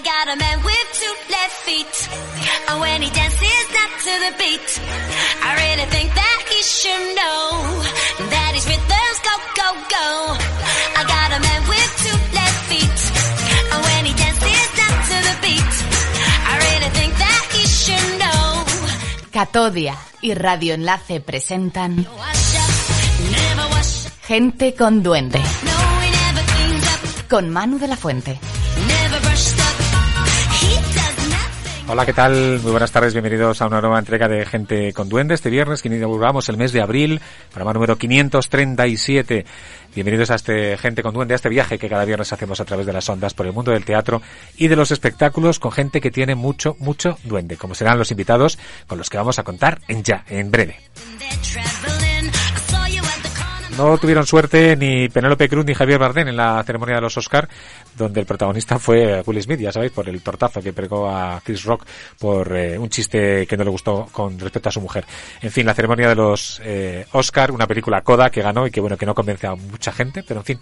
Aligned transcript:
I 0.00 0.02
got 0.02 0.32
a 0.32 0.36
man 0.40 0.58
with 0.64 0.86
two 0.96 1.14
left 1.28 1.56
feet. 1.68 1.94
And 2.72 2.80
when 2.80 3.02
he 3.02 3.10
dances 3.10 3.66
not 3.76 3.90
to 4.00 4.12
the 4.24 4.32
beat, 4.40 4.68
I 5.44 5.50
really 5.60 5.86
think 5.92 6.08
that 6.16 6.38
he 6.48 6.60
should 6.64 7.04
know 7.20 7.44
that 8.32 8.52
his 8.56 8.64
rhythms 8.64 9.18
go, 9.20 9.34
go, 9.60 9.68
go. 9.92 10.08
I 10.96 11.02
got 11.04 11.28
a 11.36 11.40
man 11.44 11.60
with 11.68 11.90
two 12.00 12.16
left 12.32 12.60
feet. 12.72 13.00
And 13.76 13.80
when 13.84 14.02
he 14.08 14.14
dances 14.16 14.68
not 14.80 14.96
to 15.04 15.16
the 15.28 15.36
beat, 15.44 15.72
I 16.48 16.54
really 16.64 16.90
think 16.96 17.12
that 17.20 17.42
he 17.52 17.64
should 17.68 18.08
know. 18.24 18.64
Catodia 19.36 19.98
y 20.22 20.32
Radio 20.32 20.72
Enlace 20.72 21.20
presentan. 21.20 22.06
Gente 24.24 24.74
con 24.74 25.02
Duende, 25.02 25.42
con 27.28 27.50
Manu 27.50 27.78
de 27.78 27.86
la 27.86 27.96
Fuente. 27.96 28.59
Hola, 31.92 32.06
¿qué 32.06 32.12
tal? 32.12 32.60
Muy 32.62 32.70
buenas 32.70 32.92
tardes, 32.92 33.14
bienvenidos 33.14 33.60
a 33.60 33.66
una 33.66 33.80
nueva 33.80 33.98
entrega 33.98 34.28
de 34.28 34.46
Gente 34.46 34.92
con 34.92 35.08
Duende. 35.08 35.34
Este 35.34 35.50
viernes 35.50 35.82
que 35.82 35.88
inauguramos 35.88 36.48
el 36.48 36.56
mes 36.56 36.70
de 36.70 36.80
abril, 36.80 37.20
programa 37.48 37.72
número 37.72 37.98
537. 37.98 39.44
Bienvenidos 39.92 40.30
a 40.30 40.36
este 40.36 40.78
Gente 40.78 41.02
con 41.02 41.12
Duende, 41.12 41.34
a 41.34 41.36
este 41.36 41.48
viaje 41.48 41.80
que 41.80 41.88
cada 41.88 42.04
viernes 42.04 42.32
hacemos 42.32 42.60
a 42.60 42.64
través 42.64 42.86
de 42.86 42.92
las 42.92 43.08
ondas 43.08 43.34
por 43.34 43.46
el 43.46 43.52
mundo 43.52 43.72
del 43.72 43.84
teatro 43.84 44.22
y 44.56 44.68
de 44.68 44.76
los 44.76 44.92
espectáculos 44.92 45.58
con 45.58 45.72
gente 45.72 46.00
que 46.00 46.12
tiene 46.12 46.36
mucho, 46.36 46.76
mucho 46.78 47.18
duende, 47.24 47.56
como 47.56 47.74
serán 47.74 47.98
los 47.98 48.12
invitados 48.12 48.56
con 48.86 48.96
los 48.96 49.10
que 49.10 49.16
vamos 49.16 49.40
a 49.40 49.42
contar 49.42 49.80
en 49.88 50.04
ya, 50.04 50.24
en 50.28 50.48
breve. 50.52 50.76
No 53.76 53.96
tuvieron 53.98 54.26
suerte 54.26 54.76
ni 54.76 55.08
Penélope 55.08 55.48
Cruz 55.48 55.64
ni 55.64 55.74
Javier 55.74 55.98
Bardem 55.98 56.28
en 56.28 56.36
la 56.36 56.62
ceremonia 56.64 56.96
de 56.96 57.00
los 57.00 57.16
Oscar, 57.16 57.48
donde 57.96 58.20
el 58.20 58.26
protagonista 58.26 58.78
fue 58.78 59.22
Will 59.24 59.42
Smith, 59.42 59.60
ya 59.60 59.72
sabéis, 59.72 59.92
por 59.92 60.08
el 60.08 60.20
tortazo 60.22 60.60
que 60.60 60.72
pegó 60.72 61.08
a 61.08 61.40
Chris 61.44 61.64
Rock 61.64 61.86
por 62.18 62.54
eh, 62.54 62.78
un 62.78 62.90
chiste 62.90 63.46
que 63.46 63.56
no 63.56 63.64
le 63.64 63.70
gustó 63.70 64.08
con 64.12 64.38
respecto 64.38 64.68
a 64.68 64.72
su 64.72 64.80
mujer. 64.80 65.04
En 65.40 65.50
fin, 65.50 65.64
la 65.64 65.74
ceremonia 65.74 66.08
de 66.08 66.14
los 66.14 66.60
eh, 66.64 67.06
Oscar, 67.12 67.52
una 67.52 67.66
película 67.66 68.02
coda 68.02 68.30
que 68.30 68.42
ganó 68.42 68.66
y 68.66 68.70
que 68.70 68.80
bueno, 68.80 68.96
que 68.96 69.06
no 69.06 69.14
convence 69.14 69.46
a 69.46 69.54
mucha 69.54 69.92
gente, 69.92 70.22
pero 70.26 70.40
en 70.40 70.46
fin, 70.46 70.60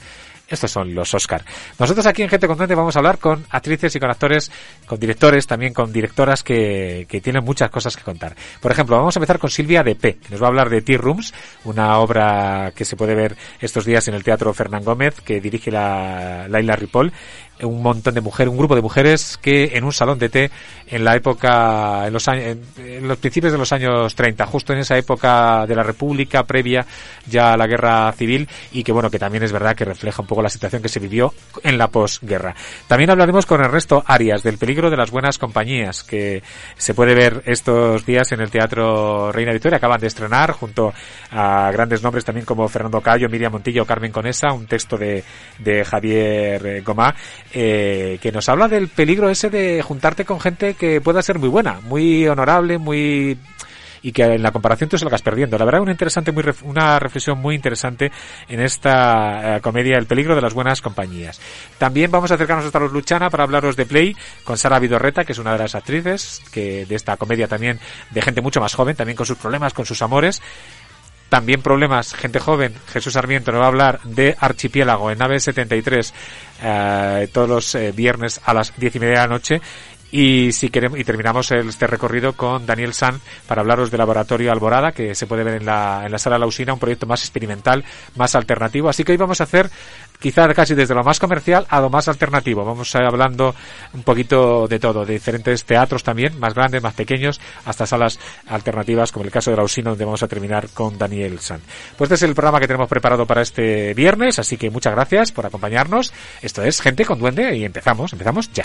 estos 0.48 0.70
son 0.70 0.94
los 0.94 1.12
Oscar. 1.14 1.44
Nosotros 1.78 2.06
aquí 2.06 2.22
en 2.22 2.28
Gente 2.28 2.46
Contente 2.46 2.74
vamos 2.74 2.96
a 2.96 3.00
hablar 3.00 3.18
con 3.18 3.44
actrices 3.50 3.94
y 3.94 4.00
con 4.00 4.10
actores, 4.10 4.50
con 4.86 4.98
directores, 4.98 5.46
también 5.46 5.74
con 5.74 5.92
directoras 5.92 6.42
que, 6.42 7.06
que 7.08 7.20
tienen 7.20 7.44
muchas 7.44 7.70
cosas 7.70 7.96
que 7.96 8.02
contar. 8.02 8.34
Por 8.60 8.72
ejemplo, 8.72 8.96
vamos 8.96 9.16
a 9.16 9.18
empezar 9.18 9.38
con 9.38 9.50
Silvia 9.50 9.82
de 9.82 9.94
P, 9.94 10.16
que 10.16 10.30
nos 10.30 10.42
va 10.42 10.46
a 10.46 10.48
hablar 10.48 10.70
de 10.70 10.80
Tea 10.80 10.98
Rooms, 10.98 11.34
una 11.64 11.98
obra 11.98 12.72
que 12.74 12.84
se 12.84 12.96
puede 12.96 13.14
ver 13.14 13.36
estos 13.60 13.84
días 13.84 14.08
en 14.08 14.14
el 14.14 14.24
Teatro 14.24 14.52
Fernán 14.54 14.84
Gómez, 14.84 15.20
que 15.20 15.40
dirige 15.40 15.70
la 15.70 16.46
Laila 16.48 16.76
Ripoll 16.76 17.12
un 17.62 17.82
montón 17.82 18.14
de 18.14 18.20
mujeres, 18.20 18.50
un 18.50 18.58
grupo 18.58 18.74
de 18.74 18.82
mujeres 18.82 19.38
que 19.40 19.76
en 19.76 19.84
un 19.84 19.92
salón 19.92 20.18
de 20.18 20.28
té 20.28 20.50
en 20.86 21.04
la 21.04 21.16
época, 21.16 22.06
en 22.06 22.12
los 22.12 22.28
años, 22.28 22.58
en 22.78 23.08
los 23.08 23.18
principios 23.18 23.52
de 23.52 23.58
los 23.58 23.72
años 23.72 24.14
30, 24.14 24.46
justo 24.46 24.72
en 24.72 24.80
esa 24.80 24.96
época 24.96 25.66
de 25.66 25.74
la 25.74 25.82
República 25.82 26.44
previa 26.44 26.86
ya 27.26 27.52
a 27.52 27.56
la 27.56 27.66
guerra 27.66 28.10
civil 28.12 28.48
y 28.72 28.82
que 28.82 28.92
bueno, 28.92 29.10
que 29.10 29.18
también 29.18 29.42
es 29.42 29.52
verdad 29.52 29.76
que 29.76 29.84
refleja 29.84 30.22
un 30.22 30.28
poco 30.28 30.42
la 30.42 30.48
situación 30.48 30.82
que 30.82 30.88
se 30.88 31.00
vivió 31.00 31.34
en 31.62 31.78
la 31.78 31.88
posguerra. 31.88 32.54
También 32.86 33.10
hablaremos 33.10 33.46
con 33.46 33.62
Ernesto 33.62 34.02
Arias 34.06 34.42
del 34.42 34.58
peligro 34.58 34.90
de 34.90 34.96
las 34.96 35.10
buenas 35.10 35.38
compañías 35.38 36.04
que 36.04 36.42
se 36.76 36.94
puede 36.94 37.14
ver 37.14 37.42
estos 37.46 38.06
días 38.06 38.32
en 38.32 38.40
el 38.40 38.50
Teatro 38.50 39.32
Reina 39.32 39.52
Victoria. 39.52 39.78
Acaban 39.78 40.00
de 40.00 40.06
estrenar 40.06 40.52
junto 40.52 40.92
a 41.30 41.70
grandes 41.72 42.02
nombres 42.02 42.24
también 42.24 42.46
como 42.46 42.68
Fernando 42.68 43.00
Cayo, 43.00 43.28
Miriam 43.28 43.52
Montillo, 43.52 43.84
Carmen 43.84 44.12
Conesa, 44.12 44.52
un 44.52 44.66
texto 44.66 44.96
de, 44.96 45.22
de 45.58 45.84
Javier 45.84 46.66
eh, 46.66 46.80
Gomá 46.80 47.14
eh, 47.52 48.18
que 48.20 48.32
nos 48.32 48.48
habla 48.48 48.68
del 48.68 48.88
peligro 48.88 49.30
ese 49.30 49.50
de 49.50 49.82
juntarte 49.82 50.24
con 50.24 50.40
gente 50.40 50.74
que 50.74 51.00
pueda 51.00 51.22
ser 51.22 51.38
muy 51.38 51.48
buena, 51.48 51.80
muy 51.82 52.26
honorable, 52.26 52.78
muy 52.78 53.38
y 54.02 54.12
que 54.12 54.22
en 54.22 54.42
la 54.42 54.52
comparación 54.52 54.88
tú 54.88 54.98
se 54.98 55.04
lo 55.04 55.10
vas 55.10 55.22
perdiendo. 55.22 55.58
La 55.58 55.64
verdad, 55.64 55.80
una 55.80 55.92
interesante, 55.92 56.32
muy 56.32 56.44
una 56.62 56.98
reflexión 56.98 57.38
muy 57.38 57.54
interesante 57.54 58.10
en 58.48 58.60
esta 58.60 59.56
eh, 59.56 59.60
comedia 59.60 59.98
El 59.98 60.06
peligro 60.06 60.34
de 60.34 60.40
las 60.40 60.54
buenas 60.54 60.80
compañías. 60.80 61.40
También 61.78 62.10
vamos 62.10 62.30
a 62.30 62.34
acercarnos 62.34 62.66
hasta 62.66 62.80
los 62.80 62.92
Luchana 62.92 63.30
para 63.30 63.44
hablaros 63.44 63.76
de 63.76 63.86
Play 63.86 64.16
con 64.44 64.56
Sara 64.58 64.78
Vidorreta, 64.78 65.24
que 65.24 65.32
es 65.32 65.38
una 65.38 65.52
de 65.52 65.58
las 65.58 65.74
actrices 65.74 66.42
que 66.52 66.86
de 66.86 66.94
esta 66.94 67.16
comedia 67.16 67.48
también 67.48 67.80
de 68.10 68.22
gente 68.22 68.40
mucho 68.40 68.60
más 68.60 68.74
joven, 68.74 68.96
también 68.96 69.16
con 69.16 69.26
sus 69.26 69.38
problemas, 69.38 69.74
con 69.74 69.86
sus 69.86 70.00
amores. 70.02 70.40
También 71.28 71.60
problemas, 71.60 72.14
gente 72.14 72.40
joven. 72.40 72.74
Jesús 72.90 73.12
Sarmiento 73.12 73.52
nos 73.52 73.60
va 73.60 73.64
a 73.66 73.68
hablar 73.68 74.00
de 74.04 74.34
Archipiélago 74.38 75.10
en 75.10 75.18
nave 75.18 75.40
73 75.40 76.14
eh, 76.62 77.28
todos 77.32 77.48
los 77.48 77.74
eh, 77.74 77.92
viernes 77.92 78.40
a 78.44 78.54
las 78.54 78.72
diez 78.76 78.96
y 78.96 79.00
media 79.00 79.14
de 79.14 79.20
la 79.20 79.34
noche. 79.34 79.60
Y 80.10 80.52
si 80.52 80.70
queremos, 80.70 80.98
y 80.98 81.04
terminamos 81.04 81.50
este 81.50 81.86
recorrido 81.86 82.32
con 82.32 82.64
Daniel 82.64 82.94
San 82.94 83.20
para 83.46 83.60
hablaros 83.60 83.90
del 83.90 83.98
laboratorio 83.98 84.50
Alborada, 84.50 84.92
que 84.92 85.14
se 85.14 85.26
puede 85.26 85.44
ver 85.44 85.56
en 85.56 85.66
la, 85.66 86.02
en 86.06 86.12
la 86.12 86.18
sala 86.18 86.38
Lausina, 86.38 86.72
un 86.72 86.78
proyecto 86.78 87.06
más 87.06 87.20
experimental, 87.20 87.84
más 88.16 88.34
alternativo. 88.34 88.88
Así 88.88 89.04
que 89.04 89.12
hoy 89.12 89.18
vamos 89.18 89.42
a 89.42 89.44
hacer 89.44 89.70
quizá 90.18 90.52
casi 90.54 90.74
desde 90.74 90.94
lo 90.94 91.04
más 91.04 91.18
comercial 91.18 91.66
a 91.68 91.80
lo 91.80 91.90
más 91.90 92.08
alternativo. 92.08 92.64
Vamos 92.64 92.94
a 92.94 93.00
ir 93.00 93.06
hablando 93.06 93.54
un 93.92 94.02
poquito 94.02 94.66
de 94.68 94.78
todo, 94.78 95.04
de 95.04 95.14
diferentes 95.14 95.64
teatros 95.64 96.02
también, 96.02 96.38
más 96.38 96.54
grandes, 96.54 96.82
más 96.82 96.94
pequeños, 96.94 97.40
hasta 97.64 97.86
salas 97.86 98.18
alternativas, 98.46 99.12
como 99.12 99.24
el 99.24 99.30
caso 99.30 99.50
de 99.50 99.56
la 99.56 99.62
Usina, 99.62 99.90
donde 99.90 100.04
vamos 100.04 100.22
a 100.22 100.28
terminar 100.28 100.68
con 100.74 100.98
Daniel 100.98 101.38
San. 101.40 101.60
Pues 101.96 102.08
este 102.08 102.14
es 102.14 102.22
el 102.22 102.34
programa 102.34 102.60
que 102.60 102.66
tenemos 102.66 102.88
preparado 102.88 103.26
para 103.26 103.42
este 103.42 103.94
viernes, 103.94 104.38
así 104.38 104.56
que 104.56 104.70
muchas 104.70 104.94
gracias 104.94 105.32
por 105.32 105.46
acompañarnos. 105.46 106.12
Esto 106.42 106.62
es 106.62 106.80
Gente 106.80 107.04
con 107.04 107.18
Duende 107.18 107.56
y 107.56 107.64
empezamos, 107.64 108.12
empezamos 108.12 108.50
ya. 108.52 108.62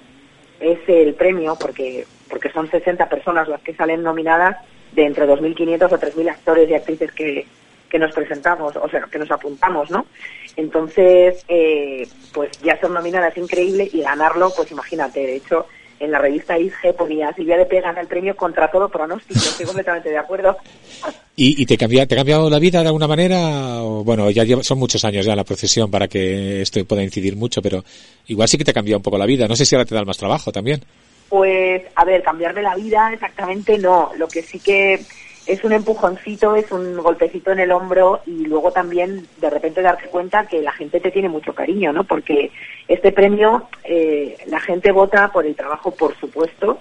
ese 0.60 1.02
el 1.02 1.14
premio 1.14 1.56
porque 1.60 2.06
porque 2.28 2.50
son 2.50 2.70
60 2.70 3.08
personas 3.08 3.48
las 3.48 3.60
que 3.60 3.74
salen 3.74 4.02
nominadas 4.02 4.56
de 4.92 5.04
entre 5.04 5.26
2.500 5.26 5.92
o 5.92 5.98
3.000 5.98 6.30
actores 6.30 6.68
y 6.68 6.74
actrices 6.74 7.12
que, 7.12 7.46
que 7.88 7.98
nos 7.98 8.12
presentamos, 8.12 8.74
o 8.76 8.88
sea, 8.88 9.02
que 9.10 9.18
nos 9.18 9.30
apuntamos, 9.30 9.90
¿no? 9.90 10.06
Entonces, 10.56 11.44
eh, 11.48 12.08
pues 12.32 12.50
ya 12.62 12.78
ser 12.78 12.90
nominada 12.90 13.28
es 13.28 13.36
increíble 13.36 13.88
y 13.92 14.02
ganarlo, 14.02 14.52
pues 14.56 14.70
imagínate, 14.70 15.20
de 15.20 15.36
hecho, 15.36 15.66
en 15.98 16.10
la 16.10 16.18
revista 16.18 16.58
ISG 16.58 16.94
ponía 16.96 17.32
Silvia 17.32 17.56
de 17.56 17.66
Pega 17.66 17.88
gana 17.88 18.00
el 18.00 18.06
premio 18.06 18.36
contra 18.36 18.70
todo 18.70 18.88
pronóstico. 18.88 19.38
Estoy 19.38 19.66
completamente 19.66 20.10
de 20.10 20.18
acuerdo. 20.18 20.56
¿Y, 21.34 21.62
y 21.62 21.66
te, 21.66 21.76
cambia, 21.76 22.06
te 22.06 22.14
ha 22.14 22.18
cambiado 22.18 22.48
la 22.50 22.58
vida 22.58 22.80
de 22.80 22.86
alguna 22.86 23.06
manera? 23.06 23.82
O, 23.82 24.04
bueno, 24.04 24.30
ya 24.30 24.44
lleva, 24.44 24.62
son 24.62 24.78
muchos 24.78 25.04
años 25.04 25.24
ya 25.24 25.32
en 25.32 25.38
la 25.38 25.44
profesión 25.44 25.90
para 25.90 26.08
que 26.08 26.62
esto 26.62 26.84
pueda 26.84 27.02
incidir 27.02 27.36
mucho, 27.36 27.62
pero 27.62 27.84
igual 28.26 28.48
sí 28.48 28.58
que 28.58 28.64
te 28.64 28.70
ha 28.70 28.74
cambiado 28.74 28.98
un 28.98 29.02
poco 29.02 29.18
la 29.18 29.26
vida. 29.26 29.48
No 29.48 29.56
sé 29.56 29.64
si 29.64 29.74
ahora 29.74 29.86
te 29.86 29.94
da 29.94 30.04
más 30.04 30.18
trabajo 30.18 30.52
también. 30.52 30.82
Pues, 31.28 31.82
a 31.94 32.04
ver, 32.04 32.22
cambiarme 32.22 32.62
la 32.62 32.76
vida 32.76 33.12
exactamente 33.12 33.78
no. 33.78 34.12
Lo 34.16 34.28
que 34.28 34.42
sí 34.42 34.60
que 34.60 35.00
es 35.46 35.62
un 35.62 35.72
empujoncito, 35.72 36.56
es 36.56 36.70
un 36.72 36.96
golpecito 36.96 37.52
en 37.52 37.60
el 37.60 37.70
hombro 37.70 38.20
y 38.26 38.46
luego 38.46 38.72
también 38.72 39.26
de 39.40 39.50
repente 39.50 39.80
darte 39.80 40.08
cuenta 40.08 40.46
que 40.46 40.60
la 40.60 40.72
gente 40.72 41.00
te 41.00 41.12
tiene 41.12 41.28
mucho 41.28 41.54
cariño, 41.54 41.92
¿no? 41.92 42.04
Porque 42.04 42.50
este 42.88 43.12
premio, 43.12 43.68
eh, 43.84 44.36
la 44.46 44.58
gente 44.58 44.90
vota 44.90 45.28
por 45.28 45.46
el 45.46 45.54
trabajo, 45.54 45.92
por 45.92 46.16
supuesto, 46.16 46.78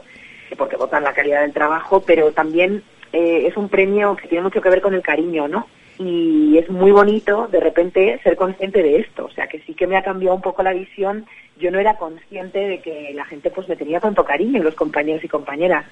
porque 0.57 0.77
votan 0.77 1.03
la 1.03 1.13
calidad 1.13 1.41
del 1.41 1.53
trabajo, 1.53 2.01
pero 2.01 2.31
también 2.31 2.83
eh, 3.13 3.45
es 3.47 3.55
un 3.55 3.69
premio 3.69 4.15
que 4.15 4.27
tiene 4.27 4.43
mucho 4.43 4.61
que 4.61 4.69
ver 4.69 4.81
con 4.81 4.95
el 4.95 5.03
cariño, 5.03 5.47
¿no? 5.47 5.67
Y 5.97 6.57
es 6.57 6.69
muy 6.69 6.91
bonito 6.91 7.47
de 7.47 7.59
repente 7.59 8.19
ser 8.23 8.35
consciente 8.35 8.81
de 8.81 8.97
esto, 8.97 9.25
o 9.25 9.31
sea 9.31 9.47
que 9.47 9.59
sí 9.59 9.73
que 9.73 9.87
me 9.87 9.95
ha 9.95 10.03
cambiado 10.03 10.35
un 10.35 10.41
poco 10.41 10.63
la 10.63 10.73
visión. 10.73 11.25
Yo 11.57 11.71
no 11.71 11.79
era 11.79 11.97
consciente 11.97 12.59
de 12.59 12.79
que 12.81 13.13
la 13.13 13.25
gente 13.25 13.49
pues 13.49 13.69
me 13.69 13.77
tenía 13.77 14.01
tanto 14.01 14.25
cariño, 14.25 14.61
los 14.61 14.75
compañeros 14.75 15.23
y 15.23 15.29
compañeras. 15.29 15.85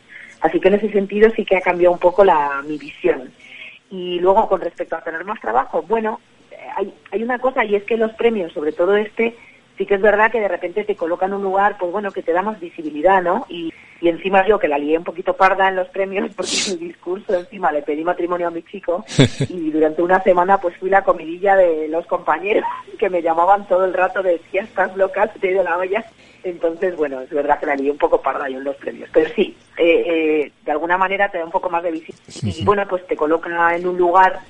Así 0.43 0.59
que 0.59 0.67
en 0.67 0.73
ese 0.73 0.91
sentido 0.91 1.29
sí 1.35 1.45
que 1.45 1.55
ha 1.55 1.61
cambiado 1.61 1.93
un 1.93 1.99
poco 1.99 2.25
la, 2.25 2.61
mi 2.67 2.77
visión. 2.77 3.31
Y 3.89 4.19
luego 4.19 4.49
con 4.49 4.59
respecto 4.59 4.97
a 4.97 5.01
tener 5.01 5.23
más 5.23 5.39
trabajo, 5.39 5.83
bueno, 5.83 6.19
hay, 6.75 6.93
hay 7.11 7.23
una 7.23 7.39
cosa 7.39 7.63
y 7.63 7.75
es 7.75 7.83
que 7.85 7.95
los 7.95 8.11
premios, 8.13 8.51
sobre 8.51 8.73
todo 8.73 8.97
este, 8.97 9.37
sí 9.77 9.85
que 9.85 9.95
es 9.95 10.01
verdad 10.01 10.31
que 10.31 10.39
de 10.39 10.47
repente 10.47 10.83
te 10.83 10.95
colocan 10.95 11.31
en 11.31 11.37
un 11.37 11.43
lugar, 11.43 11.77
pues 11.77 11.91
bueno, 11.91 12.11
que 12.11 12.21
te 12.21 12.33
da 12.33 12.41
más 12.41 12.59
visibilidad, 12.59 13.21
¿no? 13.21 13.45
Y, 13.49 13.73
y 14.01 14.09
encima 14.09 14.45
yo 14.45 14.59
que 14.59 14.67
la 14.67 14.77
lié 14.77 14.97
un 14.97 15.03
poquito 15.03 15.35
parda 15.35 15.69
en 15.69 15.75
los 15.75 15.87
premios 15.89 16.33
porque 16.35 16.51
mi 16.71 16.87
discurso 16.87 17.33
encima 17.33 17.71
le 17.71 17.81
pedí 17.81 18.03
matrimonio 18.03 18.47
a 18.47 18.51
mi 18.51 18.63
chico 18.63 19.05
y 19.49 19.71
durante 19.71 20.01
una 20.01 20.21
semana 20.21 20.59
pues 20.59 20.75
fui 20.77 20.89
la 20.89 21.03
comidilla 21.03 21.55
de 21.55 21.87
los 21.87 22.05
compañeros 22.05 22.65
que 22.99 23.09
me 23.09 23.21
llamaban 23.21 23.67
todo 23.67 23.85
el 23.85 23.93
rato 23.93 24.21
de 24.21 24.41
si 24.51 24.57
estás 24.57 24.95
loca, 24.97 25.27
te 25.27 25.47
he 25.47 25.51
ido 25.51 25.63
la 25.63 25.77
olla. 25.77 26.03
Entonces, 26.43 26.97
bueno, 26.97 27.21
es 27.21 27.29
verdad 27.29 27.57
que 27.57 27.65
la 27.65 27.75
lié 27.75 27.89
un 27.89 27.97
poco 27.97 28.21
parda 28.21 28.49
yo 28.49 28.57
en 28.57 28.65
los 28.65 28.75
premios. 28.75 29.09
Pero 29.13 29.29
sí, 29.33 29.55
eh, 29.77 30.03
eh, 30.05 30.51
de 30.65 30.71
alguna 30.73 30.97
manera 30.97 31.29
te 31.29 31.37
da 31.37 31.45
un 31.45 31.51
poco 31.51 31.69
más 31.69 31.81
de 31.83 31.91
visibilidad. 31.91 32.59
Y 32.59 32.65
bueno, 32.65 32.85
pues 32.85 33.07
te 33.07 33.15
coloca 33.15 33.73
en 33.73 33.87
un 33.87 33.97
lugar 33.97 34.41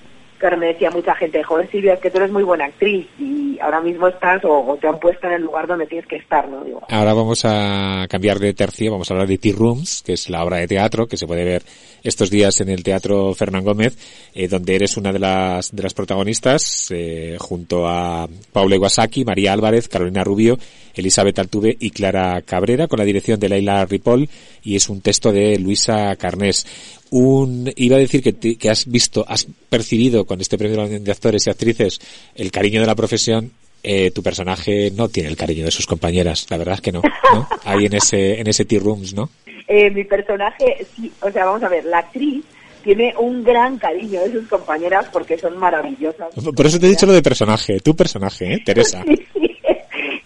Claro, 0.43 0.57
me 0.57 0.67
decía 0.67 0.91
mucha 0.91 1.15
gente, 1.15 1.41
Silvia, 1.71 1.95
que 2.01 2.11
tú 2.11 2.17
eres 2.17 2.29
muy 2.29 2.43
buena 2.43 2.65
actriz 2.65 3.07
y 3.17 3.57
ahora 3.61 3.79
mismo 3.79 4.09
estás 4.09 4.43
o, 4.43 4.77
te 4.81 4.89
han 4.89 4.99
puesto 4.99 5.25
en 5.27 5.35
el 5.35 5.43
lugar 5.43 5.67
donde 5.67 5.87
tienes 5.87 6.05
que 6.05 6.17
estar, 6.17 6.49
¿no? 6.49 6.65
Digo, 6.65 6.81
Ahora 6.89 7.13
vamos 7.13 7.45
a 7.45 8.05
cambiar 8.09 8.39
de 8.39 8.53
tercio, 8.53 8.91
vamos 8.91 9.09
a 9.09 9.13
hablar 9.13 9.29
de 9.29 9.37
Tea 9.37 9.55
Rooms, 9.57 10.03
que 10.05 10.11
es 10.11 10.29
la 10.29 10.43
obra 10.43 10.57
de 10.57 10.67
teatro 10.67 11.07
que 11.07 11.15
se 11.15 11.27
puede 11.27 11.45
ver 11.45 11.63
estos 12.03 12.29
días 12.29 12.59
en 12.59 12.67
el 12.67 12.83
Teatro 12.83 13.33
Fernán 13.33 13.63
Gómez, 13.63 13.97
eh, 14.35 14.49
donde 14.49 14.75
eres 14.75 14.97
una 14.97 15.13
de 15.13 15.19
las, 15.19 15.71
protagonistas, 15.95 16.91
eh, 16.91 17.37
junto 17.39 17.87
a 17.87 18.27
Paula 18.51 18.75
Iwasaki, 18.75 19.23
María 19.23 19.53
Álvarez, 19.53 19.87
Carolina 19.87 20.25
Rubio, 20.25 20.57
Elizabeth 20.93 21.39
Altuve 21.39 21.75
y 21.79 21.91
Clara 21.91 22.41
Cabrera, 22.41 22.87
con 22.87 22.99
la 22.99 23.05
dirección 23.05 23.39
de 23.39 23.47
Leila 23.47 23.85
Ripoll, 23.85 24.27
y 24.61 24.75
es 24.75 24.89
un 24.89 24.99
texto 24.99 25.31
de 25.31 25.57
Luisa 25.57 26.15
Carnés 26.17 26.67
un 27.13 27.71
iba 27.75 27.95
a 27.95 27.99
decir 27.99 28.23
que, 28.23 28.33
te, 28.33 28.55
que 28.55 28.71
has 28.71 28.87
visto, 28.87 29.23
has 29.27 29.45
percibido 29.69 30.25
con 30.25 30.41
este 30.41 30.57
premio 30.57 30.87
de 30.87 31.11
actores 31.11 31.45
y 31.45 31.51
actrices 31.51 31.99
el 32.35 32.51
cariño 32.51 32.81
de 32.81 32.87
la 32.87 32.95
profesión. 32.95 33.51
Eh, 33.83 34.11
tu 34.11 34.23
personaje 34.23 34.91
no 34.95 35.09
tiene 35.09 35.29
el 35.29 35.35
cariño 35.35 35.65
de 35.65 35.71
sus 35.71 35.85
compañeras, 35.85 36.47
la 36.49 36.57
verdad 36.57 36.75
es 36.75 36.81
que 36.81 36.91
no, 36.91 37.01
¿no? 37.33 37.47
Ahí 37.65 37.85
en 37.85 37.95
ese 37.95 38.39
en 38.39 38.47
ese 38.47 38.65
tea 38.65 38.79
rooms, 38.79 39.13
¿no? 39.13 39.29
Eh, 39.67 39.91
mi 39.91 40.05
personaje, 40.05 40.87
sí, 40.95 41.11
o 41.21 41.29
sea, 41.29 41.45
vamos 41.45 41.63
a 41.63 41.69
ver, 41.69 41.85
la 41.85 41.99
actriz 41.99 42.43
tiene 42.81 43.13
un 43.19 43.43
gran 43.43 43.77
cariño 43.77 44.21
de 44.21 44.31
sus 44.31 44.47
compañeras 44.47 45.07
porque 45.11 45.37
son 45.37 45.57
maravillosas. 45.57 46.29
Por 46.33 46.65
eso 46.65 46.79
te 46.79 46.87
he 46.87 46.89
dicho 46.89 47.05
lo 47.05 47.13
de 47.13 47.21
personaje, 47.21 47.79
tu 47.81 47.95
personaje, 47.95 48.53
¿eh? 48.53 48.61
Teresa. 48.65 49.03
sí, 49.05 49.15
sí. 49.33 49.57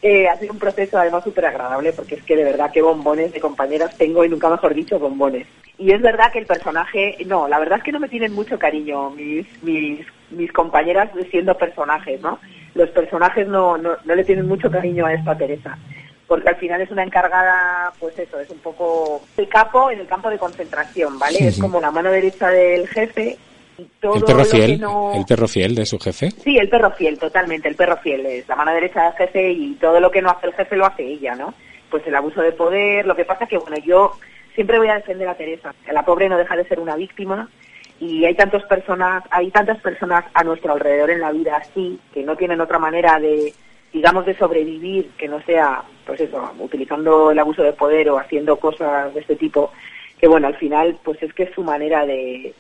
Eh, 0.01 0.25
ha 0.25 0.37
sido 0.37 0.53
un 0.53 0.59
proceso 0.59 0.97
además 0.97 1.23
súper 1.23 1.47
agradable 1.47 1.91
porque 1.91 2.15
es 2.15 2.23
que 2.23 2.37
de 2.37 2.45
verdad 2.45 2.71
qué 2.73 2.81
bombones 2.81 3.33
de 3.33 3.41
compañeras 3.41 3.97
tengo 3.97 4.23
y 4.23 4.29
nunca 4.29 4.49
mejor 4.49 4.73
dicho 4.73 4.97
bombones. 4.97 5.45
Y 5.77 5.91
es 5.91 6.01
verdad 6.01 6.31
que 6.31 6.39
el 6.39 6.45
personaje, 6.45 7.18
no, 7.25 7.47
la 7.47 7.59
verdad 7.59 7.77
es 7.77 7.83
que 7.83 7.91
no 7.91 8.00
me 8.00 8.09
tienen 8.09 8.33
mucho 8.33 8.57
cariño 8.57 9.12
mis, 9.12 9.45
mis, 9.62 10.06
mis 10.31 10.51
compañeras 10.51 11.09
siendo 11.29 11.56
personajes, 11.56 12.19
¿no? 12.21 12.39
Los 12.74 12.89
personajes 12.89 13.47
no, 13.47 13.77
no, 13.77 13.91
no 14.03 14.15
le 14.15 14.24
tienen 14.24 14.47
mucho 14.47 14.71
cariño 14.71 15.06
a 15.06 15.13
esta 15.13 15.38
Teresa 15.38 15.77
porque 16.27 16.50
al 16.50 16.57
final 16.57 16.81
es 16.81 16.91
una 16.91 17.03
encargada, 17.03 17.91
pues 18.00 18.19
eso, 18.19 18.39
es 18.39 18.50
un 18.50 18.59
poco 18.59 19.21
el 19.38 19.47
capo 19.47 19.89
en 19.89 20.00
el 20.00 20.07
campo 20.07 20.29
de 20.29 20.38
concentración, 20.38 21.18
¿vale? 21.18 21.38
Sí, 21.38 21.47
es 21.47 21.59
como 21.59 21.80
la 21.80 21.89
mano 21.89 22.12
derecha 22.12 22.50
del 22.50 22.88
jefe. 22.88 23.38
Y 23.77 23.85
todo 24.01 24.15
el 24.15 24.23
perro 24.23 24.44
fiel, 24.44 24.81
no... 24.81 25.13
el 25.13 25.25
perro 25.25 25.47
fiel 25.47 25.75
de 25.75 25.85
su 25.85 25.97
jefe. 26.00 26.31
Sí, 26.31 26.57
el 26.57 26.68
perro 26.68 26.91
fiel, 26.91 27.18
totalmente, 27.18 27.69
el 27.69 27.75
perro 27.75 27.97
fiel 27.97 28.25
es 28.25 28.47
la 28.47 28.56
mano 28.56 28.73
derecha 28.73 29.03
del 29.03 29.13
jefe 29.13 29.51
y 29.51 29.73
todo 29.75 30.00
lo 30.00 30.12
que 30.12 30.21
no 30.21 30.30
hace 30.30 30.47
el 30.47 30.53
jefe 30.53 30.75
lo 30.75 30.85
hace 30.85 31.06
ella, 31.06 31.35
¿no? 31.35 31.53
Pues 31.89 32.06
el 32.06 32.15
abuso 32.15 32.41
de 32.41 32.51
poder, 32.51 33.06
lo 33.06 33.15
que 33.15 33.23
pasa 33.23 33.45
que, 33.45 33.57
bueno, 33.57 33.77
yo 33.77 34.13
siempre 34.57 34.80
voy 34.80 34.88
a 34.88 34.95
defender 34.95 35.27
a 35.27 35.38
Teresa, 35.38 35.75
la 35.94 36.04
pobre 36.04 36.27
no 36.27 36.36
deja 36.36 36.56
de 36.56 36.68
ser 36.68 36.80
una 36.80 36.95
víctima 36.95 37.48
y 38.00 38.25
hay 38.25 38.33
tantas 38.33 38.63
personas, 38.63 39.24
hay 39.30 39.51
tantas 39.51 39.80
personas 39.81 40.25
a 40.33 40.44
nuestro 40.44 40.74
alrededor 40.74 41.12
en 41.12 41.21
la 41.21 41.31
vida 41.31 41.57
así 41.57 42.00
que 42.12 42.24
no 42.24 42.36
tienen 42.36 42.59
otra 42.59 42.80
manera 42.80 43.19
de, 43.19 43.54
digamos, 43.94 44.25
de 44.25 44.36
sobrevivir 44.36 45.12
que 45.12 45.27
no 45.27 45.39
sea, 45.44 45.83
pues 46.07 46.21
eso, 46.21 46.51
utilizando 46.57 47.30
el 47.30 47.38
abuso 47.38 47.62
de 47.62 47.74
poder 47.74 48.09
o 48.09 48.18
haciendo 48.18 48.56
cosas 48.56 49.13
de 49.13 49.19
este 49.19 49.36
tipo, 49.36 49.71
que 50.19 50.27
bueno, 50.27 50.48
al 50.48 50.56
final, 50.56 50.98
pues 51.04 51.21
es 51.21 51.31
que 51.36 51.44
es 51.44 51.54
su 51.54 51.63
manera 51.63 52.04
de 52.07 52.56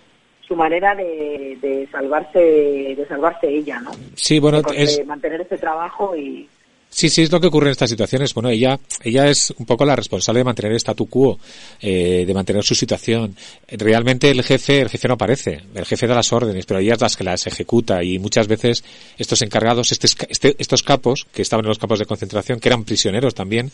su 0.47 0.55
manera 0.55 0.93
de, 0.93 1.57
de 1.59 1.87
salvarse 1.91 2.39
de 2.39 3.05
salvarse 3.09 3.49
ella, 3.49 3.79
¿no? 3.79 3.89
Sí, 4.13 4.37
bueno, 4.39 4.61
de, 4.61 4.83
es 4.83 4.97
de 4.97 5.03
mantener 5.03 5.41
ese 5.41 5.57
trabajo 5.57 6.15
y 6.15 6.47
Sí, 6.89 7.09
sí, 7.09 7.21
es 7.21 7.31
lo 7.31 7.39
que 7.39 7.47
ocurre 7.47 7.67
en 7.67 7.71
estas 7.73 7.89
situaciones. 7.89 8.33
Bueno, 8.33 8.49
ella, 8.49 8.79
ella 9.03 9.29
es 9.29 9.53
un 9.57 9.65
poco 9.65 9.85
la 9.85 9.95
responsable 9.95 10.39
de 10.39 10.43
mantener 10.45 10.71
el 10.71 10.77
statu 10.77 11.05
quo, 11.07 11.37
eh, 11.81 12.23
de 12.25 12.33
mantener 12.33 12.63
su 12.63 12.73
situación. 12.73 13.35
Realmente 13.67 14.31
el 14.31 14.41
jefe, 14.41 14.81
el 14.81 14.89
jefe 14.89 15.07
no 15.07 15.13
aparece, 15.13 15.61
el 15.75 15.85
jefe 15.85 16.07
da 16.07 16.15
las 16.15 16.33
órdenes, 16.33 16.65
pero 16.65 16.79
ella 16.79 16.93
es 16.93 17.01
la 17.01 17.09
que 17.09 17.23
las 17.23 17.45
ejecuta 17.45 18.03
y 18.03 18.19
muchas 18.19 18.47
veces 18.47 18.83
estos 19.17 19.41
encargados, 19.41 19.91
este, 19.91 20.07
este, 20.29 20.55
estos 20.57 20.81
capos 20.81 21.27
que 21.31 21.41
estaban 21.41 21.65
en 21.65 21.69
los 21.69 21.77
campos 21.77 21.99
de 21.99 22.05
concentración, 22.05 22.59
que 22.59 22.69
eran 22.69 22.83
prisioneros 22.83 23.35
también, 23.35 23.71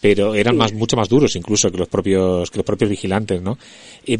pero 0.00 0.34
eran 0.34 0.56
más, 0.56 0.72
mucho 0.72 0.96
más 0.96 1.08
duros 1.08 1.34
incluso 1.36 1.70
que 1.70 1.78
los 1.78 1.88
propios, 1.88 2.50
que 2.50 2.58
los 2.58 2.66
propios 2.66 2.90
vigilantes, 2.90 3.40
¿no? 3.40 3.58
Y 4.04 4.18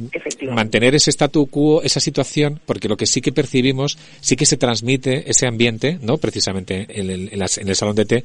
mantener 0.50 0.94
ese 0.94 1.10
statu 1.10 1.46
quo, 1.46 1.82
esa 1.82 2.00
situación, 2.00 2.60
porque 2.64 2.88
lo 2.88 2.96
que 2.96 3.06
sí 3.06 3.20
que 3.20 3.32
percibimos, 3.32 3.98
sí 4.20 4.37
que 4.37 4.46
se 4.46 4.56
transmite 4.56 5.31
ese 5.31 5.46
ambiente, 5.46 5.98
¿no? 6.00 6.16
Precisamente 6.16 6.87
en 6.88 7.10
el, 7.10 7.28
en, 7.32 7.38
las, 7.38 7.58
en 7.58 7.69
el 7.69 7.76
salón 7.76 7.96
de 7.96 8.04
té, 8.04 8.25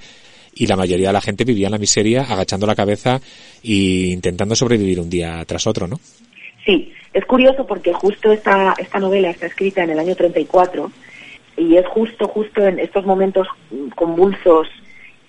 y 0.54 0.68
la 0.68 0.76
mayoría 0.76 1.08
de 1.08 1.14
la 1.14 1.22
gente 1.22 1.44
vivía 1.44 1.68
en 1.68 1.72
la 1.72 1.78
miseria 1.78 2.24
agachando 2.24 2.68
la 2.68 2.76
cabeza 2.76 3.20
e 3.64 4.12
intentando 4.12 4.56
sobrevivir 4.56 5.00
un 5.00 5.10
día 5.10 5.44
tras 5.46 5.68
otro, 5.68 5.88
¿no? 5.88 6.00
Sí, 6.66 6.92
es 7.14 7.26
curioso 7.26 7.66
porque 7.66 7.94
justo 7.94 8.32
esta, 8.32 8.74
esta 8.78 9.00
novela 9.00 9.30
está 9.30 9.48
escrita 9.48 9.84
en 9.84 9.92
el 9.92 10.00
año 10.00 10.16
34 10.16 10.92
y 11.58 11.76
es 11.78 11.88
justo, 11.88 12.28
justo 12.28 12.66
en 12.66 12.80
estos 12.80 13.06
momentos 13.06 13.48
convulsos 13.96 14.68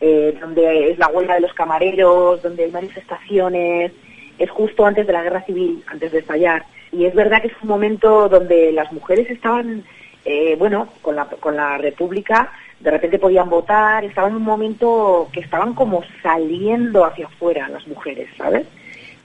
eh, 0.00 0.37
donde 0.40 0.90
es 0.90 0.99
la 0.99 1.08
huelga 1.08 1.35
de 1.35 1.42
los 1.42 1.54
camareros, 1.54 2.42
donde 2.42 2.64
hay 2.64 2.70
manifestaciones, 2.70 3.92
es 4.38 4.50
justo 4.50 4.85
antes 4.85 5.06
de 5.06 5.12
la 5.12 5.23
guerra 5.23 5.44
civil, 5.44 5.82
antes 5.87 6.11
de 6.11 6.18
estallar. 6.18 6.64
Y 6.90 7.04
es 7.04 7.14
verdad 7.14 7.40
que 7.40 7.49
es 7.49 7.54
un 7.62 7.68
momento 7.68 8.28
donde 8.28 8.73
las 8.73 8.92
mujeres 8.92 9.30
estaban, 9.30 9.85
eh, 10.24 10.56
bueno, 10.58 10.88
con 11.02 11.16
la, 11.16 11.26
con 11.26 11.56
la 11.56 11.78
República 11.78 12.52
de 12.82 12.90
repente 12.90 13.18
podían 13.18 13.48
votar, 13.48 14.04
estaban 14.04 14.32
en 14.32 14.36
un 14.38 14.42
momento 14.42 15.28
que 15.32 15.40
estaban 15.40 15.74
como 15.74 16.02
saliendo 16.22 17.04
hacia 17.04 17.26
afuera 17.26 17.68
las 17.68 17.86
mujeres, 17.86 18.28
¿sabes? 18.36 18.66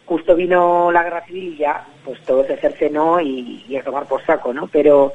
Justo 0.06 0.36
vino 0.36 0.92
la 0.92 1.04
guerra 1.04 1.26
civil 1.26 1.56
y 1.56 1.58
ya, 1.58 1.84
pues 2.06 2.22
todo 2.22 2.46
se 2.46 2.58
cercenó 2.58 3.20
y, 3.20 3.66
y 3.68 3.76
a 3.76 3.84
tomar 3.84 4.06
por 4.06 4.24
saco, 4.26 4.54
¿no? 4.54 4.68
Pero, 4.68 5.14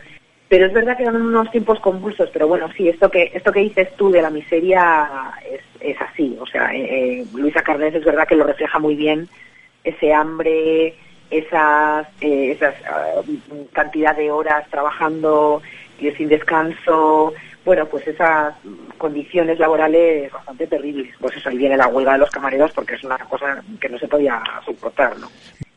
pero 0.48 0.66
es 0.66 0.72
verdad 0.72 0.96
que 0.96 1.04
eran 1.04 1.22
unos 1.22 1.50
tiempos 1.52 1.78
convulsos, 1.78 2.30
pero 2.32 2.48
bueno, 2.48 2.68
sí, 2.76 2.88
esto 2.88 3.10
que, 3.10 3.30
esto 3.32 3.52
que 3.52 3.60
dices 3.60 3.94
tú 3.96 4.10
de 4.10 4.22
la 4.22 4.30
miseria 4.30 5.08
es, 5.48 5.60
es 5.80 6.00
así, 6.00 6.36
o 6.40 6.46
sea, 6.46 6.74
eh, 6.74 7.24
Luisa 7.34 7.62
Carnés 7.62 7.94
es 7.94 8.04
verdad 8.04 8.26
que 8.26 8.36
lo 8.36 8.44
refleja 8.44 8.78
muy 8.80 8.96
bien, 8.96 9.28
ese 9.84 10.12
hambre, 10.12 10.94
esas, 11.32 12.06
eh, 12.20 12.52
esas 12.52 12.74
uh, 13.18 13.66
cantidad 13.72 14.14
de 14.14 14.30
horas 14.30 14.68
trabajando 14.70 15.62
y 15.98 16.10
sin 16.12 16.28
descanso, 16.28 17.32
bueno, 17.64 17.86
pues 17.86 18.06
esas 18.06 18.54
condiciones 18.98 19.58
laborales 19.58 20.30
bastante 20.30 20.66
terribles. 20.66 21.14
Pues 21.18 21.36
eso, 21.36 21.48
ahí 21.48 21.56
viene 21.56 21.76
la 21.76 21.88
huelga 21.88 22.12
de 22.12 22.18
los 22.18 22.30
camareros 22.30 22.72
porque 22.72 22.94
es 22.94 23.04
una 23.04 23.18
cosa 23.18 23.62
que 23.80 23.88
no 23.88 23.98
se 23.98 24.08
podía 24.08 24.42
soportar, 24.64 25.18
¿no? 25.18 25.28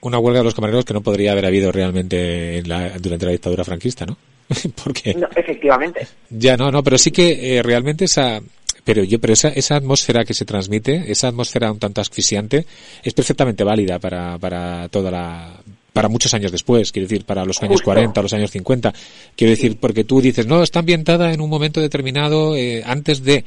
Una 0.01 0.19
huelga 0.19 0.39
de 0.39 0.45
los 0.45 0.55
camareros 0.55 0.85
que 0.85 0.93
no 0.93 1.01
podría 1.01 1.31
haber 1.31 1.45
habido 1.45 1.71
realmente 1.71 2.57
en 2.57 2.67
la, 2.69 2.89
durante 3.00 3.25
la 3.25 3.31
dictadura 3.31 3.63
franquista, 3.63 4.05
¿no? 4.05 4.17
porque... 4.83 5.13
No, 5.13 5.27
efectivamente. 5.35 6.07
Ya, 6.29 6.57
no, 6.57 6.69
no, 6.69 6.83
pero 6.83 6.97
sí 6.97 7.12
que 7.12 7.57
eh, 7.57 7.63
realmente 7.63 8.05
esa 8.05 8.41
pero 8.86 9.04
yo, 9.04 9.20
pero 9.20 9.34
esa, 9.34 9.50
esa 9.50 9.75
atmósfera 9.75 10.24
que 10.24 10.36
se 10.36 10.46
transmite, 10.46 11.12
esa 11.12 11.27
atmósfera 11.27 11.72
un 11.72 11.80
tanto 11.80 12.00
asfixiante, 12.00 12.65
es 13.04 13.13
perfectamente 13.13 13.63
válida 13.63 14.00
para, 14.00 14.38
para 14.38 14.88
toda 14.89 15.10
la, 15.12 15.60
para 15.92 16.08
muchos 16.08 16.34
años 16.36 16.51
después, 16.51 16.92
quiero 16.92 17.08
decir, 17.08 17.25
para 17.25 17.46
los 17.46 17.62
años 17.63 17.75
Justo. 17.75 17.86
40, 17.86 18.22
los 18.22 18.34
años 18.34 18.51
50. 18.51 18.94
Quiero 19.36 19.51
decir, 19.51 19.77
porque 19.80 20.04
tú 20.04 20.22
dices, 20.22 20.46
no, 20.46 20.62
está 20.62 20.80
ambientada 20.80 21.34
en 21.34 21.42
un 21.42 21.50
momento 21.50 21.82
determinado 21.82 22.56
eh, 22.56 22.84
antes 22.86 23.24
de, 23.24 23.44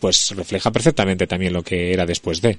pues 0.00 0.34
refleja 0.36 0.72
perfectamente 0.72 1.26
también 1.26 1.52
lo 1.52 1.62
que 1.62 1.92
era 1.92 2.04
después 2.04 2.40
de. 2.42 2.58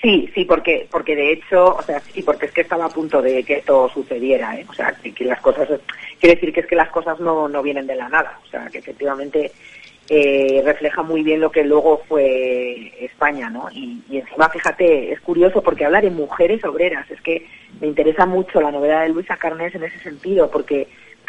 Sí, 0.00 0.30
sí, 0.34 0.46
porque, 0.46 0.86
porque 0.90 1.14
de 1.14 1.32
hecho, 1.32 1.74
o 1.76 1.82
sea, 1.82 2.00
sí, 2.00 2.22
porque 2.22 2.46
es 2.46 2.52
que 2.52 2.62
estaba 2.62 2.86
a 2.86 2.88
punto 2.88 3.20
de 3.20 3.42
que 3.44 3.58
esto 3.58 3.90
sucediera, 3.92 4.58
¿eh? 4.58 4.64
O 4.66 4.72
sea, 4.72 4.92
que, 4.92 5.12
que 5.12 5.24
las 5.26 5.40
cosas, 5.42 5.68
quiere 6.18 6.36
decir 6.36 6.54
que 6.54 6.60
es 6.60 6.66
que 6.66 6.74
las 6.74 6.88
cosas 6.88 7.20
no, 7.20 7.48
no 7.48 7.62
vienen 7.62 7.86
de 7.86 7.96
la 7.96 8.08
nada, 8.08 8.38
o 8.46 8.50
sea, 8.50 8.70
que 8.70 8.78
efectivamente 8.78 9.52
eh, 10.12 10.60
refleja 10.64 11.04
muy 11.04 11.22
bien 11.22 11.40
lo 11.40 11.52
que 11.52 11.62
luego 11.62 12.02
fue 12.08 12.92
España, 12.98 13.48
¿no? 13.48 13.68
Y, 13.70 14.02
encima, 14.10 14.48
fíjate, 14.48 15.12
es 15.12 15.20
curioso 15.20 15.62
porque 15.62 15.84
habla 15.84 16.00
de 16.00 16.10
mujeres 16.10 16.64
obreras, 16.64 17.08
es 17.12 17.20
que 17.20 17.46
me 17.80 17.86
interesa 17.86 18.26
mucho 18.26 18.60
la 18.60 18.72
novela 18.72 19.02
de 19.02 19.10
Luisa 19.10 19.36
Carnés 19.36 19.72
en 19.76 19.84
ese 19.84 20.00
sentido, 20.00 20.50
porque 20.50 20.88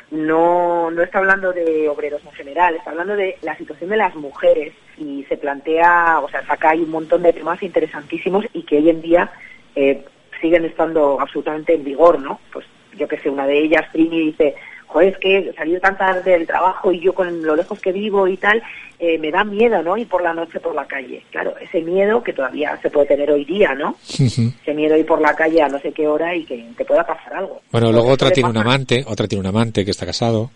no, 0.10 0.90
no 0.90 1.04
está 1.04 1.20
hablando 1.20 1.54
de 1.54 1.88
obreros 1.90 2.26
en 2.26 2.32
general, 2.32 2.74
está 2.74 2.90
hablando 2.90 3.16
de 3.16 3.38
la 3.44 3.56
situación 3.56 3.92
de 3.92 3.98
las 3.98 4.16
mujeres 4.16 4.74
y 4.98 5.26
se 5.30 5.38
plantea, 5.38 6.20
o 6.20 6.28
sea, 6.28 6.42
acá 6.48 6.72
hay 6.72 6.82
un 6.82 6.90
montón 6.90 7.22
de 7.22 7.34
temas 7.34 7.62
interesantísimos 7.62 8.46
y 8.52 8.64
que 8.64 8.78
hoy 8.78 8.90
en 8.90 9.02
día 9.04 9.32
eh, 9.76 10.04
siguen 10.42 10.66
estando 10.66 11.22
absolutamente 11.22 11.76
en 11.76 11.84
vigor, 11.84 12.20
¿no? 12.20 12.40
Pues 12.52 12.66
yo 12.98 13.08
que 13.08 13.20
sé, 13.20 13.30
una 13.30 13.46
de 13.46 13.60
ellas, 13.60 13.92
Trini, 13.92 14.32
dice, 14.32 14.56
joder, 14.92 15.10
es 15.14 15.18
que 15.18 15.38
he 15.38 15.54
salido 15.54 15.80
tan 15.80 15.98
tarde 15.98 16.32
del 16.32 16.46
trabajo 16.48 16.92
y 16.92 17.00
yo 17.00 17.14
con 17.14 17.42
lo 17.44 17.56
lejos 17.56 17.80
que 17.80 17.92
vivo 17.92 18.28
y 18.28 18.38
tal, 18.38 18.62
eh, 19.00 19.18
me 19.18 19.32
da 19.32 19.44
miedo, 19.44 19.82
¿no? 19.82 19.98
Ir 19.98 20.08
por 20.08 20.22
la 20.22 20.34
noche 20.34 20.60
por 20.60 20.76
la 20.76 20.86
calle. 20.86 21.24
Claro, 21.32 21.56
ese 21.60 21.82
miedo 21.82 22.22
que 22.22 22.34
todavía 22.34 22.78
se 22.82 22.90
puede 22.90 23.08
tener 23.08 23.32
hoy 23.32 23.46
día, 23.46 23.74
¿no? 23.74 23.96
Ese 24.08 24.74
miedo 24.74 24.96
ir 24.98 25.06
por 25.06 25.22
la 25.22 25.34
calle 25.36 25.62
a 25.62 25.68
no 25.70 25.80
sé 25.80 25.92
qué 25.92 26.08
hora 26.08 26.36
y 26.36 26.44
que 26.44 26.66
te 26.78 26.86
pueda 26.86 27.06
pasar 27.06 27.34
algo. 27.34 27.62
Bueno, 27.72 27.92
luego 27.92 28.10
otra 28.10 28.32
tiene 28.32 28.50
un 28.50 28.58
amante, 28.58 29.04
otra 29.08 29.28
tiene 29.28 29.40
un 29.40 29.48
amante 29.48 29.84
que 29.86 29.92
está 29.92 30.06
casado. 30.06 30.52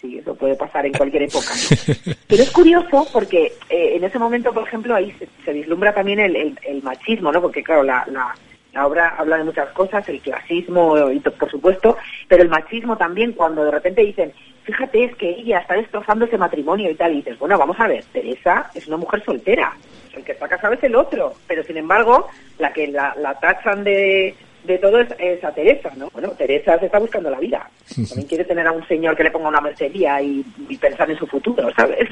Sí, 0.00 0.18
eso 0.18 0.34
puede 0.34 0.56
pasar 0.56 0.84
en 0.84 0.92
cualquier 0.98 1.22
época. 1.22 1.54
¿no? 1.54 2.14
Pero 2.28 2.42
es 2.42 2.50
curioso 2.50 3.06
porque 3.12 3.52
eh, 3.70 3.96
en 3.96 4.04
ese 4.04 4.18
momento, 4.18 4.52
por 4.52 4.64
ejemplo, 4.66 4.94
ahí 4.94 5.10
se, 5.18 5.26
se 5.44 5.52
vislumbra 5.52 5.94
también 5.94 6.20
el, 6.20 6.36
el- 6.36 6.58
el 6.66 6.82
machismo, 6.82 7.32
¿no? 7.32 7.40
Porque, 7.40 7.62
claro, 7.62 7.82
la, 7.82 8.04
la, 8.10 8.34
la 8.76 8.86
obra 8.86 9.14
habla 9.16 9.38
de 9.38 9.44
muchas 9.44 9.70
cosas, 9.70 10.06
el 10.08 10.20
clasismo, 10.20 11.10
y 11.10 11.18
por 11.20 11.50
supuesto, 11.50 11.96
pero 12.28 12.42
el 12.42 12.50
machismo 12.50 12.96
también, 12.96 13.32
cuando 13.32 13.64
de 13.64 13.70
repente 13.70 14.02
dicen, 14.02 14.32
fíjate, 14.64 15.04
es 15.04 15.16
que 15.16 15.30
ella 15.30 15.60
está 15.60 15.74
destrozando 15.74 16.26
ese 16.26 16.36
matrimonio 16.36 16.90
y 16.90 16.94
tal, 16.94 17.12
y 17.12 17.16
dices, 17.16 17.38
bueno, 17.38 17.56
vamos 17.56 17.80
a 17.80 17.88
ver, 17.88 18.04
Teresa 18.12 18.70
es 18.74 18.86
una 18.86 18.98
mujer 18.98 19.24
soltera, 19.24 19.74
el 20.14 20.22
que 20.24 20.32
está 20.32 20.46
casado 20.46 20.74
es 20.74 20.84
el 20.84 20.94
otro, 20.94 21.32
pero 21.46 21.64
sin 21.64 21.78
embargo, 21.78 22.28
la 22.58 22.72
que 22.72 22.88
la, 22.88 23.14
la 23.18 23.38
tachan 23.40 23.82
de, 23.82 24.34
de 24.64 24.78
todo 24.78 25.00
es, 25.00 25.08
es 25.18 25.42
a 25.42 25.52
Teresa, 25.52 25.90
¿no? 25.96 26.10
Bueno, 26.10 26.30
Teresa 26.32 26.78
se 26.78 26.86
está 26.86 26.98
buscando 26.98 27.30
la 27.30 27.40
vida. 27.40 27.70
También 27.94 28.28
quiere 28.28 28.44
tener 28.44 28.66
a 28.66 28.72
un 28.72 28.86
señor 28.86 29.16
que 29.16 29.24
le 29.24 29.30
ponga 29.30 29.48
una 29.48 29.60
mercería 29.60 30.20
y, 30.20 30.44
y 30.68 30.76
pensar 30.76 31.10
en 31.10 31.18
su 31.18 31.26
futuro, 31.26 31.70
¿sabes? 31.74 32.08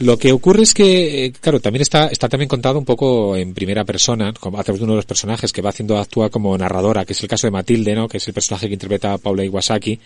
Lo 0.00 0.18
que 0.18 0.32
ocurre 0.32 0.62
es 0.62 0.74
que, 0.74 1.26
eh, 1.26 1.32
claro, 1.40 1.60
también 1.60 1.82
está, 1.82 2.08
está 2.08 2.28
también 2.28 2.48
contado 2.48 2.78
un 2.78 2.84
poco 2.84 3.36
en 3.36 3.54
primera 3.54 3.84
persona, 3.84 4.32
como 4.38 4.58
a 4.58 4.64
través 4.64 4.80
de 4.80 4.84
uno 4.84 4.94
de 4.94 4.98
los 4.98 5.06
personajes 5.06 5.52
que 5.52 5.62
va 5.62 5.70
haciendo, 5.70 5.98
actúa 5.98 6.30
como 6.30 6.56
narradora, 6.58 7.04
que 7.04 7.12
es 7.12 7.22
el 7.22 7.28
caso 7.28 7.46
de 7.46 7.52
Matilde, 7.52 7.94
¿no? 7.94 8.08
Que 8.08 8.16
es 8.16 8.26
el 8.26 8.34
personaje 8.34 8.66
que 8.66 8.72
interpreta 8.74 9.12
a 9.12 9.18
Paula 9.18 9.44
Iwasaki, 9.44 10.00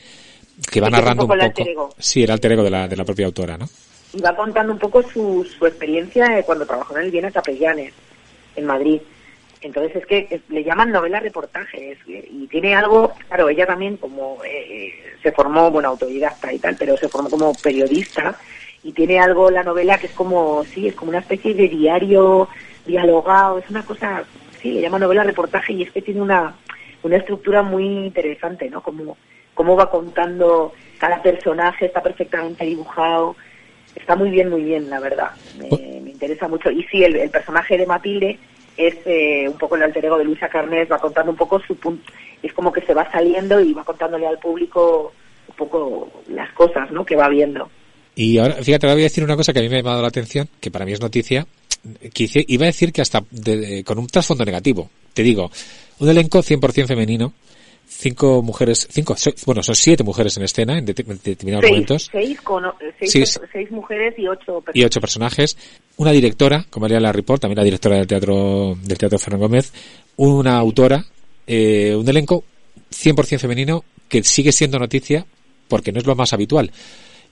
que 0.70 0.80
va 0.80 0.88
es 0.88 0.92
un 0.92 0.98
narrando 0.98 1.22
poco 1.22 1.32
un 1.34 1.40
el 1.40 1.46
poco. 1.50 1.60
alter 1.62 1.72
ego. 1.72 1.94
Sí, 1.98 2.22
el 2.22 2.30
alter 2.30 2.52
ego 2.52 2.62
de 2.64 2.70
la, 2.70 2.86
de 2.86 2.96
la 2.96 3.04
propia 3.04 3.26
autora, 3.26 3.56
¿no? 3.56 3.68
y 4.14 4.20
va 4.22 4.34
contando 4.34 4.72
un 4.72 4.78
poco 4.78 5.02
su, 5.02 5.46
su 5.58 5.66
experiencia 5.66 6.26
de 6.30 6.42
cuando 6.42 6.64
trabajó 6.64 6.96
en 6.96 7.04
el 7.04 7.10
Viena 7.10 7.30
Capellanes, 7.30 7.92
en 8.56 8.64
Madrid. 8.64 9.00
Entonces 9.60 9.96
es 9.96 10.06
que 10.06 10.26
es- 10.30 10.40
le 10.48 10.64
llaman 10.64 10.90
novela 10.90 11.20
reportaje 11.20 11.92
es- 11.92 11.98
y 12.06 12.46
tiene 12.46 12.74
algo, 12.74 13.12
claro, 13.28 13.50
ella 13.50 13.66
también 13.66 13.98
como 13.98 14.38
eh, 14.46 14.94
se 15.22 15.30
formó, 15.32 15.70
bueno, 15.70 15.88
autodidacta 15.90 16.50
y 16.54 16.58
tal, 16.58 16.74
pero 16.78 16.96
se 16.96 17.06
formó 17.08 17.28
como 17.28 17.52
periodista 17.54 18.38
y 18.88 18.92
tiene 18.92 19.20
algo 19.20 19.50
la 19.50 19.62
novela 19.62 19.98
que 19.98 20.06
es 20.06 20.14
como, 20.14 20.64
sí, 20.64 20.88
es 20.88 20.94
como 20.94 21.10
una 21.10 21.18
especie 21.18 21.52
de 21.52 21.68
diario 21.68 22.48
dialogado, 22.86 23.58
es 23.58 23.68
una 23.68 23.84
cosa, 23.84 24.24
sí, 24.62 24.72
le 24.72 24.80
llama 24.80 24.98
novela 24.98 25.22
reportaje 25.24 25.74
y 25.74 25.82
es 25.82 25.92
que 25.92 26.00
tiene 26.00 26.22
una, 26.22 26.54
una 27.02 27.18
estructura 27.18 27.62
muy 27.62 27.84
interesante, 27.84 28.70
¿no? 28.70 28.82
Como, 28.82 29.18
cómo 29.52 29.76
va 29.76 29.90
contando 29.90 30.72
cada 30.96 31.20
personaje, 31.20 31.84
está 31.84 32.02
perfectamente 32.02 32.64
dibujado, 32.64 33.36
está 33.94 34.16
muy 34.16 34.30
bien, 34.30 34.48
muy 34.48 34.62
bien, 34.62 34.88
la 34.88 35.00
verdad. 35.00 35.32
Me, 35.58 36.00
me 36.00 36.10
interesa 36.12 36.48
mucho. 36.48 36.70
Y 36.70 36.82
sí, 36.84 37.04
el, 37.04 37.14
el 37.16 37.28
personaje 37.28 37.76
de 37.76 37.84
Matilde 37.84 38.38
es 38.78 38.96
eh, 39.04 39.50
un 39.50 39.58
poco 39.58 39.76
el 39.76 39.82
alter 39.82 40.06
ego 40.06 40.16
de 40.16 40.24
Luisa 40.24 40.48
Carnés, 40.48 40.90
va 40.90 40.96
contando 40.96 41.30
un 41.30 41.36
poco 41.36 41.60
su 41.60 41.76
punto, 41.76 42.10
es 42.42 42.54
como 42.54 42.72
que 42.72 42.80
se 42.80 42.94
va 42.94 43.12
saliendo 43.12 43.60
y 43.60 43.74
va 43.74 43.84
contándole 43.84 44.26
al 44.26 44.38
público 44.38 45.12
un 45.46 45.54
poco 45.56 46.08
las 46.28 46.50
cosas, 46.54 46.90
¿no? 46.90 47.04
Que 47.04 47.16
va 47.16 47.28
viendo. 47.28 47.68
Y 48.20 48.36
ahora, 48.38 48.54
fíjate, 48.56 48.84
ahora 48.84 48.94
voy 48.94 49.02
a 49.02 49.04
decir 49.04 49.22
una 49.22 49.36
cosa 49.36 49.52
que 49.52 49.60
a 49.60 49.62
mí 49.62 49.68
me 49.68 49.76
ha 49.76 49.78
llamado 49.78 50.02
la 50.02 50.08
atención, 50.08 50.48
que 50.60 50.72
para 50.72 50.84
mí 50.84 50.92
es 50.92 51.00
noticia, 51.00 51.46
que 52.12 52.24
hice- 52.24 52.44
iba 52.48 52.64
a 52.64 52.66
decir 52.66 52.92
que 52.92 53.00
hasta 53.00 53.22
de- 53.30 53.56
de- 53.56 53.84
con 53.84 53.96
un 53.96 54.08
trasfondo 54.08 54.44
negativo. 54.44 54.90
Te 55.14 55.22
digo, 55.22 55.52
un 56.00 56.08
elenco 56.08 56.42
100% 56.42 56.88
femenino, 56.88 57.32
cinco 57.86 58.42
mujeres, 58.42 58.88
cinco, 58.90 59.16
so- 59.16 59.32
bueno, 59.46 59.62
son 59.62 59.76
siete 59.76 60.02
mujeres 60.02 60.36
en 60.36 60.42
escena 60.42 60.78
en 60.78 60.84
det- 60.86 60.98
en 61.08 61.20
determinados 61.22 61.62
Seis, 61.62 61.70
momentos. 61.72 62.08
seis, 62.10 62.40
con, 62.40 62.64
eh, 62.66 62.70
seis, 63.06 63.40
seis 63.52 63.70
mujeres 63.70 64.14
y 64.18 64.26
ocho 64.26 64.64
y 64.74 64.82
ocho 64.82 65.00
personajes, 65.00 65.56
una 65.96 66.10
directora, 66.10 66.66
como 66.70 66.86
haría 66.86 66.98
la 66.98 67.12
Report, 67.12 67.40
también 67.40 67.58
la 67.58 67.64
directora 67.64 67.98
del 67.98 68.08
teatro 68.08 68.76
del 68.82 68.98
teatro 68.98 69.18
Fernán 69.20 69.40
Gómez, 69.42 69.72
una 70.16 70.58
autora, 70.58 71.04
eh, 71.46 71.94
un 71.94 72.08
elenco 72.08 72.42
100% 72.90 73.38
femenino 73.38 73.84
que 74.08 74.24
sigue 74.24 74.50
siendo 74.50 74.80
noticia 74.80 75.24
porque 75.68 75.92
no 75.92 76.00
es 76.00 76.06
lo 76.06 76.16
más 76.16 76.32
habitual. 76.32 76.72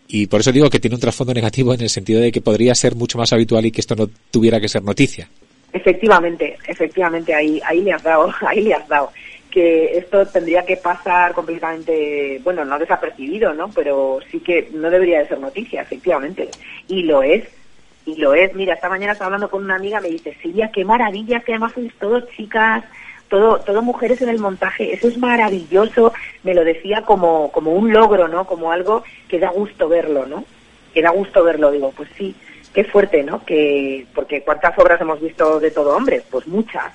Y 0.09 0.27
por 0.27 0.41
eso 0.41 0.53
digo 0.53 0.71
que 0.71 0.79
tiene 0.79 0.95
un 0.95 1.01
trasfondo 1.01 1.35
negativo 1.35 1.75
en 1.75 1.81
el 1.81 1.89
sentido 1.89 2.21
de 2.21 2.31
que 2.31 2.41
podría 2.41 2.75
ser 2.75 2.95
mucho 2.95 3.19
más 3.19 3.33
habitual 3.33 3.67
y 3.67 3.73
que 3.73 3.81
esto 3.81 3.97
no 3.97 4.09
tuviera 4.31 4.61
que 4.61 4.69
ser 4.69 4.83
noticia. 4.83 5.29
Efectivamente, 5.73 6.57
efectivamente, 6.67 7.35
ahí, 7.35 7.61
ahí 7.65 7.83
le 7.83 7.93
has 7.93 8.03
dado, 8.03 8.33
ahí 8.47 8.63
le 8.63 8.75
has 8.75 8.87
dado. 8.89 9.11
Que 9.51 9.99
esto 9.99 10.27
tendría 10.27 10.65
que 10.65 10.77
pasar 10.77 11.33
completamente, 11.33 12.41
bueno, 12.45 12.65
no 12.65 12.79
desapercibido, 12.79 13.55
¿no? 13.55 13.71
Pero 13.71 14.21
sí 14.31 14.41
que 14.41 14.69
no 14.73 14.91
debería 14.91 15.21
de 15.21 15.29
ser 15.29 15.41
noticia, 15.41 15.83
efectivamente. 15.83 16.49
Y 16.89 17.03
lo 17.03 17.23
es, 17.23 17.45
y 18.05 18.17
lo 18.17 18.35
es. 18.35 18.55
Mira, 18.55 18.75
esta 18.75 18.89
mañana 18.89 19.13
estaba 19.13 19.27
hablando 19.27 19.51
con 19.51 19.65
una 19.65 19.77
amiga, 19.77 20.01
me 20.01 20.09
dice, 20.09 20.37
Silvia, 20.43 20.71
qué 20.73 20.85
maravilla, 20.85 21.41
que 21.41 21.53
además 21.53 21.73
sois 21.73 21.93
todos 21.95 22.29
chicas, 22.37 22.85
todo, 23.29 23.59
todo 23.61 23.83
mujeres 23.83 24.21
en 24.23 24.29
el 24.29 24.39
montaje, 24.39 24.93
eso 24.93 25.09
es 25.09 25.19
maravilloso. 25.19 26.13
Me 26.43 26.55
lo 26.55 26.65
decía 26.65 27.03
como, 27.03 27.51
como 27.53 27.73
un 27.73 27.93
logro, 27.93 28.29
¿no? 28.29 28.47
Como 28.47 28.73
algo 28.73 29.05
que 29.29 29.39
da 29.39 29.51
gusto 29.51 29.89
verlo, 29.89 30.27
¿no? 30.27 30.45
Que 30.95 31.03
da 31.03 31.11
gusto 31.11 31.43
verlo, 31.45 31.71
digo, 31.71 31.93
pues 31.97 32.09
sí, 32.17 32.35
qué 32.73 32.85
fuerte, 32.85 33.23
¿no? 33.23 33.45
Que, 33.45 34.07
porque 34.15 34.43
cuántas 34.43 34.79
obras 34.79 35.01
hemos 35.01 35.21
visto 35.21 35.59
de 35.61 35.71
todo 35.71 35.97
hombre, 35.97 36.23
pues 36.31 36.47
muchas, 36.47 36.93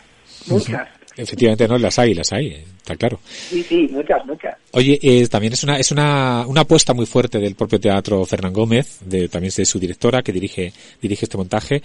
muchas. 0.47 0.87
Efectivamente, 1.17 1.67
no, 1.67 1.77
las 1.77 1.99
hay, 1.99 2.13
las 2.13 2.31
hay, 2.31 2.63
está 2.77 2.95
claro. 2.95 3.19
Sí, 3.25 3.63
sí, 3.63 3.89
muchas, 3.91 4.25
muchas. 4.25 4.55
Oye, 4.71 4.97
eh, 5.01 5.27
también 5.27 5.53
es 5.53 5.63
una 5.63 5.77
es 5.77 5.91
una, 5.91 6.45
una 6.47 6.61
apuesta 6.61 6.93
muy 6.93 7.05
fuerte 7.05 7.37
del 7.39 7.55
propio 7.55 7.79
teatro 7.79 8.23
Fernán 8.25 8.53
Gómez, 8.53 8.99
de, 9.01 9.27
también 9.27 9.53
de 9.55 9.65
su 9.65 9.77
directora 9.77 10.21
que 10.21 10.31
dirige 10.31 10.71
dirige 11.01 11.25
este 11.25 11.37
montaje. 11.37 11.81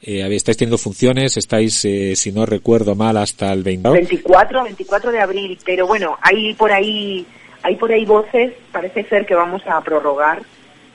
Eh, 0.00 0.26
estáis 0.34 0.56
teniendo 0.56 0.78
funciones, 0.78 1.36
estáis, 1.36 1.84
eh, 1.84 2.14
si 2.14 2.30
no 2.30 2.46
recuerdo 2.46 2.94
mal, 2.94 3.16
hasta 3.16 3.52
el 3.52 3.62
20. 3.62 3.90
24, 3.90 4.64
24 4.64 5.12
de 5.12 5.20
abril, 5.20 5.58
pero 5.64 5.86
bueno, 5.86 6.16
hay 6.22 6.54
por 6.54 6.70
ahí, 6.70 7.26
hay 7.62 7.76
por 7.76 7.90
ahí 7.90 8.04
voces, 8.04 8.52
parece 8.70 9.04
ser 9.04 9.26
que 9.26 9.34
vamos 9.34 9.62
a 9.66 9.80
prorrogar. 9.80 10.42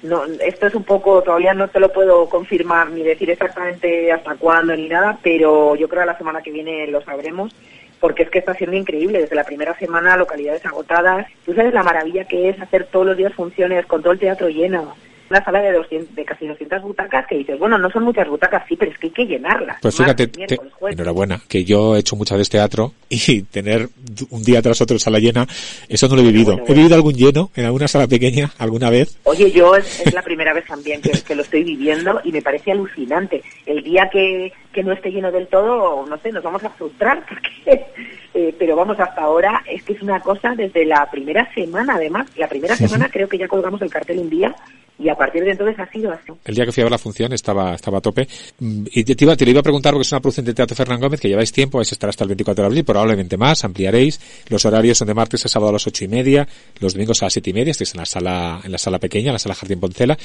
No, 0.03 0.25
esto 0.25 0.67
es 0.67 0.75
un 0.75 0.83
poco, 0.83 1.21
todavía 1.21 1.53
no 1.53 1.69
te 1.69 1.79
lo 1.79 1.91
puedo 1.91 2.27
confirmar 2.27 2.89
ni 2.91 3.03
decir 3.03 3.29
exactamente 3.29 4.11
hasta 4.11 4.35
cuándo 4.35 4.75
ni 4.75 4.89
nada, 4.89 5.17
pero 5.21 5.75
yo 5.75 5.87
creo 5.87 6.01
que 6.01 6.07
la 6.07 6.17
semana 6.17 6.41
que 6.41 6.51
viene 6.51 6.87
lo 6.87 7.01
sabremos, 7.01 7.53
porque 8.01 8.23
es 8.23 8.29
que 8.29 8.39
está 8.39 8.53
siendo 8.53 8.75
increíble. 8.75 9.21
Desde 9.21 9.35
la 9.35 9.45
primera 9.45 9.77
semana, 9.79 10.17
localidades 10.17 10.65
agotadas. 10.65 11.27
Tú 11.45 11.53
sabes 11.53 11.73
la 11.73 11.83
maravilla 11.83 12.25
que 12.25 12.49
es 12.49 12.61
hacer 12.61 12.87
todos 12.91 13.05
los 13.05 13.17
días 13.17 13.33
funciones 13.33 13.85
con 13.85 14.01
todo 14.01 14.11
el 14.11 14.19
teatro 14.19 14.49
lleno. 14.49 14.93
Una 15.29 15.43
sala 15.43 15.61
de, 15.61 15.71
200, 15.71 16.15
de 16.15 16.25
casi 16.25 16.45
200 16.47 16.81
butacas 16.81 17.25
que 17.27 17.37
dices, 17.37 17.57
bueno, 17.57 17.77
no 17.77 17.89
son 17.89 18.03
muchas 18.03 18.27
butacas, 18.27 18.63
sí, 18.67 18.75
pero 18.75 18.91
es 18.91 18.97
que 18.99 19.07
hay 19.07 19.13
que 19.13 19.25
llenarlas. 19.25 19.77
Pues 19.81 19.95
fíjate, 19.95 20.27
te- 20.27 20.59
enhorabuena, 20.89 21.41
que 21.47 21.63
yo 21.63 21.95
he 21.95 21.99
hecho 21.99 22.15
muchas 22.15 22.37
veces 22.37 22.49
teatro 22.51 22.93
y 23.09 23.41
tener 23.51 23.89
un 24.29 24.43
día 24.43 24.61
tras 24.61 24.79
otro 24.81 24.99
sala 24.99 25.19
llena, 25.19 25.47
eso 25.89 26.07
no 26.07 26.15
lo 26.15 26.21
he 26.21 26.25
vivido. 26.25 26.53
bueno, 26.57 26.65
He 26.67 26.73
vivido 26.73 26.95
algún 26.95 27.13
lleno 27.15 27.49
en 27.55 27.65
alguna 27.65 27.87
sala 27.87 28.07
pequeña 28.07 28.51
alguna 28.59 28.89
vez. 28.89 29.17
Oye, 29.23 29.51
yo 29.51 29.75
es, 29.75 30.01
es 30.05 30.13
la 30.13 30.21
primera 30.21 30.53
vez 30.53 30.65
también 30.65 31.01
que, 31.01 31.11
que 31.11 31.35
lo 31.35 31.41
estoy 31.41 31.63
viviendo 31.63 32.19
y 32.23 32.31
me 32.31 32.41
parece 32.41 32.71
alucinante. 32.71 33.41
El 33.65 33.83
día 33.83 34.09
que, 34.11 34.51
que 34.71 34.83
no 34.83 34.91
esté 34.93 35.09
lleno 35.11 35.31
del 35.31 35.47
todo, 35.47 36.05
no 36.05 36.17
sé, 36.19 36.31
nos 36.31 36.43
vamos 36.43 36.63
a 36.63 36.69
frustrar, 36.69 37.25
porque, 37.29 37.85
eh, 38.33 38.53
pero 38.59 38.75
vamos, 38.75 38.99
hasta 38.99 39.21
ahora 39.21 39.63
es 39.67 39.83
que 39.83 39.93
es 39.93 40.01
una 40.01 40.19
cosa 40.19 40.53
desde 40.55 40.85
la 40.85 41.09
primera 41.09 41.51
semana, 41.53 41.95
además. 41.95 42.27
La 42.35 42.47
primera 42.47 42.75
semana 42.75 43.09
creo 43.09 43.27
que 43.27 43.37
ya 43.37 43.47
colgamos 43.47 43.81
el 43.81 43.89
cartel 43.89 44.19
un 44.19 44.29
día 44.29 44.53
y 44.99 45.09
a 45.09 45.15
partir 45.15 45.43
de 45.43 45.51
entonces 45.51 45.77
ha 45.79 45.89
sido 45.91 46.11
así. 46.11 46.31
El 46.45 46.55
día 46.55 46.65
que 46.65 46.71
fui 46.71 46.81
a 46.81 46.85
ver 46.85 46.91
la 46.91 46.97
función 46.97 47.33
estaba, 47.33 47.73
estaba 47.75 47.97
a 47.97 48.01
tope. 48.01 48.27
Mm, 48.59 48.85
Y 48.93 49.03
te, 49.03 49.23
iba, 49.23 49.35
te 49.35 49.43
lo 49.45 49.51
iba 49.51 49.59
a 49.59 49.63
preguntar 49.63 49.91
porque 49.93 50.03
es 50.03 50.11
una 50.11 50.21
producción 50.21 50.45
de 50.45 50.53
Teatro 50.53 50.75
Fernán 50.75 50.99
Gómez 50.99 51.19
que 51.19 51.27
lleváis 51.27 51.51
tiempo, 51.51 51.77
vais 51.79 51.91
a 51.91 51.95
estar 51.95 52.09
hasta 52.09 52.23
el 52.23 52.27
24 52.29 52.61
de 52.63 52.67
abril, 52.67 52.83
probablemente 52.85 53.35
más, 53.37 53.63
ampliaréis. 53.63 54.19
Los 54.49 54.63
horarios 54.65 54.97
son 54.97 55.07
de 55.07 55.13
martes 55.13 55.43
a 55.45 55.49
sábado 55.49 55.69
a 55.69 55.73
las 55.73 55.87
ocho 55.87 56.05
y 56.05 56.07
media, 56.07 56.47
los 56.79 56.93
domingos 56.93 57.21
a 57.21 57.25
las 57.25 57.33
siete 57.33 57.49
y 57.49 57.53
media, 57.53 57.71
estáis 57.71 57.93
en 57.95 57.99
la 57.99 58.05
sala, 58.05 58.61
en 58.63 58.71
la 58.71 58.77
sala 58.77 58.99
pequeña, 58.99 59.27
en 59.29 59.33
la 59.33 59.39
sala 59.39 59.55
Jardín 59.55 59.79
Poncela. 59.79 60.17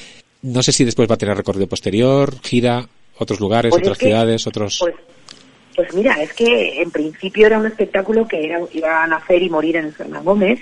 No 0.43 0.63
sé 0.63 0.73
si 0.73 0.85
después 0.85 1.09
va 1.11 1.15
a 1.15 1.19
tener 1.19 1.37
recorrido 1.37 1.67
posterior, 1.67 2.35
gira, 2.43 2.87
otros 3.19 3.41
lugares, 3.41 3.71
Pues 3.71 3.83
es 3.83 3.87
otras 3.89 3.99
que- 3.99 4.07
ciudades, 4.07 4.47
otros... 4.47 4.79
Pues, 4.81 4.95
pues 5.75 5.95
mira, 5.95 6.21
es 6.23 6.33
que 6.35 6.83
en 6.83 6.91
principio 6.91 7.47
era 7.47 7.59
un 7.59 7.67
espectáculo 7.67 8.27
que 8.27 8.45
era, 8.45 8.59
iba 8.73 9.05
a 9.05 9.07
nacer 9.07 9.41
y 9.43 9.49
morir 9.49 9.77
en 9.77 9.93
Fernán 9.93 10.25
Gómez, 10.25 10.59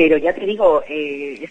pero 0.00 0.16
ya 0.16 0.32
te 0.32 0.46
digo, 0.46 0.82
eh, 0.88 1.46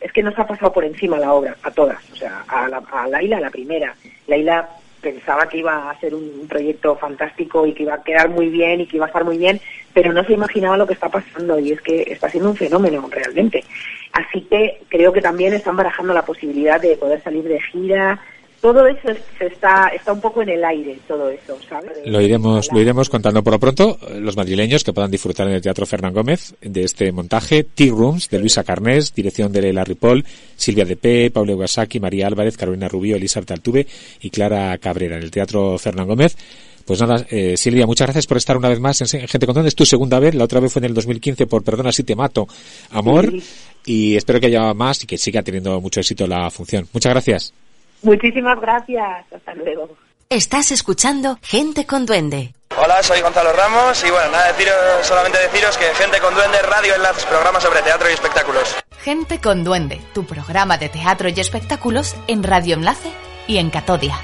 es 0.00 0.12
que 0.12 0.22
nos 0.22 0.38
ha 0.38 0.46
pasado 0.46 0.72
por 0.72 0.84
encima 0.84 1.18
la 1.18 1.32
obra, 1.32 1.56
a 1.64 1.70
todas. 1.72 1.98
O 2.12 2.14
sea, 2.14 2.44
a, 2.46 2.68
la, 2.68 2.80
a 2.92 3.08
Laila, 3.08 3.40
la 3.40 3.50
primera. 3.50 3.92
Laila 4.28 4.68
pensaba 5.00 5.48
que 5.48 5.58
iba 5.58 5.90
a 5.90 5.98
ser 5.98 6.14
un 6.14 6.46
proyecto 6.48 6.94
fantástico 6.94 7.66
y 7.66 7.72
que 7.72 7.82
iba 7.82 7.94
a 7.94 8.04
quedar 8.04 8.28
muy 8.28 8.50
bien 8.50 8.80
y 8.80 8.86
que 8.86 8.98
iba 8.98 9.06
a 9.06 9.08
estar 9.08 9.24
muy 9.24 9.36
bien, 9.36 9.60
pero 9.92 10.12
no 10.12 10.22
se 10.22 10.34
imaginaba 10.34 10.76
lo 10.76 10.86
que 10.86 10.92
está 10.92 11.08
pasando 11.08 11.58
y 11.58 11.72
es 11.72 11.80
que 11.80 12.02
está 12.02 12.30
siendo 12.30 12.50
un 12.50 12.56
fenómeno 12.56 13.04
realmente. 13.10 13.64
Así 14.12 14.42
que 14.42 14.80
creo 14.88 15.12
que 15.12 15.20
también 15.20 15.52
están 15.52 15.76
barajando 15.76 16.14
la 16.14 16.24
posibilidad 16.24 16.80
de 16.80 16.96
poder 16.96 17.20
salir 17.24 17.42
de 17.42 17.60
gira. 17.60 18.20
Todo 18.60 18.84
eso 18.88 19.10
es- 19.10 19.18
se 19.38 19.46
está, 19.46 19.88
está 19.94 20.12
un 20.12 20.20
poco 20.20 20.42
en 20.42 20.48
el 20.48 20.64
aire, 20.64 20.98
todo 21.06 21.30
eso, 21.30 21.56
¿sabes? 21.68 21.92
Lo 22.04 22.20
iremos, 22.20 22.68
lo 22.72 22.80
iremos 22.80 23.08
contando 23.08 23.42
por 23.44 23.52
lo 23.52 23.60
pronto. 23.60 23.96
eh, 24.08 24.18
Los 24.20 24.36
madrileños 24.36 24.82
que 24.82 24.92
puedan 24.92 25.10
disfrutar 25.12 25.46
en 25.46 25.54
el 25.54 25.62
Teatro 25.62 25.86
Fernán 25.86 26.12
Gómez 26.12 26.54
de 26.60 26.82
este 26.82 27.12
montaje. 27.12 27.62
Tea 27.62 27.90
Rooms 27.92 28.28
de 28.28 28.40
Luisa 28.40 28.64
Carnés, 28.64 29.14
dirección 29.14 29.52
de 29.52 29.62
Leila 29.62 29.84
Ripoll, 29.84 30.24
Silvia 30.56 30.84
De 30.84 30.96
P, 30.96 31.30
Pablo 31.30 31.52
Iwasaki, 31.52 32.00
María 32.00 32.26
Álvarez, 32.26 32.56
Carolina 32.56 32.88
Rubio, 32.88 33.14
Elizabeth 33.16 33.52
Altuve 33.52 33.86
y 34.22 34.30
Clara 34.30 34.76
Cabrera 34.78 35.16
en 35.18 35.22
el 35.22 35.30
Teatro 35.30 35.78
Fernán 35.78 36.08
Gómez. 36.08 36.36
Pues 36.84 37.00
nada, 37.00 37.24
eh, 37.30 37.56
Silvia, 37.56 37.86
muchas 37.86 38.06
gracias 38.06 38.26
por 38.26 38.38
estar 38.38 38.56
una 38.56 38.70
vez 38.70 38.80
más 38.80 39.00
en 39.02 39.28
Gente 39.28 39.46
con 39.46 39.54
Don. 39.54 39.66
Es 39.66 39.74
tu 39.76 39.84
segunda 39.86 40.18
vez, 40.18 40.34
la 40.34 40.44
otra 40.44 40.58
vez 40.58 40.72
fue 40.72 40.80
en 40.80 40.86
el 40.86 40.94
2015 40.94 41.46
por 41.46 41.62
Perdona 41.62 41.92
si 41.92 42.02
te 42.02 42.16
mato, 42.16 42.48
Amor. 42.90 43.32
Y 43.86 44.16
espero 44.16 44.40
que 44.40 44.46
haya 44.46 44.74
más 44.74 45.04
y 45.04 45.06
que 45.06 45.16
siga 45.16 45.42
teniendo 45.42 45.80
mucho 45.80 46.00
éxito 46.00 46.26
la 46.26 46.50
función. 46.50 46.88
Muchas 46.92 47.12
gracias. 47.12 47.52
Muchísimas 48.02 48.60
gracias. 48.60 49.26
Hasta 49.32 49.54
luego. 49.54 49.88
Estás 50.30 50.72
escuchando 50.72 51.38
Gente 51.42 51.86
con 51.86 52.04
Duende. 52.04 52.52
Hola, 52.76 53.02
soy 53.02 53.20
Gonzalo 53.22 53.50
Ramos 53.52 54.04
y 54.04 54.10
bueno, 54.10 54.30
nada, 54.30 54.52
deciros, 54.52 54.74
solamente 55.02 55.38
deciros 55.38 55.76
que 55.78 55.86
Gente 55.94 56.20
con 56.20 56.34
Duende 56.34 56.60
Radio 56.62 56.94
Enlaces, 56.94 57.24
programa 57.24 57.60
sobre 57.60 57.80
teatro 57.82 58.08
y 58.10 58.12
espectáculos. 58.12 58.76
Gente 59.00 59.40
con 59.40 59.64
Duende, 59.64 60.00
tu 60.12 60.24
programa 60.24 60.76
de 60.76 60.90
teatro 60.90 61.28
y 61.28 61.40
espectáculos 61.40 62.14
en 62.26 62.42
Radio 62.42 62.74
Enlace 62.74 63.10
y 63.46 63.56
en 63.56 63.70
Catodia. 63.70 64.20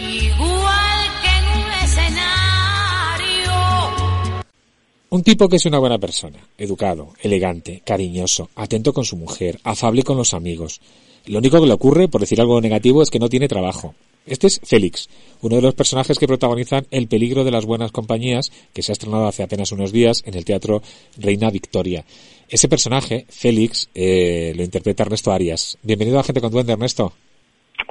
Igual 0.00 1.04
que 1.22 1.28
en 1.28 1.44
un 1.58 1.72
escenario. 1.84 3.52
Un 5.10 5.22
tipo 5.22 5.48
que 5.48 5.56
es 5.56 5.66
una 5.66 5.78
buena 5.78 5.98
persona, 5.98 6.38
educado, 6.56 7.12
elegante, 7.20 7.82
cariñoso, 7.84 8.48
atento 8.56 8.92
con 8.94 9.04
su 9.04 9.16
mujer, 9.16 9.60
afable 9.62 10.02
con 10.02 10.16
los 10.16 10.32
amigos. 10.32 10.80
Lo 11.26 11.38
único 11.38 11.60
que 11.60 11.66
le 11.66 11.72
ocurre, 11.72 12.08
por 12.08 12.20
decir 12.20 12.40
algo 12.40 12.60
negativo, 12.60 13.02
es 13.02 13.10
que 13.10 13.18
no 13.18 13.28
tiene 13.28 13.48
trabajo. 13.48 13.94
Este 14.26 14.46
es 14.46 14.60
Félix, 14.64 15.08
uno 15.42 15.56
de 15.56 15.62
los 15.62 15.74
personajes 15.74 16.18
que 16.18 16.26
protagonizan 16.26 16.86
El 16.90 17.06
peligro 17.06 17.44
de 17.44 17.50
las 17.50 17.64
buenas 17.64 17.92
compañías, 17.92 18.50
que 18.72 18.82
se 18.82 18.92
ha 18.92 18.94
estrenado 18.94 19.26
hace 19.26 19.42
apenas 19.42 19.72
unos 19.72 19.92
días 19.92 20.22
en 20.26 20.34
el 20.34 20.44
Teatro 20.44 20.82
Reina 21.16 21.50
Victoria. 21.50 22.04
Ese 22.48 22.68
personaje, 22.68 23.26
Félix, 23.28 23.88
eh, 23.94 24.52
lo 24.56 24.62
interpreta 24.62 25.02
Ernesto 25.02 25.32
Arias. 25.32 25.78
Bienvenido 25.82 26.18
a 26.18 26.24
Gente 26.24 26.40
con 26.40 26.52
Duende, 26.52 26.72
Ernesto. 26.72 27.12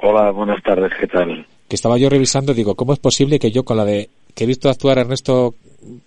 Hola, 0.02 0.30
buenas 0.30 0.62
tardes, 0.62 0.92
¿qué 0.98 1.06
tal? 1.06 1.46
Que 1.68 1.76
estaba 1.76 1.98
yo 1.98 2.08
revisando, 2.08 2.54
digo, 2.54 2.74
¿cómo 2.74 2.92
es 2.92 2.98
posible 2.98 3.38
que 3.38 3.50
yo 3.50 3.64
con 3.64 3.76
la 3.76 3.84
de 3.84 4.08
que 4.34 4.44
he 4.44 4.46
visto 4.46 4.68
actuar 4.68 4.98
a 4.98 5.02
Ernesto, 5.02 5.54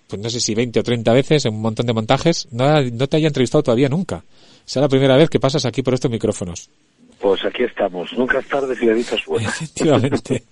pues 0.07 0.21
no 0.21 0.29
sé 0.29 0.39
si 0.39 0.55
20 0.55 0.79
o 0.79 0.83
30 0.83 1.13
veces 1.13 1.45
en 1.45 1.53
un 1.53 1.61
montón 1.61 1.85
de 1.85 1.93
montajes, 1.93 2.47
no, 2.51 2.81
no 2.81 3.07
te 3.07 3.17
haya 3.17 3.27
entrevistado 3.27 3.63
todavía 3.63 3.89
nunca? 3.89 4.23
Será 4.65 4.85
la 4.85 4.89
primera 4.89 5.17
vez 5.17 5.29
que 5.29 5.39
pasas 5.39 5.65
aquí 5.65 5.81
por 5.81 5.95
estos 5.95 6.11
micrófonos. 6.11 6.69
Pues 7.19 7.43
aquí 7.43 7.63
estamos, 7.63 8.13
nunca 8.17 8.39
es 8.39 8.47
tarde 8.47 8.75
si 8.75 8.85
la 8.85 8.93
dicha 8.93 9.15
es 9.15 9.25
buena. 9.25 9.49
Efectivamente. 9.61 10.43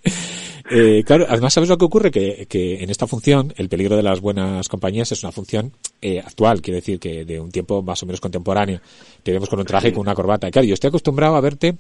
Eh, 0.70 1.02
claro, 1.06 1.26
además, 1.30 1.54
¿sabes 1.54 1.70
lo 1.70 1.78
que 1.78 1.86
ocurre? 1.86 2.12
Que, 2.12 2.46
que 2.50 2.84
en 2.84 2.90
esta 2.90 3.08
función, 3.08 3.54
el 3.56 3.70
peligro 3.70 3.96
de 3.96 4.04
las 4.04 4.20
buenas 4.20 4.68
compañías 4.68 5.12
es 5.14 5.24
una 5.24 5.32
función 5.32 5.72
eh, 6.02 6.20
actual, 6.20 6.62
quiere 6.62 6.82
decir 6.82 7.00
que 7.00 7.24
de 7.24 7.40
un 7.40 7.52
tiempo 7.52 7.82
más 7.82 8.04
o 8.04 8.06
menos 8.06 8.20
contemporáneo. 8.20 8.82
Te 9.24 9.32
vemos 9.32 9.48
con 9.48 9.60
un 9.60 9.66
traje 9.66 9.90
y 9.90 9.92
con 9.94 10.02
una 10.02 10.14
corbata. 10.14 10.52
Claro, 10.52 10.68
yo 10.68 10.74
estoy 10.74 10.90
acostumbrado 10.90 11.38
a 11.38 11.42
verte 11.42 11.78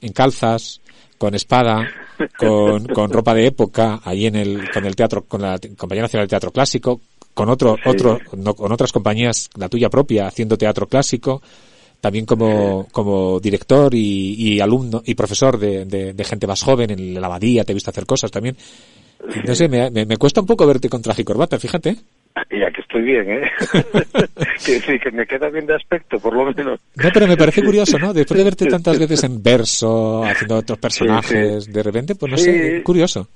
en 0.00 0.12
calzas, 0.12 0.80
con 1.18 1.34
espada, 1.34 1.86
con, 2.38 2.86
con 2.86 3.10
ropa 3.12 3.34
de 3.34 3.46
época, 3.46 4.00
ahí 4.04 4.24
en 4.24 4.36
el, 4.36 4.70
con 4.70 4.86
el 4.86 4.96
teatro, 4.96 5.24
con 5.24 5.42
la 5.42 5.58
Compañía 5.76 6.04
Nacional 6.04 6.26
de 6.26 6.30
Teatro 6.30 6.50
Clásico, 6.50 7.02
con 7.34 7.50
otro, 7.50 7.76
Sí. 7.76 7.90
otro, 7.90 8.18
no, 8.38 8.54
con 8.54 8.72
otras 8.72 8.90
compañías, 8.90 9.50
la 9.56 9.68
tuya 9.68 9.90
propia, 9.90 10.26
haciendo 10.26 10.56
teatro 10.56 10.86
clásico, 10.86 11.42
también 12.00 12.26
como, 12.26 12.86
como 12.92 13.38
director 13.40 13.94
y, 13.94 14.34
y 14.36 14.60
alumno 14.60 15.02
y 15.04 15.14
profesor 15.14 15.58
de, 15.58 15.84
de, 15.84 16.12
de 16.14 16.24
gente 16.24 16.46
más 16.46 16.62
joven 16.62 16.90
en 16.90 17.20
la 17.20 17.26
abadía, 17.26 17.64
te 17.64 17.72
he 17.72 17.74
visto 17.74 17.90
hacer 17.90 18.06
cosas 18.06 18.30
también. 18.30 18.56
No 19.46 19.54
sé, 19.54 19.68
me, 19.68 19.90
me, 19.90 20.06
me 20.06 20.16
cuesta 20.16 20.40
un 20.40 20.46
poco 20.46 20.66
verte 20.66 20.88
con 20.88 21.02
traje 21.02 21.22
y 21.22 21.24
corbata, 21.24 21.58
fíjate. 21.58 21.96
Y 22.50 22.62
aquí 22.62 22.80
estoy 22.80 23.02
bien, 23.02 23.28
¿eh? 23.28 23.42
que 24.64 24.80
sí, 24.80 24.98
que 24.98 25.10
me 25.10 25.26
queda 25.26 25.50
bien 25.50 25.66
de 25.66 25.74
aspecto, 25.74 26.18
por 26.20 26.34
lo 26.34 26.46
menos. 26.52 26.80
No, 26.94 27.10
pero 27.12 27.26
me 27.26 27.36
parece 27.36 27.62
curioso, 27.62 27.98
¿no? 27.98 28.14
Después 28.14 28.38
de 28.38 28.44
verte 28.44 28.66
tantas 28.66 28.98
veces 28.98 29.22
en 29.24 29.42
verso, 29.42 30.22
haciendo 30.24 30.56
otros 30.56 30.78
personajes, 30.78 31.70
de 31.70 31.82
repente, 31.82 32.14
pues 32.14 32.30
no 32.32 32.38
Sí. 32.38 32.44
sé, 32.44 32.82
curioso. 32.82 33.28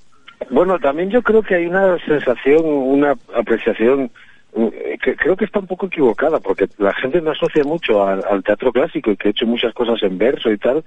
Bueno, 0.51 0.79
también 0.79 1.11
yo 1.11 1.21
creo 1.23 1.43
que 1.43 1.57
hay 1.57 1.67
una 1.67 1.99
sensación, 2.07 2.65
una 2.65 3.15
apreciación 3.37 4.09
que 4.09 4.15
creo 5.17 5.37
que 5.37 5.45
está 5.45 5.59
un 5.59 5.67
poco 5.67 5.87
equivocada, 5.87 6.39
porque 6.41 6.69
la 6.79 6.95
gente 6.95 7.21
no 7.21 7.33
asocia 7.33 7.65
mucho 7.65 8.07
al, 8.07 8.43
teatro 8.45 8.73
clásico 8.73 9.11
y 9.11 9.17
que 9.17 9.29
he 9.29 9.31
hecho 9.33 9.47
muchas 9.47 9.75
cosas 9.75 10.03
en 10.03 10.17
verso 10.19 10.51
y 10.51 10.59
tal, 10.59 10.85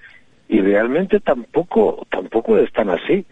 y 0.47 0.61
realmente 0.61 1.19
tampoco, 1.19 2.05
tampoco 2.09 2.57
es 2.57 2.71
tan 2.71 2.89
así. 2.89 3.25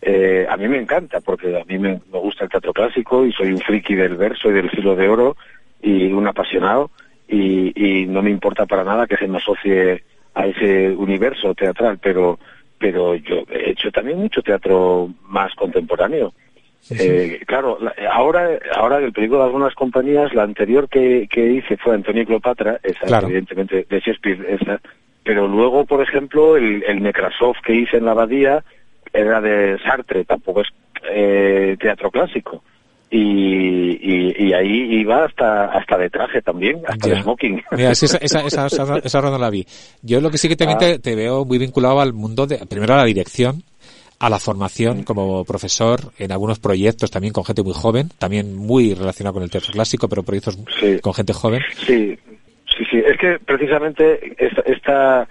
Eh, 0.00 0.46
a 0.48 0.56
mí 0.56 0.66
me 0.68 0.78
encanta, 0.78 1.20
porque 1.20 1.60
a 1.60 1.64
mí 1.64 1.78
me, 1.78 2.00
me 2.12 2.18
gusta 2.18 2.44
el 2.44 2.50
teatro 2.50 2.72
clásico 2.72 3.24
y 3.26 3.32
soy 3.32 3.52
un 3.52 3.60
friki 3.60 3.94
del 3.94 4.16
verso 4.16 4.50
y 4.50 4.54
del 4.54 4.70
filo 4.70 4.96
de 4.96 5.08
oro 5.08 5.36
y 5.82 6.12
un 6.12 6.26
apasionado, 6.26 6.90
y, 7.28 7.72
y 7.74 8.06
no 8.06 8.22
me 8.22 8.30
importa 8.30 8.66
para 8.66 8.84
nada 8.84 9.06
que 9.06 9.16
se 9.16 9.28
me 9.28 9.38
asocie 9.38 10.02
a 10.34 10.46
ese 10.46 10.90
universo 10.90 11.54
teatral, 11.54 11.98
pero 11.98 12.38
pero 12.82 13.14
yo 13.14 13.44
he 13.48 13.70
hecho 13.70 13.92
también 13.92 14.18
mucho 14.18 14.42
teatro 14.42 15.08
más 15.28 15.54
contemporáneo. 15.54 16.34
Eh, 16.90 17.40
claro, 17.46 17.78
la- 17.80 17.94
ahora, 18.12 18.48
ahora 18.76 18.98
el 18.98 19.12
peligro 19.12 19.38
de 19.38 19.44
algunas 19.44 19.74
compañías, 19.74 20.34
la 20.34 20.42
anterior 20.42 20.88
que, 20.88 21.28
que 21.30 21.46
hice 21.52 21.76
fue 21.76 21.94
Antonio 21.94 22.24
Cleopatra, 22.26 22.80
esa 22.82 23.06
Claro. 23.06 23.28
evidentemente 23.28 23.86
de 23.88 24.00
Shakespeare, 24.00 24.44
esa, 24.60 24.80
pero 25.24 25.46
luego, 25.46 25.84
por 25.86 26.02
ejemplo, 26.02 26.56
el, 26.56 26.82
el 26.82 27.02
Nekrasov 27.02 27.54
que 27.64 27.74
hice 27.74 27.98
en 27.98 28.04
la 28.06 28.10
abadía 28.10 28.64
era 29.12 29.40
de 29.40 29.78
Sartre, 29.84 30.24
tampoco 30.24 30.62
es 30.62 30.68
eh, 31.10 31.76
teatro 31.80 32.10
clásico. 32.10 32.62
Y, 33.10 33.90
y, 34.00 34.34
y 34.48 34.52
ahí 34.54 35.00
iba 35.00 35.24
hasta 35.26 35.66
hasta 35.66 35.98
de 35.98 36.08
traje 36.08 36.40
también, 36.40 36.80
hasta 36.88 37.08
Ya. 37.08 37.14
de 37.16 37.22
smoking. 37.22 37.62
Mira, 37.72 37.90
esa, 37.90 38.06
esa, 38.16 38.40
esa, 38.40 38.66
esa, 38.66 38.96
esa 39.04 39.20
ronda 39.20 39.38
la 39.38 39.50
vi. 39.50 39.66
Yo 40.00 40.20
lo 40.22 40.30
que 40.30 40.38
sí 40.38 40.48
que 40.48 40.56
también 40.56 40.78
Ah. 40.78 40.80
te, 40.80 40.98
te 40.98 41.14
veo 41.14 41.44
muy 41.44 41.58
vinculado 41.58 42.00
al 42.00 42.14
mundo 42.14 42.46
de, 42.46 42.58
primero 42.66 42.94
a 42.94 42.98
la 42.98 43.04
dirección, 43.04 43.62
a 44.22 44.30
la 44.30 44.38
formación 44.38 45.02
como 45.02 45.44
profesor 45.44 45.98
en 46.18 46.30
algunos 46.32 46.60
proyectos 46.60 47.10
también 47.10 47.32
con 47.32 47.44
gente 47.44 47.62
muy 47.64 47.74
joven, 47.74 48.08
también 48.18 48.54
muy 48.54 48.94
relacionado 48.94 49.34
con 49.34 49.42
el 49.42 49.50
teatro 49.50 49.72
clásico, 49.72 50.08
pero 50.08 50.22
proyectos 50.22 50.56
Sí. 50.80 51.00
con 51.00 51.12
gente 51.12 51.32
joven. 51.32 51.60
Sí, 51.86 52.16
sí, 52.76 52.84
sí. 52.90 52.98
Es 53.04 53.18
que 53.18 53.38
precisamente 53.44 54.34
esta, 54.38 54.60
esta- 54.62 55.28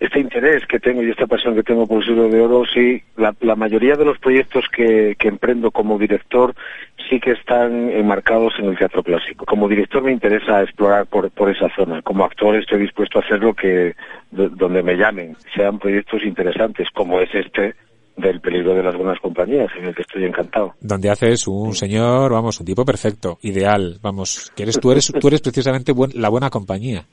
este 0.00 0.20
interés 0.20 0.66
que 0.66 0.78
tengo 0.80 1.02
y 1.02 1.10
esta 1.10 1.26
pasión 1.26 1.54
que 1.54 1.62
tengo 1.62 1.86
por 1.86 1.98
el 2.02 2.04
siglo 2.06 2.28
de 2.28 2.40
oro, 2.40 2.64
sí, 2.66 3.00
la, 3.16 3.34
la 3.40 3.56
mayoría 3.56 3.94
de 3.96 4.04
los 4.04 4.18
proyectos 4.18 4.64
que, 4.68 5.16
que 5.18 5.28
emprendo 5.28 5.70
como 5.70 5.98
director 5.98 6.54
sí 7.08 7.18
que 7.20 7.30
están 7.30 7.90
enmarcados 7.90 8.52
en 8.58 8.66
el 8.66 8.76
teatro 8.76 9.02
clásico. 9.02 9.46
Como 9.46 9.68
director 9.68 10.02
me 10.02 10.12
interesa 10.12 10.62
explorar 10.62 11.06
por, 11.06 11.30
por 11.30 11.48
esa 11.50 11.68
zona. 11.74 12.02
Como 12.02 12.24
actor 12.24 12.56
estoy 12.56 12.80
dispuesto 12.80 13.18
a 13.18 13.22
hacer 13.22 13.38
lo 13.40 13.54
que, 13.54 13.94
do- 14.30 14.50
donde 14.50 14.82
me 14.82 14.96
llamen, 14.96 15.36
sean 15.54 15.78
proyectos 15.78 16.22
interesantes, 16.24 16.88
como 16.92 17.20
es 17.20 17.34
este 17.34 17.74
del 18.16 18.40
peligro 18.40 18.74
de 18.74 18.82
las 18.82 18.94
buenas 18.96 19.18
compañías, 19.20 19.68
en 19.76 19.86
el 19.86 19.94
que 19.94 20.02
estoy 20.02 20.24
encantado. 20.24 20.74
donde 20.80 21.10
haces 21.10 21.46
un 21.48 21.74
señor, 21.74 22.30
vamos, 22.32 22.60
un 22.60 22.66
tipo 22.66 22.84
perfecto, 22.84 23.38
ideal, 23.42 23.98
vamos, 24.00 24.52
que 24.56 24.62
eres, 24.62 24.78
tú 24.78 24.92
eres, 24.92 25.12
tú 25.20 25.28
eres 25.28 25.40
precisamente 25.40 25.92
buen- 25.92 26.12
la 26.14 26.28
buena 26.28 26.48
compañía. 26.50 27.04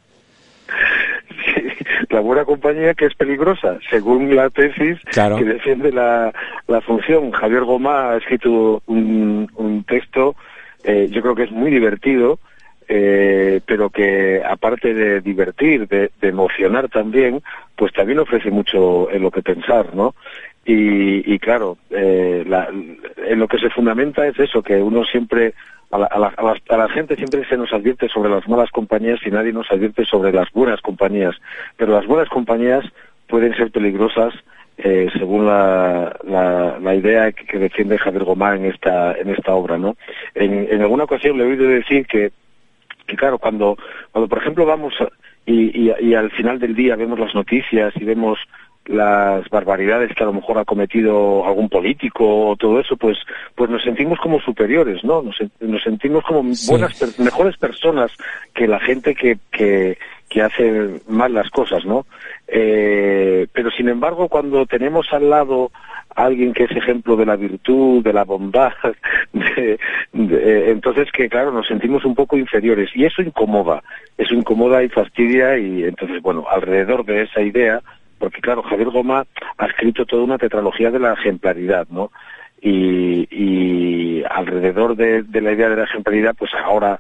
Sí, 1.30 1.62
la 2.10 2.20
buena 2.20 2.46
compañía 2.46 2.94
que 2.94 3.06
es 3.06 3.16
peligrosa, 3.16 3.80
según 3.90 4.36
la 4.36 4.50
tesis 4.50 5.00
Claro. 5.12 5.38
que 5.38 5.46
defiende 5.46 5.92
la, 5.92 6.32
la 6.68 6.82
función. 6.82 7.32
Javier 7.32 7.64
Gomá 7.64 8.12
ha 8.12 8.18
escrito 8.18 8.82
un, 8.88 9.50
un 9.56 9.84
texto, 9.86 10.36
eh, 10.84 11.08
yo 11.12 11.22
creo 11.22 11.36
que 11.36 11.44
es 11.44 11.52
muy 11.52 11.72
divertido, 11.72 12.40
eh, 12.88 13.62
pero 13.66 13.90
que 13.90 14.42
aparte 14.46 14.94
de 14.94 15.22
divertir, 15.22 15.88
de, 15.88 16.12
de, 16.20 16.28
emocionar 16.28 16.90
también, 16.90 17.42
pues 17.78 17.94
también 17.94 18.20
ofrece 18.20 18.52
mucho 18.52 19.10
en 19.12 19.22
lo 19.24 19.32
que 19.32 19.42
pensar, 19.42 19.96
¿no? 19.96 20.14
Y, 20.66 21.34
y 21.34 21.40
claro, 21.40 21.78
eh, 21.90 22.44
la, 22.48 22.70
en 22.70 23.40
lo 23.40 23.48
que 23.48 23.58
se 23.58 23.70
fundamenta 23.70 24.28
es 24.28 24.38
eso, 24.40 24.62
que 24.62 24.76
uno 24.76 25.04
siempre, 25.04 25.56
a 25.90 25.98
la, 25.98 26.06
a, 26.06 26.20
la, 26.20 26.34
a, 26.70 26.78
la, 26.78 26.90
gente 26.90 27.16
siempre 27.16 27.44
se 27.46 27.58
nos 27.58 27.74
advierte 27.74 28.08
sobre 28.10 28.30
las 28.30 28.48
malas 28.48 28.70
compañías 28.70 29.20
y 29.26 29.32
nadie 29.32 29.54
nos 29.54 29.72
advierte 29.72 30.06
sobre 30.06 30.32
las 30.32 30.52
buenas 30.52 30.80
compañías. 30.82 31.36
Pero 31.78 31.94
las 31.94 32.06
buenas 32.06 32.30
compañías 32.30 32.86
pueden 33.28 33.56
ser 33.56 33.72
peligrosas 33.72 34.34
eh, 34.78 35.10
según 35.14 35.46
la, 35.46 36.16
la, 36.24 36.80
la, 36.80 36.96
idea 36.96 37.32
que, 37.32 37.60
defiende 37.60 38.00
Javier 38.00 38.24
Gomá 38.24 38.56
en 38.56 38.66
esta, 38.66 39.14
en 39.14 39.30
esta 39.30 39.54
obra, 39.54 39.78
¿no? 39.78 39.96
En, 40.34 40.68
en 40.72 40.82
alguna 40.82 41.04
ocasión 41.04 41.38
le 41.38 41.44
he 41.44 41.48
oído 41.48 41.68
decir 41.68 42.08
que, 42.08 42.32
que 43.06 43.16
claro, 43.16 43.38
cuando, 43.38 43.78
cuando 44.12 44.28
por 44.28 44.40
ejemplo 44.40 44.66
vamos 44.66 44.94
y, 45.46 45.92
y, 46.00 46.14
al 46.14 46.32
final 46.32 46.60
del 46.60 46.76
día 46.76 46.96
vemos 46.96 47.20
las 47.20 47.36
noticias 47.36 47.94
y 47.96 48.06
vemos 48.06 48.40
las 48.92 49.48
barbaridades 49.50 50.14
que 50.14 50.24
a 50.24 50.28
lo 50.28 50.34
mejor 50.34 50.58
ha 50.58 50.66
cometido 50.66 51.46
algún 51.46 51.70
político 51.70 52.50
o 52.50 52.56
todo 52.58 52.80
eso, 52.80 52.98
pues, 52.98 53.18
pues 53.56 53.70
nos 53.70 53.84
sentimos 53.84 54.20
como 54.20 54.40
superiores, 54.42 55.04
¿no? 55.04 55.22
Nos, 55.22 55.38
nos 55.60 55.82
sentimos 55.82 56.24
como 56.26 56.54
sí. 56.54 56.70
buenas, 56.70 57.20
mejores 57.20 57.58
personas 57.58 58.12
que 58.54 58.68
la 58.68 58.80
gente 58.80 59.16
que, 59.16 59.38
que, 59.50 59.98
que 60.30 60.42
hace 60.42 61.02
mal 61.08 61.34
las 61.34 61.50
cosas, 61.50 61.86
¿no? 61.86 62.06
Eh, 62.48 63.48
pero 63.54 63.72
sin 63.72 63.88
embargo, 63.88 64.28
cuando 64.28 64.66
tenemos 64.66 65.08
al 65.14 65.30
lado 65.30 65.72
a 66.14 66.26
alguien 66.26 66.52
que 66.52 66.66
es 66.66 66.72
ejemplo 66.72 67.16
de 67.16 67.26
la 67.26 67.38
virtud, 67.38 68.04
de 68.04 68.12
la 68.12 68.26
bondad, 68.26 68.74
de, 69.34 69.80
de, 70.12 70.72
entonces 70.72 71.10
que 71.14 71.30
claro, 71.30 71.54
nos 71.54 71.68
sentimos 71.68 72.04
un 72.04 72.16
poco 72.16 72.36
inferiores 72.38 72.90
y 72.94 73.06
eso 73.06 73.22
incomoda, 73.22 73.82
eso 74.18 74.34
incomoda 74.34 74.84
y 74.84 74.90
fastidia 74.90 75.58
y 75.58 75.86
entonces, 75.86 76.22
bueno, 76.22 76.46
alrededor 76.52 77.06
de 77.06 77.24
esa 77.24 77.42
idea, 77.42 77.82
porque 78.22 78.40
claro, 78.40 78.62
Javier 78.62 78.92
Goma 78.92 79.26
ha 79.58 79.66
escrito 79.66 80.06
toda 80.06 80.24
una 80.24 80.38
tetralogía 80.38 80.92
de 80.92 81.00
la 81.00 81.14
ejemplaridad, 81.14 81.88
¿no? 81.90 82.12
Y, 82.62 84.24
alrededor 84.30 84.96
de, 84.96 85.26
la 85.42 85.52
idea 85.52 85.68
de 85.68 85.78
la 85.78 85.86
ejemplaridad, 85.86 86.36
pues 86.38 86.52
ahora 86.54 87.00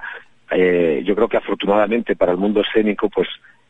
eh, 0.50 1.04
yo 1.06 1.16
creo 1.16 1.28
que 1.28 1.38
afortunadamente 1.38 2.16
para 2.16 2.32
el 2.32 2.40
mundo 2.40 2.62
escénico 2.62 3.10
pues 3.10 3.28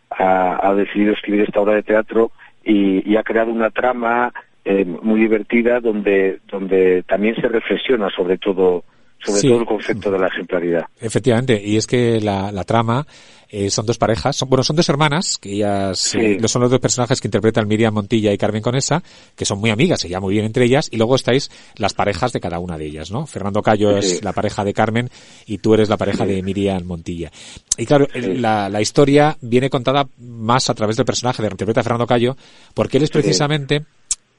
ha, 0.09 0.65
ha 0.65 0.73
decidido 0.73 1.13
escribir 1.13 1.41
esta 1.41 1.59
obra 1.59 1.75
de 1.75 1.83
teatro 1.83 2.31
y, 2.63 3.07
y 3.09 3.17
ha 3.17 3.23
creado 3.23 3.51
una 3.51 3.69
trama 3.69 4.33
eh, 4.63 4.85
muy 4.85 5.19
divertida 5.19 5.81
donde 5.81 6.39
donde 6.47 7.03
también 7.03 7.35
se 7.35 7.47
reflexiona 7.47 8.09
sobre 8.09 8.37
todo 8.37 8.83
sobre 9.23 9.41
sí. 9.41 9.47
todo 9.47 9.59
el 9.59 9.65
concepto 9.65 10.11
de 10.11 10.19
la 10.19 10.27
ejemplaridad. 10.27 10.85
Efectivamente, 10.99 11.61
y 11.63 11.77
es 11.77 11.87
que 11.87 12.19
la, 12.21 12.51
la 12.51 12.63
trama 12.63 13.05
eh, 13.53 13.69
son 13.69 13.85
dos 13.85 13.97
parejas, 13.97 14.37
son, 14.37 14.47
bueno, 14.49 14.63
son 14.63 14.77
dos 14.77 14.87
hermanas, 14.87 15.37
que 15.37 15.51
ellas 15.51 15.99
sí. 15.99 16.17
eh, 16.17 16.47
son 16.47 16.61
los 16.61 16.71
dos 16.71 16.79
personajes 16.79 17.19
que 17.19 17.27
interpretan 17.27 17.67
Miriam 17.67 17.93
Montilla 17.93 18.31
y 18.31 18.37
Carmen 18.37 18.61
Conesa, 18.61 19.03
que 19.35 19.43
son 19.43 19.59
muy 19.59 19.69
amigas, 19.69 19.99
se 19.99 20.07
llevan 20.07 20.23
muy 20.23 20.35
bien 20.35 20.45
entre 20.45 20.63
ellas, 20.63 20.87
y 20.89 20.95
luego 20.95 21.15
estáis 21.15 21.51
las 21.75 21.93
parejas 21.93 22.31
de 22.31 22.39
cada 22.39 22.59
una 22.59 22.77
de 22.77 22.85
ellas, 22.85 23.11
¿no? 23.11 23.27
Fernando 23.27 23.61
Cayo 23.61 24.01
sí. 24.01 24.15
es 24.15 24.23
la 24.23 24.31
pareja 24.31 24.63
de 24.63 24.73
Carmen 24.73 25.09
y 25.45 25.57
tú 25.57 25.73
eres 25.73 25.89
la 25.89 25.97
pareja 25.97 26.25
de 26.25 26.41
Miriam 26.41 26.85
Montilla. 26.85 27.29
Y 27.77 27.85
claro, 27.85 28.07
la, 28.13 28.69
la, 28.69 28.81
historia 28.81 29.37
viene 29.41 29.69
contada 29.69 30.07
más 30.17 30.69
a 30.69 30.73
través 30.73 30.95
del 30.95 31.05
personaje 31.05 31.41
de 31.41 31.49
interpreta 31.49 31.83
Fernando 31.83 32.07
Cayo, 32.07 32.37
porque 32.73 32.97
él 32.97 33.03
es 33.03 33.09
precisamente 33.09 33.83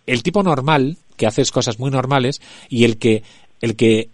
el 0.07 0.23
tipo 0.23 0.43
normal, 0.43 0.97
que 1.19 1.27
hace 1.27 1.45
cosas 1.53 1.79
muy 1.79 1.91
normales, 1.91 2.41
y 2.71 2.85
el 2.85 2.97
que, 2.97 3.23
el 3.61 3.77
que 3.77 4.09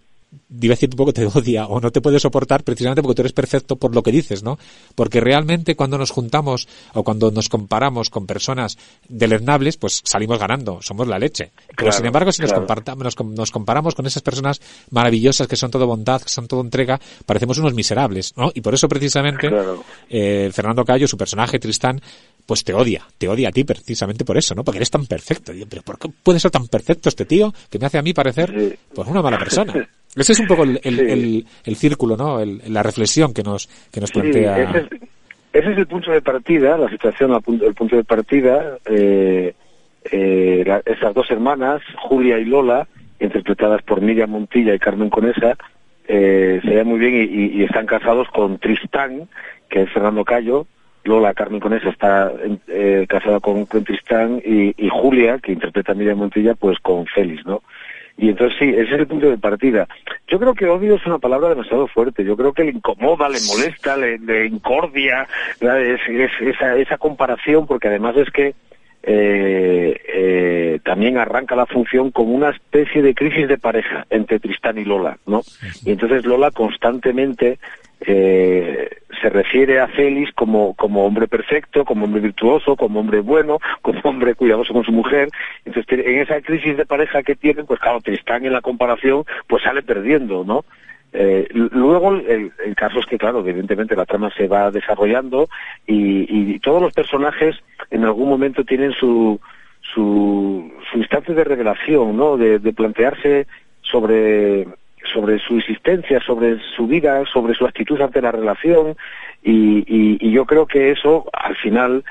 iba 0.61 0.73
a 0.73 0.75
decir 0.75 0.89
un 0.91 0.97
poco 0.97 1.13
te 1.13 1.25
odia 1.25 1.65
o 1.65 1.79
no 1.79 1.91
te 1.91 2.01
puede 2.01 2.19
soportar 2.19 2.63
precisamente 2.63 3.01
porque 3.01 3.15
tú 3.15 3.21
eres 3.21 3.33
perfecto 3.33 3.75
por 3.75 3.95
lo 3.95 4.03
que 4.03 4.11
dices, 4.11 4.43
¿no? 4.43 4.59
Porque 4.95 5.19
realmente 5.19 5.75
cuando 5.75 5.97
nos 5.97 6.11
juntamos 6.11 6.67
o 6.93 7.03
cuando 7.03 7.31
nos 7.31 7.49
comparamos 7.49 8.09
con 8.09 8.25
personas 8.25 8.77
deleznables, 9.07 9.77
pues 9.77 10.01
salimos 10.03 10.39
ganando, 10.39 10.81
somos 10.81 11.07
la 11.07 11.19
leche. 11.19 11.51
Pero 11.67 11.75
claro, 11.75 11.97
sin 11.97 12.05
embargo, 12.05 12.31
si 12.31 12.43
claro. 12.43 12.65
nos, 12.67 13.17
nos, 13.17 13.25
nos, 13.25 13.51
comparamos 13.51 13.95
con 13.95 14.05
esas 14.05 14.21
personas 14.21 14.61
maravillosas 14.91 15.47
que 15.47 15.55
son 15.55 15.71
todo 15.71 15.87
bondad, 15.87 16.21
que 16.21 16.29
son 16.29 16.47
todo 16.47 16.61
entrega, 16.61 16.99
parecemos 17.25 17.57
unos 17.57 17.73
miserables, 17.73 18.33
¿no? 18.37 18.51
Y 18.53 18.61
por 18.61 18.73
eso 18.73 18.87
precisamente 18.87 19.49
claro. 19.49 19.83
eh, 20.09 20.51
Fernando 20.53 20.85
Cayo, 20.85 21.07
su 21.07 21.17
personaje 21.17 21.59
Tristán, 21.59 22.01
pues 22.45 22.63
te 22.63 22.73
odia, 22.73 23.07
te 23.19 23.27
odia 23.27 23.49
a 23.49 23.51
ti 23.51 23.63
precisamente 23.63 24.25
por 24.25 24.35
eso, 24.35 24.55
¿no? 24.55 24.63
Porque 24.63 24.79
eres 24.79 24.89
tan 24.89 25.05
perfecto. 25.05 25.53
Pero 25.69 25.83
¿por 25.83 25.99
qué 25.99 26.09
puede 26.23 26.39
ser 26.39 26.49
tan 26.49 26.67
perfecto 26.67 27.07
este 27.07 27.25
tío 27.25 27.53
que 27.69 27.77
me 27.77 27.85
hace 27.85 27.99
a 27.99 28.01
mí 28.01 28.11
parecer 28.11 28.79
pues 28.93 29.07
una 29.07 29.21
mala 29.21 29.37
persona? 29.37 29.87
Ese 30.15 30.33
es 30.33 30.39
un 30.39 30.47
poco 30.47 30.63
el, 30.63 30.79
el, 30.83 30.95
sí. 30.95 31.05
el, 31.07 31.45
el 31.65 31.75
círculo, 31.75 32.17
¿no? 32.17 32.39
la 32.67 32.83
reflexión 32.83 33.33
que 33.33 33.43
nos, 33.43 33.67
que 33.91 34.01
nos 34.01 34.11
plantea. 34.11 34.55
Sí, 34.55 34.61
ese, 34.61 34.77
es, 34.79 35.01
ese, 35.53 35.71
es, 35.71 35.77
el 35.77 35.87
punto 35.87 36.11
de 36.11 36.21
partida, 36.21 36.77
la 36.77 36.89
situación, 36.89 37.31
el 37.31 37.73
punto 37.73 37.95
de 37.95 38.03
partida. 38.03 38.77
Eh, 38.85 39.53
eh, 40.11 40.63
la, 40.65 40.81
esas 40.85 41.13
dos 41.13 41.29
hermanas, 41.29 41.81
Julia 41.97 42.39
y 42.39 42.45
Lola, 42.45 42.87
interpretadas 43.19 43.81
por 43.83 44.01
Miriam 44.01 44.29
Montilla 44.31 44.73
y 44.73 44.79
Carmen 44.79 45.09
Conesa, 45.09 45.57
eh, 46.07 46.59
se 46.63 46.69
ven 46.69 46.87
muy 46.87 46.99
bien 46.99 47.13
y, 47.13 47.19
y, 47.19 47.61
y, 47.61 47.63
están 47.63 47.85
casados 47.85 48.27
con 48.29 48.57
Tristán, 48.57 49.29
que 49.69 49.83
es 49.83 49.91
Fernando 49.91 50.25
Cayo. 50.25 50.65
Lola 51.03 51.33
Carmen 51.33 51.59
Conesa 51.59 51.89
está 51.89 52.31
eh, 52.67 53.05
casada 53.07 53.39
con, 53.39 53.65
con 53.65 53.83
Tristán 53.83 54.41
y, 54.43 54.73
y, 54.77 54.89
Julia, 54.89 55.37
que 55.39 55.51
interpreta 55.51 55.91
a 55.91 55.95
Miriam 55.95 56.17
Montilla, 56.17 56.55
pues 56.55 56.79
con 56.79 57.05
Félix, 57.05 57.45
¿no? 57.45 57.61
Y 58.21 58.29
entonces 58.29 58.57
sí, 58.59 58.65
ese 58.67 58.95
es 58.95 58.99
el 58.99 59.07
punto 59.07 59.29
de 59.29 59.37
partida. 59.37 59.87
Yo 60.27 60.39
creo 60.39 60.53
que 60.53 60.67
odio 60.67 60.95
es 60.95 61.05
una 61.05 61.19
palabra 61.19 61.47
demasiado 61.47 61.87
fuerte. 61.87 62.25
Yo 62.25 62.35
creo 62.35 62.51
que 62.51 62.65
le 62.65 62.71
incomoda, 62.71 63.29
le 63.29 63.39
molesta, 63.47 63.95
le, 63.95 64.45
incordia 64.45 65.25
es, 65.61 66.01
esa, 66.41 66.75
esa 66.75 66.97
comparación, 66.97 67.65
porque 67.65 67.87
además 67.87 68.17
es 68.17 68.29
que 68.29 68.55
eh, 69.03 70.01
eh, 70.13 70.79
también 70.83 71.17
arranca 71.17 71.55
la 71.55 71.65
función 71.65 72.11
como 72.11 72.33
una 72.33 72.49
especie 72.49 73.01
de 73.01 73.15
crisis 73.15 73.47
de 73.47 73.57
pareja 73.57 74.05
entre 74.09 74.39
Tristán 74.39 74.77
y 74.77 74.85
Lola, 74.85 75.17
¿no? 75.25 75.41
Y 75.85 75.91
entonces 75.91 76.25
Lola 76.25 76.51
constantemente 76.51 77.59
eh, 78.01 78.89
se 79.21 79.29
refiere 79.29 79.79
a 79.79 79.87
Félix 79.87 80.31
como, 80.33 80.73
como 80.75 81.05
hombre 81.05 81.27
perfecto, 81.27 81.83
como 81.83 82.05
hombre 82.05 82.21
virtuoso, 82.21 82.75
como 82.75 82.99
hombre 82.99 83.19
bueno, 83.19 83.59
como 83.81 83.99
hombre 84.03 84.35
cuidadoso 84.35 84.73
con 84.73 84.83
su 84.83 84.91
mujer. 84.91 85.29
Entonces, 85.65 86.05
en 86.05 86.19
esa 86.19 86.41
crisis 86.41 86.77
de 86.77 86.85
pareja 86.85 87.23
que 87.23 87.35
tienen, 87.35 87.65
pues 87.65 87.79
claro, 87.79 88.01
Tristán 88.01 88.45
en 88.45 88.53
la 88.53 88.61
comparación, 88.61 89.23
pues 89.47 89.63
sale 89.63 89.81
perdiendo, 89.81 90.43
¿no? 90.43 90.65
Eh, 91.11 91.47
luego 91.51 92.13
el, 92.13 92.51
el, 92.63 92.75
caso 92.75 92.99
es 92.99 93.05
que, 93.07 93.17
claro, 93.17 93.39
evidentemente 93.39 93.95
la 93.95 94.05
trama 94.05 94.31
se 94.37 94.47
va 94.47 94.69
desarrollando 94.69 95.49
y, 95.87 96.53
y 96.53 96.59
todos 96.59 96.81
los 96.81 96.93
personajes 96.93 97.55
en 97.89 98.05
algún 98.05 98.29
momento 98.29 98.63
tienen 98.63 98.91
su, 98.91 99.39
su, 99.81 100.71
su 100.91 100.97
instante 100.97 101.33
de 101.33 101.43
revelación, 101.43 102.15
¿no? 102.15 102.37
De, 102.37 102.59
de 102.59 102.73
plantearse 102.73 103.47
sobre 103.81 104.67
sobre 105.13 105.39
su 105.39 105.57
existencia, 105.57 106.19
sobre 106.19 106.59
su 106.75 106.85
vida, 106.85 107.23
sobre 107.31 107.55
su 107.55 107.65
actitud 107.65 107.99
ante 108.01 108.21
la 108.21 108.31
relación 108.31 108.95
y, 109.41 109.79
y, 109.87 110.17
y 110.19 110.31
yo 110.31 110.45
creo 110.45 110.67
que 110.67 110.91
eso 110.91 111.25
al 111.33 111.55
final 111.55 112.03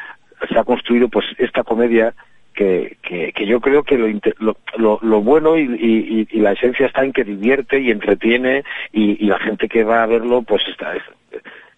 se 0.49 0.59
ha 0.59 0.65
construido 0.65 1.09
pues 1.09 1.27
esta 1.39 1.63
comedia 1.63 2.15
que, 2.59 2.97
que, 3.03 3.33
que, 3.33 3.47
yo 3.47 3.61
creo 3.61 3.85
que 3.85 3.97
lo, 3.97 4.09
lo, 4.41 4.57
lo, 4.77 4.99
lo 5.01 5.23
bueno 5.23 5.57
y, 5.57 5.63
y, 5.63 6.27
y, 6.29 6.41
la 6.41 6.53
esencia 6.53 6.87
está 6.87 7.05
en 7.05 7.13
que 7.13 7.23
divierte 7.23 7.79
y 7.79 7.93
entretiene 7.93 8.65
y, 8.93 9.25
y 9.25 9.29
la 9.29 9.39
gente 9.39 9.69
que 9.69 9.85
va 9.85 10.03
a 10.03 10.07
verlo 10.07 10.43
pues 10.43 10.63
está 10.69 10.93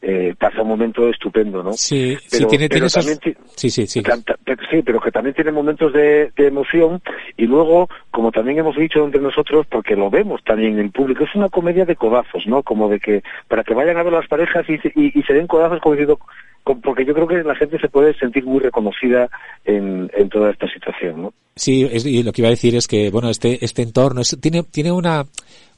eh, 0.02 0.34
pasa 0.38 0.62
un 0.62 0.68
momento 0.68 1.10
estupendo, 1.10 1.62
¿no? 1.62 1.74
Sí, 1.74 2.16
pero, 2.30 2.44
sí, 2.44 2.46
tiene, 2.48 2.70
tiene 2.70 2.86
esos... 2.86 3.04
sí, 3.04 3.68
sí, 3.68 3.86
sí. 3.86 4.02
sí, 4.70 4.82
pero 4.82 5.00
que 5.00 5.10
también 5.10 5.34
tiene 5.34 5.52
momentos 5.52 5.92
de, 5.92 6.32
de, 6.34 6.46
emoción 6.46 7.02
y 7.36 7.44
luego, 7.44 7.90
como 8.10 8.32
también 8.32 8.60
hemos 8.60 8.76
dicho 8.76 9.04
entre 9.04 9.20
nosotros, 9.20 9.66
porque 9.70 9.96
lo 9.96 10.08
vemos 10.08 10.42
también 10.44 10.72
en 10.72 10.78
el 10.86 10.90
público, 10.90 11.24
es 11.24 11.34
una 11.34 11.50
comedia 11.50 11.84
de 11.84 11.96
codazos, 11.96 12.46
¿no? 12.46 12.62
Como 12.62 12.88
de 12.88 12.98
que, 12.98 13.22
para 13.48 13.62
que 13.62 13.74
vayan 13.74 13.98
a 13.98 14.02
ver 14.02 14.14
las 14.14 14.26
parejas 14.28 14.64
y, 14.70 14.80
y, 14.98 15.18
y 15.20 15.22
se 15.24 15.34
den 15.34 15.46
codazos 15.46 15.80
como 15.82 15.96
diciendo, 15.96 16.18
porque 16.64 17.04
yo 17.04 17.14
creo 17.14 17.26
que 17.26 17.42
la 17.42 17.54
gente 17.54 17.78
se 17.78 17.88
puede 17.88 18.14
sentir 18.14 18.44
muy 18.44 18.60
reconocida 18.60 19.28
en, 19.64 20.10
en 20.14 20.28
toda 20.28 20.50
esta 20.50 20.66
situación, 20.72 21.22
¿no? 21.22 21.34
Sí, 21.56 21.88
es, 21.90 22.06
y 22.06 22.22
lo 22.22 22.32
que 22.32 22.42
iba 22.42 22.48
a 22.48 22.50
decir 22.50 22.76
es 22.76 22.86
que, 22.86 23.10
bueno, 23.10 23.28
este, 23.28 23.64
este 23.64 23.82
entorno 23.82 24.20
es, 24.20 24.36
tiene, 24.40 24.62
tiene 24.62 24.92
una, 24.92 25.26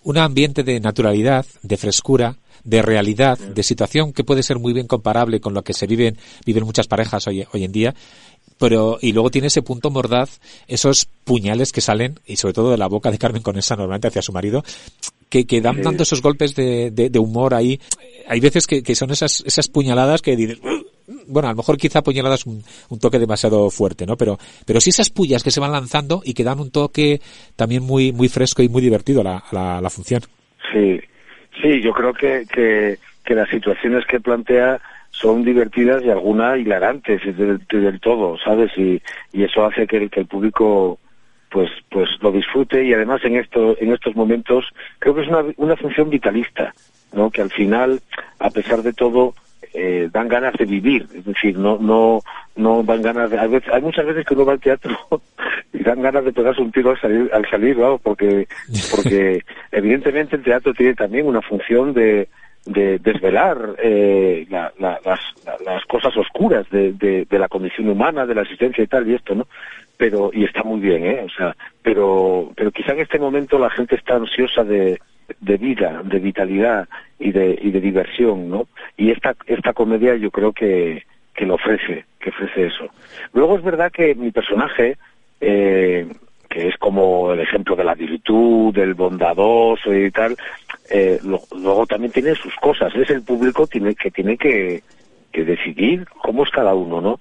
un 0.05 0.18
ambiente 0.18 0.62
de 0.62 0.81
naturalidad, 0.81 1.47
de 1.62 1.77
frescura, 1.77 2.37
de 2.64 2.83
realidad, 2.83 3.38
de 3.38 3.62
situación 3.62 4.12
que 4.12 4.25
puede 4.25 4.42
ser 4.42 4.59
muy 4.59 4.73
bien 4.73 4.87
comparable 4.87 5.40
con 5.40 5.55
lo 5.55 5.62
que 5.62 5.73
se 5.73 5.87
viven, 5.87 6.16
viven 6.47 6.64
muchas 6.64 6.87
parejas 6.87 7.27
hoy, 7.27 7.45
hoy 7.53 7.64
en 7.64 7.73
día, 7.73 7.95
pero 8.59 8.99
y 9.01 9.12
luego 9.12 9.31
tiene 9.31 9.49
ese 9.49 9.62
punto 9.62 9.90
mordaz, 9.90 10.40
esos 10.68 11.07
puñales 11.25 11.73
que 11.73 11.81
salen, 11.81 12.21
y 12.27 12.37
sobre 12.37 12.55
todo 12.55 12.71
de 12.71 12.79
la 12.79 12.87
boca 12.87 13.11
de 13.11 13.18
Carmen 13.18 13.42
con 13.42 13.59
esa 13.59 13.75
normalmente 13.75 14.09
hacia 14.09 14.23
su 14.23 14.33
marido, 14.33 14.62
que, 15.33 15.47
que 15.47 15.62
dan 15.62 15.81
dando 15.81 16.03
esos 16.03 16.21
golpes 16.21 16.55
de, 16.55 16.90
de, 16.90 17.09
de, 17.09 17.18
humor 17.18 17.55
ahí. 17.55 17.81
Hay 18.29 18.38
veces 18.38 18.66
que, 18.66 18.83
que 18.83 18.95
son 18.95 19.11
esas, 19.11 19.42
esas 19.47 19.66
puñaladas 19.66 20.21
que 20.21 20.37
dices, 20.37 20.61
bueno, 21.27 21.49
a 21.49 21.53
lo 21.53 21.57
mejor 21.57 21.79
quizá 21.79 22.03
puñaladas 22.03 22.45
un, 22.45 22.62
un 22.90 22.99
toque 22.99 23.18
demasiado 23.18 23.71
fuerte, 23.71 24.05
¿no? 24.05 24.18
Pero, 24.18 24.38
pero 24.66 24.79
sí 24.79 24.90
esas 24.90 25.09
pullas 25.09 25.42
que 25.42 25.51
se 25.51 25.61
van 25.61 25.73
lanzando 25.73 26.21
y 26.23 26.35
que 26.35 26.45
dan 26.45 26.61
un 26.61 26.71
toque 26.71 27.23
también 27.57 27.83
muy, 27.83 28.12
muy 28.12 28.29
fresco 28.29 28.62
y 28.62 28.68
muy 28.68 28.83
divertido 28.83 29.23
a 29.23 29.25
la, 29.25 29.37
a 29.38 29.55
la, 29.55 29.79
a 29.79 29.81
la 29.81 29.88
función. 29.88 30.21
Sí, 30.71 31.01
Sí, 31.61 31.81
yo 31.83 31.92
creo 31.92 32.14
que, 32.14 32.47
que, 32.53 32.99
que 33.25 33.35
las 33.35 33.49
situaciones 33.51 34.07
que 34.07 34.21
plantea 34.21 34.81
son 35.11 35.45
divertidas 35.45 36.03
y 36.03 36.09
algunas 36.09 36.59
hilarantes 36.59 37.21
del, 37.37 37.61
del 37.68 38.01
todo, 38.01 38.38
¿sabes? 38.38 38.71
Y, 38.77 39.03
y 39.33 39.45
eso 39.45 39.64
hace 39.64 39.87
que, 39.87 40.09
que 40.09 40.21
el 40.21 40.27
público 40.27 40.99
pues 41.52 41.70
pues 41.90 42.08
lo 42.20 42.32
disfrute 42.32 42.82
y 42.82 42.94
además 42.94 43.20
en 43.24 43.36
esto 43.36 43.76
en 43.78 43.92
estos 43.92 44.16
momentos 44.16 44.64
creo 44.98 45.14
que 45.14 45.22
es 45.22 45.28
una, 45.28 45.44
una 45.58 45.76
función 45.76 46.08
vitalista 46.08 46.74
no 47.12 47.30
que 47.30 47.42
al 47.42 47.50
final 47.50 48.00
a 48.38 48.50
pesar 48.50 48.82
de 48.82 48.94
todo 48.94 49.34
eh, 49.74 50.08
dan 50.10 50.28
ganas 50.28 50.54
de 50.54 50.64
vivir 50.64 51.06
es 51.14 51.24
decir 51.24 51.56
no 51.58 51.78
no 51.78 52.20
no 52.56 52.82
dan 52.82 53.02
ganas 53.02 53.30
de, 53.30 53.38
hay, 53.38 53.48
veces, 53.48 53.72
hay 53.72 53.82
muchas 53.82 54.06
veces 54.06 54.24
que 54.24 54.34
uno 54.34 54.46
va 54.46 54.54
al 54.54 54.60
teatro 54.60 54.96
y 55.72 55.82
dan 55.82 56.00
ganas 56.00 56.24
de 56.24 56.32
pegarse 56.32 56.62
un 56.62 56.72
tiro 56.72 56.90
al 56.90 57.00
salir 57.00 57.30
al 57.32 57.48
salir 57.48 57.76
¿no? 57.76 57.98
porque 57.98 58.48
porque 58.90 59.42
evidentemente 59.72 60.36
el 60.36 60.42
teatro 60.42 60.72
tiene 60.72 60.94
también 60.94 61.26
una 61.26 61.42
función 61.42 61.92
de 61.92 62.28
de 62.64 63.00
desvelar 63.00 63.74
eh, 63.82 64.46
la, 64.48 64.72
la, 64.78 65.00
las, 65.04 65.18
las, 65.66 65.84
cosas 65.86 66.16
oscuras 66.16 66.64
de, 66.70 66.92
de, 66.92 67.26
de, 67.28 67.38
la 67.40 67.48
condición 67.48 67.88
humana, 67.88 68.24
de 68.24 68.36
la 68.36 68.42
existencia 68.42 68.84
y 68.84 68.86
tal 68.86 69.10
y 69.10 69.14
esto, 69.14 69.34
¿no? 69.34 69.48
Pero 70.02 70.32
y 70.32 70.42
está 70.42 70.64
muy 70.64 70.80
bien, 70.80 71.06
¿eh? 71.06 71.22
O 71.24 71.28
sea, 71.28 71.54
pero 71.80 72.50
pero 72.56 72.72
quizá 72.72 72.90
en 72.90 72.98
este 72.98 73.20
momento 73.20 73.56
la 73.56 73.70
gente 73.70 73.94
está 73.94 74.16
ansiosa 74.16 74.64
de, 74.64 74.98
de 75.38 75.56
vida, 75.58 76.02
de 76.02 76.18
vitalidad 76.18 76.88
y 77.20 77.30
de 77.30 77.56
y 77.62 77.70
de 77.70 77.80
diversión, 77.80 78.50
¿no? 78.50 78.66
Y 78.96 79.12
esta 79.12 79.36
esta 79.46 79.72
comedia 79.72 80.16
yo 80.16 80.32
creo 80.32 80.52
que 80.52 81.04
que 81.36 81.46
lo 81.46 81.54
ofrece, 81.54 82.04
que 82.18 82.30
ofrece 82.30 82.66
eso. 82.66 82.88
Luego 83.32 83.56
es 83.56 83.62
verdad 83.62 83.92
que 83.92 84.16
mi 84.16 84.32
personaje 84.32 84.96
eh, 85.40 86.08
que 86.50 86.66
es 86.66 86.76
como 86.78 87.32
el 87.32 87.38
ejemplo 87.38 87.76
de 87.76 87.84
la 87.84 87.94
virtud, 87.94 88.74
del 88.74 88.94
bondadoso 88.94 89.94
y 89.94 90.10
tal, 90.10 90.36
eh, 90.90 91.20
lo, 91.22 91.42
luego 91.52 91.86
también 91.86 92.10
tiene 92.10 92.34
sus 92.34 92.56
cosas. 92.56 92.92
Es 92.96 93.08
el 93.10 93.22
público 93.22 93.68
tiene, 93.68 93.94
que 93.94 94.10
tiene 94.10 94.36
que, 94.36 94.82
que 95.30 95.44
decidir 95.44 96.06
cómo 96.20 96.42
es 96.42 96.50
cada 96.50 96.74
uno, 96.74 97.00
¿no? 97.00 97.20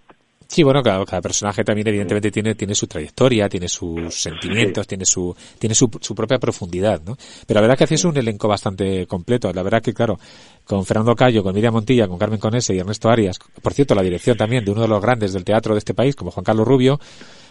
Sí, 0.52 0.64
bueno, 0.64 0.84
cada, 0.84 1.06
cada, 1.06 1.22
personaje 1.22 1.64
también 1.64 1.88
evidentemente 1.88 2.30
tiene, 2.30 2.56
tiene 2.56 2.76
su 2.76 2.86
trayectoria, 2.86 3.48
tiene 3.48 3.70
sus 3.70 4.14
sentimientos, 4.14 4.84
sí. 4.84 4.90
tiene 4.90 5.06
su, 5.06 5.34
tiene 5.58 5.74
su, 5.74 5.90
su, 6.02 6.14
propia 6.14 6.40
profundidad, 6.40 7.02
¿no? 7.06 7.16
Pero 7.48 7.58
la 7.60 7.62
verdad 7.62 7.78
que 7.78 7.86
hacéis 7.86 8.04
un 8.04 8.18
elenco 8.18 8.50
bastante 8.50 9.08
completo. 9.08 9.50
La 9.54 9.64
verdad 9.64 9.82
que, 9.82 9.94
claro, 9.94 10.20
con 10.66 10.86
Fernando 10.86 11.16
Cayo, 11.16 11.42
con 11.42 11.56
Miriam 11.56 11.74
Montilla, 11.74 12.06
con 12.06 12.20
Carmen 12.20 12.38
Conese 12.38 12.76
y 12.76 12.80
Ernesto 12.80 13.10
Arias, 13.10 13.40
por 13.62 13.74
cierto, 13.74 13.96
la 13.96 14.02
dirección 14.02 14.36
también 14.36 14.66
de 14.66 14.72
uno 14.72 14.82
de 14.82 14.90
los 14.90 15.02
grandes 15.02 15.32
del 15.32 15.46
teatro 15.46 15.74
de 15.74 15.80
este 15.80 15.94
país, 15.94 16.18
como 16.18 16.32
Juan 16.32 16.44
Carlos 16.44 16.68
Rubio, 16.68 17.00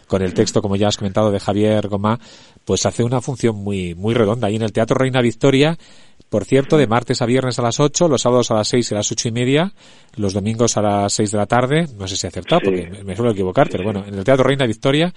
con 0.06 0.20
el 0.20 0.34
texto, 0.34 0.60
como 0.60 0.76
ya 0.76 0.88
has 0.88 0.98
comentado, 0.98 1.30
de 1.30 1.40
Javier 1.40 1.88
Gomá, 1.88 2.20
pues 2.66 2.84
hace 2.84 3.02
una 3.02 3.22
función 3.22 3.56
muy, 3.56 3.94
muy 3.94 4.12
redonda. 4.12 4.48
Ahí 4.48 4.56
en 4.56 4.62
el 4.62 4.72
Teatro 4.72 4.98
Reina 4.98 5.22
Victoria, 5.22 5.78
por 6.30 6.44
cierto, 6.44 6.78
de 6.78 6.86
martes 6.86 7.20
a 7.20 7.26
viernes 7.26 7.58
a 7.58 7.62
las 7.62 7.80
8, 7.80 8.08
los 8.08 8.22
sábados 8.22 8.50
a 8.50 8.54
las 8.54 8.68
6 8.68 8.90
y 8.90 8.94
a 8.94 8.98
las 8.98 9.10
ocho 9.10 9.28
y 9.28 9.32
media, 9.32 9.72
los 10.16 10.32
domingos 10.32 10.76
a 10.76 10.82
las 10.82 11.12
6 11.12 11.32
de 11.32 11.38
la 11.38 11.46
tarde, 11.46 11.86
no 11.98 12.06
sé 12.06 12.16
si 12.16 12.26
he 12.26 12.28
acertado, 12.28 12.60
sí. 12.60 12.66
porque 12.66 13.04
me 13.04 13.16
suelo 13.16 13.32
equivocar, 13.32 13.68
pero 13.70 13.84
bueno, 13.84 14.04
en 14.06 14.14
el 14.14 14.24
Teatro 14.24 14.44
Reina 14.44 14.64
Victoria, 14.64 15.12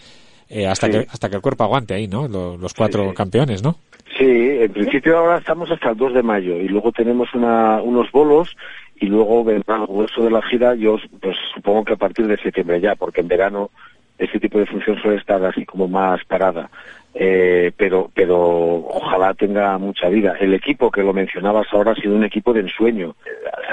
eh, 0.50 0.68
hasta, 0.68 0.88
sí. 0.88 0.94
que, 0.94 1.00
hasta 1.10 1.30
que 1.30 1.36
el 1.36 1.42
cuerpo 1.42 1.64
aguante 1.64 1.94
ahí, 1.94 2.08
¿no? 2.08 2.28
Los, 2.28 2.60
los 2.60 2.74
cuatro 2.74 3.14
campeones, 3.14 3.64
¿no? 3.64 3.78
Sí, 4.18 4.26
en 4.26 4.72
principio 4.72 5.18
ahora 5.18 5.38
estamos 5.38 5.70
hasta 5.72 5.92
el 5.92 5.98
2 5.98 6.14
de 6.16 6.24
mayo 6.24 6.58
y 6.58 6.68
luego 6.68 6.92
tenemos 6.92 7.34
una, 7.34 7.82
unos 7.82 8.12
bolos 8.12 8.56
y 9.00 9.06
luego 9.06 9.44
vendrá 9.44 9.78
el 9.78 9.88
grueso 9.88 10.24
de 10.24 10.32
la 10.32 10.42
gira, 10.42 10.76
yo 10.76 10.98
pues 11.20 11.36
supongo 11.54 11.84
que 11.84 11.94
a 11.94 11.98
partir 11.98 12.28
de 12.28 12.38
septiembre 12.38 12.80
ya, 12.80 12.96
porque 12.96 13.22
en 13.22 13.28
verano 13.28 13.70
ese 14.18 14.40
tipo 14.40 14.60
de 14.60 14.66
función 14.66 14.98
suele 15.00 15.18
estar 15.18 15.44
así 15.44 15.66
como 15.66 15.88
más 15.88 16.24
parada. 16.26 16.70
Eh, 17.16 17.72
pero 17.78 18.10
pero 18.14 18.38
ojalá 18.40 19.34
tenga 19.36 19.78
mucha 19.78 20.10
vida. 20.10 20.36
El 20.40 20.54
equipo 20.54 20.90
que 20.90 21.04
lo 21.04 21.14
mencionabas 21.14 21.68
ahora 21.72 21.92
ha 21.92 21.96
sido 21.96 22.16
un 22.16 22.24
equipo 22.24 22.54
de 22.54 22.62
ensueño. 22.62 23.16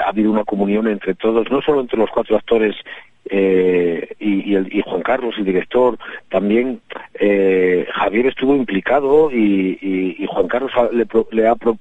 Ha 0.05 0.09
habido 0.09 0.31
una 0.31 0.43
comunión 0.43 0.87
entre 0.87 1.15
todos, 1.15 1.49
no 1.49 1.61
solo 1.61 1.81
entre 1.81 1.97
los 1.97 2.09
cuatro 2.11 2.35
actores 2.35 2.75
eh, 3.29 4.15
y, 4.19 4.51
y, 4.51 4.55
el, 4.55 4.75
y, 4.75 4.81
Juan 4.81 5.01
Carlos, 5.01 5.35
el 5.37 5.45
director, 5.45 5.97
también 6.29 6.81
eh, 7.15 7.87
Javier 7.93 8.27
estuvo 8.27 8.55
implicado 8.55 9.31
y, 9.31 9.77
y 9.81 10.25
Juan 10.27 10.47
Carlos 10.47 10.71
le, 10.91 11.05
le, 11.31 11.47
ha 11.47 11.55
pro, 11.55 11.77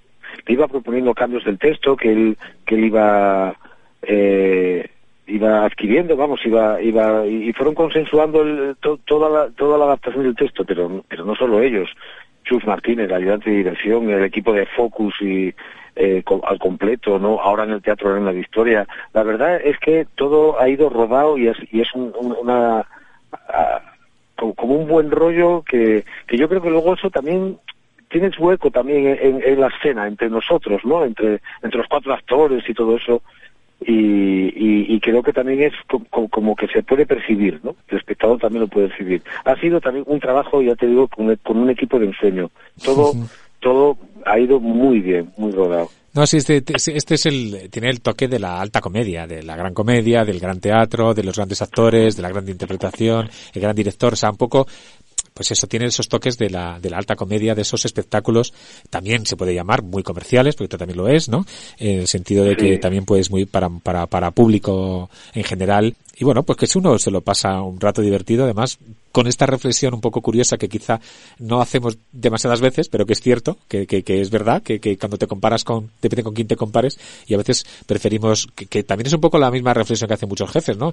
le, 0.46 0.52
iba 0.52 0.68
proponiendo 0.68 1.14
cambios 1.14 1.44
del 1.44 1.58
texto 1.58 1.96
que 1.96 2.12
él, 2.12 2.36
que 2.66 2.74
él 2.74 2.84
iba 2.84 3.54
eh, 4.02 4.88
iba 5.30 5.64
adquiriendo, 5.64 6.16
vamos, 6.16 6.40
iba, 6.44 6.80
iba, 6.82 7.26
y 7.26 7.52
fueron 7.52 7.74
consensuando 7.74 8.42
el, 8.42 8.76
to, 8.80 8.98
toda, 9.06 9.28
la, 9.30 9.50
toda 9.50 9.78
la 9.78 9.84
adaptación 9.84 10.24
del 10.24 10.34
texto, 10.34 10.64
pero, 10.64 11.04
pero 11.08 11.24
no 11.24 11.34
solo 11.36 11.62
ellos. 11.62 11.88
Chus 12.44 12.64
Martínez, 12.66 13.06
el 13.06 13.14
ayudante 13.14 13.50
de 13.50 13.56
dirección, 13.56 14.10
el 14.10 14.24
equipo 14.24 14.52
de 14.52 14.66
Focus 14.66 15.14
y 15.20 15.54
eh, 15.94 16.22
al 16.44 16.58
completo, 16.58 17.18
¿no? 17.18 17.40
Ahora 17.40 17.64
en 17.64 17.72
el 17.72 17.82
Teatro 17.82 18.14
Reina 18.14 18.32
de 18.32 18.40
Historia. 18.40 18.86
La 19.12 19.22
verdad 19.22 19.60
es 19.62 19.78
que 19.78 20.06
todo 20.16 20.60
ha 20.60 20.68
ido 20.68 20.88
rodado 20.88 21.36
y 21.38 21.48
es, 21.48 21.56
y 21.70 21.80
es 21.80 21.94
un, 21.94 22.12
un, 22.18 22.34
una, 22.40 22.86
como 24.56 24.74
un 24.74 24.88
buen 24.88 25.10
rollo 25.10 25.62
que, 25.62 26.04
que 26.26 26.36
yo 26.36 26.48
creo 26.48 26.62
que 26.62 26.70
luego 26.70 26.94
eso 26.94 27.10
también 27.10 27.58
tiene 28.08 28.30
su 28.32 28.42
hueco 28.42 28.70
también 28.70 29.06
en, 29.20 29.42
en 29.44 29.60
la 29.60 29.68
escena 29.68 30.08
entre 30.08 30.28
nosotros, 30.28 30.84
¿no? 30.84 31.04
Entre, 31.04 31.40
entre 31.62 31.78
los 31.78 31.88
cuatro 31.88 32.12
actores 32.12 32.68
y 32.68 32.74
todo 32.74 32.96
eso 32.96 33.22
y, 33.80 33.92
y, 33.92 34.94
y, 34.94 35.00
creo 35.00 35.22
que 35.22 35.32
también 35.32 35.62
es 35.62 35.72
como, 35.88 36.28
como, 36.28 36.54
que 36.54 36.66
se 36.68 36.82
puede 36.82 37.06
percibir, 37.06 37.60
¿no? 37.62 37.74
El 37.88 37.98
espectador 37.98 38.38
también 38.38 38.62
lo 38.62 38.68
puede 38.68 38.88
percibir. 38.88 39.22
Ha 39.44 39.56
sido 39.56 39.80
también 39.80 40.04
un 40.06 40.20
trabajo, 40.20 40.60
ya 40.60 40.74
te 40.76 40.86
digo, 40.86 41.08
con, 41.08 41.34
con 41.36 41.56
un 41.56 41.70
equipo 41.70 41.98
de 41.98 42.06
ensueño. 42.06 42.50
Todo, 42.84 43.12
todo 43.60 43.96
ha 44.26 44.38
ido 44.38 44.60
muy 44.60 45.00
bien, 45.00 45.32
muy 45.38 45.52
rodado. 45.52 45.88
No, 46.12 46.26
sí, 46.26 46.38
este, 46.38 46.62
este 46.74 47.14
es 47.14 47.26
el, 47.26 47.70
tiene 47.70 47.88
el 47.88 48.00
toque 48.00 48.26
de 48.26 48.40
la 48.40 48.60
alta 48.60 48.80
comedia, 48.80 49.28
de 49.28 49.44
la 49.44 49.56
gran 49.56 49.72
comedia, 49.72 50.24
del 50.24 50.40
gran 50.40 50.60
teatro, 50.60 51.14
de 51.14 51.22
los 51.22 51.36
grandes 51.36 51.62
actores, 51.62 52.16
de 52.16 52.22
la 52.22 52.30
gran 52.30 52.48
interpretación, 52.48 53.30
el 53.54 53.62
gran 53.62 53.76
director, 53.76 54.14
o 54.14 54.16
sea, 54.16 54.30
un 54.30 54.36
poco 54.36 54.66
pues 55.34 55.50
eso 55.50 55.66
tiene 55.66 55.86
esos 55.86 56.08
toques 56.08 56.38
de 56.38 56.50
la, 56.50 56.78
de 56.80 56.90
la 56.90 56.98
alta 56.98 57.16
comedia, 57.16 57.54
de 57.54 57.62
esos 57.62 57.84
espectáculos, 57.84 58.52
también 58.90 59.26
se 59.26 59.36
puede 59.36 59.54
llamar 59.54 59.82
muy 59.82 60.02
comerciales, 60.02 60.56
porque 60.56 60.76
también 60.76 60.98
lo 60.98 61.08
es, 61.08 61.28
¿no? 61.28 61.46
En 61.78 62.00
el 62.00 62.08
sentido 62.08 62.44
de 62.44 62.56
que 62.56 62.78
también 62.78 63.04
puedes 63.04 63.30
muy 63.30 63.44
para, 63.44 63.68
para, 63.68 64.06
para 64.06 64.30
público 64.30 65.10
en 65.34 65.44
general. 65.44 65.94
Y 66.18 66.24
bueno, 66.24 66.42
pues 66.42 66.58
que 66.58 66.66
si 66.66 66.78
uno 66.78 66.98
se 66.98 67.10
lo 67.10 67.22
pasa 67.22 67.62
un 67.62 67.80
rato 67.80 68.02
divertido, 68.02 68.44
además, 68.44 68.78
con 69.12 69.26
esta 69.26 69.46
reflexión 69.46 69.94
un 69.94 70.00
poco 70.00 70.20
curiosa 70.20 70.56
que 70.56 70.68
quizá 70.68 71.00
no 71.38 71.60
hacemos 71.60 71.98
demasiadas 72.12 72.60
veces, 72.60 72.88
pero 72.88 73.06
que 73.06 73.14
es 73.14 73.20
cierto, 73.20 73.58
que, 73.68 73.86
que, 73.86 74.02
que 74.02 74.20
es 74.20 74.30
verdad, 74.30 74.62
que, 74.62 74.80
que, 74.80 74.96
cuando 74.98 75.18
te 75.18 75.26
comparas 75.26 75.64
con, 75.64 75.90
depende 76.00 76.22
con 76.22 76.34
quién 76.34 76.46
te 76.46 76.56
compares, 76.56 76.98
y 77.26 77.34
a 77.34 77.38
veces 77.38 77.64
preferimos, 77.86 78.48
que, 78.54 78.66
que 78.66 78.82
también 78.82 79.06
es 79.06 79.12
un 79.12 79.20
poco 79.20 79.38
la 79.38 79.50
misma 79.50 79.74
reflexión 79.74 80.08
que 80.08 80.14
hacen 80.14 80.28
muchos 80.28 80.50
jefes, 80.50 80.76
¿no? 80.76 80.92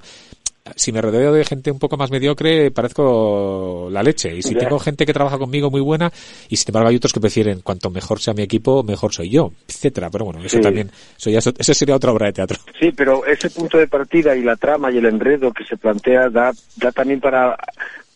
Si 0.76 0.92
me 0.92 1.00
rodeo 1.00 1.32
de 1.32 1.44
gente 1.44 1.70
un 1.70 1.78
poco 1.78 1.96
más 1.96 2.10
mediocre, 2.10 2.70
parezco 2.70 3.88
la 3.90 4.02
leche. 4.02 4.34
Y 4.36 4.42
si 4.42 4.50
yeah. 4.50 4.60
tengo 4.60 4.78
gente 4.78 5.06
que 5.06 5.12
trabaja 5.12 5.38
conmigo 5.38 5.70
muy 5.70 5.80
buena, 5.80 6.10
y 6.48 6.56
sin 6.56 6.70
embargo 6.70 6.88
hay 6.88 6.96
otros 6.96 7.12
que 7.12 7.20
prefieren 7.20 7.60
cuanto 7.60 7.90
mejor 7.90 8.20
sea 8.20 8.34
mi 8.34 8.42
equipo, 8.42 8.82
mejor 8.82 9.12
soy 9.12 9.30
yo, 9.30 9.52
etcétera. 9.66 10.10
Pero 10.10 10.26
bueno, 10.26 10.40
eso 10.40 10.56
sí. 10.56 10.62
también, 10.62 10.90
eso 11.16 11.30
ya, 11.30 11.38
eso 11.38 11.74
sería 11.74 11.96
otra 11.96 12.12
obra 12.12 12.26
de 12.26 12.32
teatro. 12.32 12.58
Sí, 12.78 12.92
pero 12.92 13.24
ese 13.26 13.50
punto 13.50 13.78
de 13.78 13.86
partida 13.88 14.36
y 14.36 14.42
la 14.42 14.56
trama 14.56 14.90
y 14.90 14.98
el 14.98 15.06
enredo 15.06 15.52
que 15.52 15.64
se 15.64 15.76
plantea 15.76 16.28
da, 16.28 16.52
da 16.76 16.92
también 16.92 17.20
para 17.20 17.56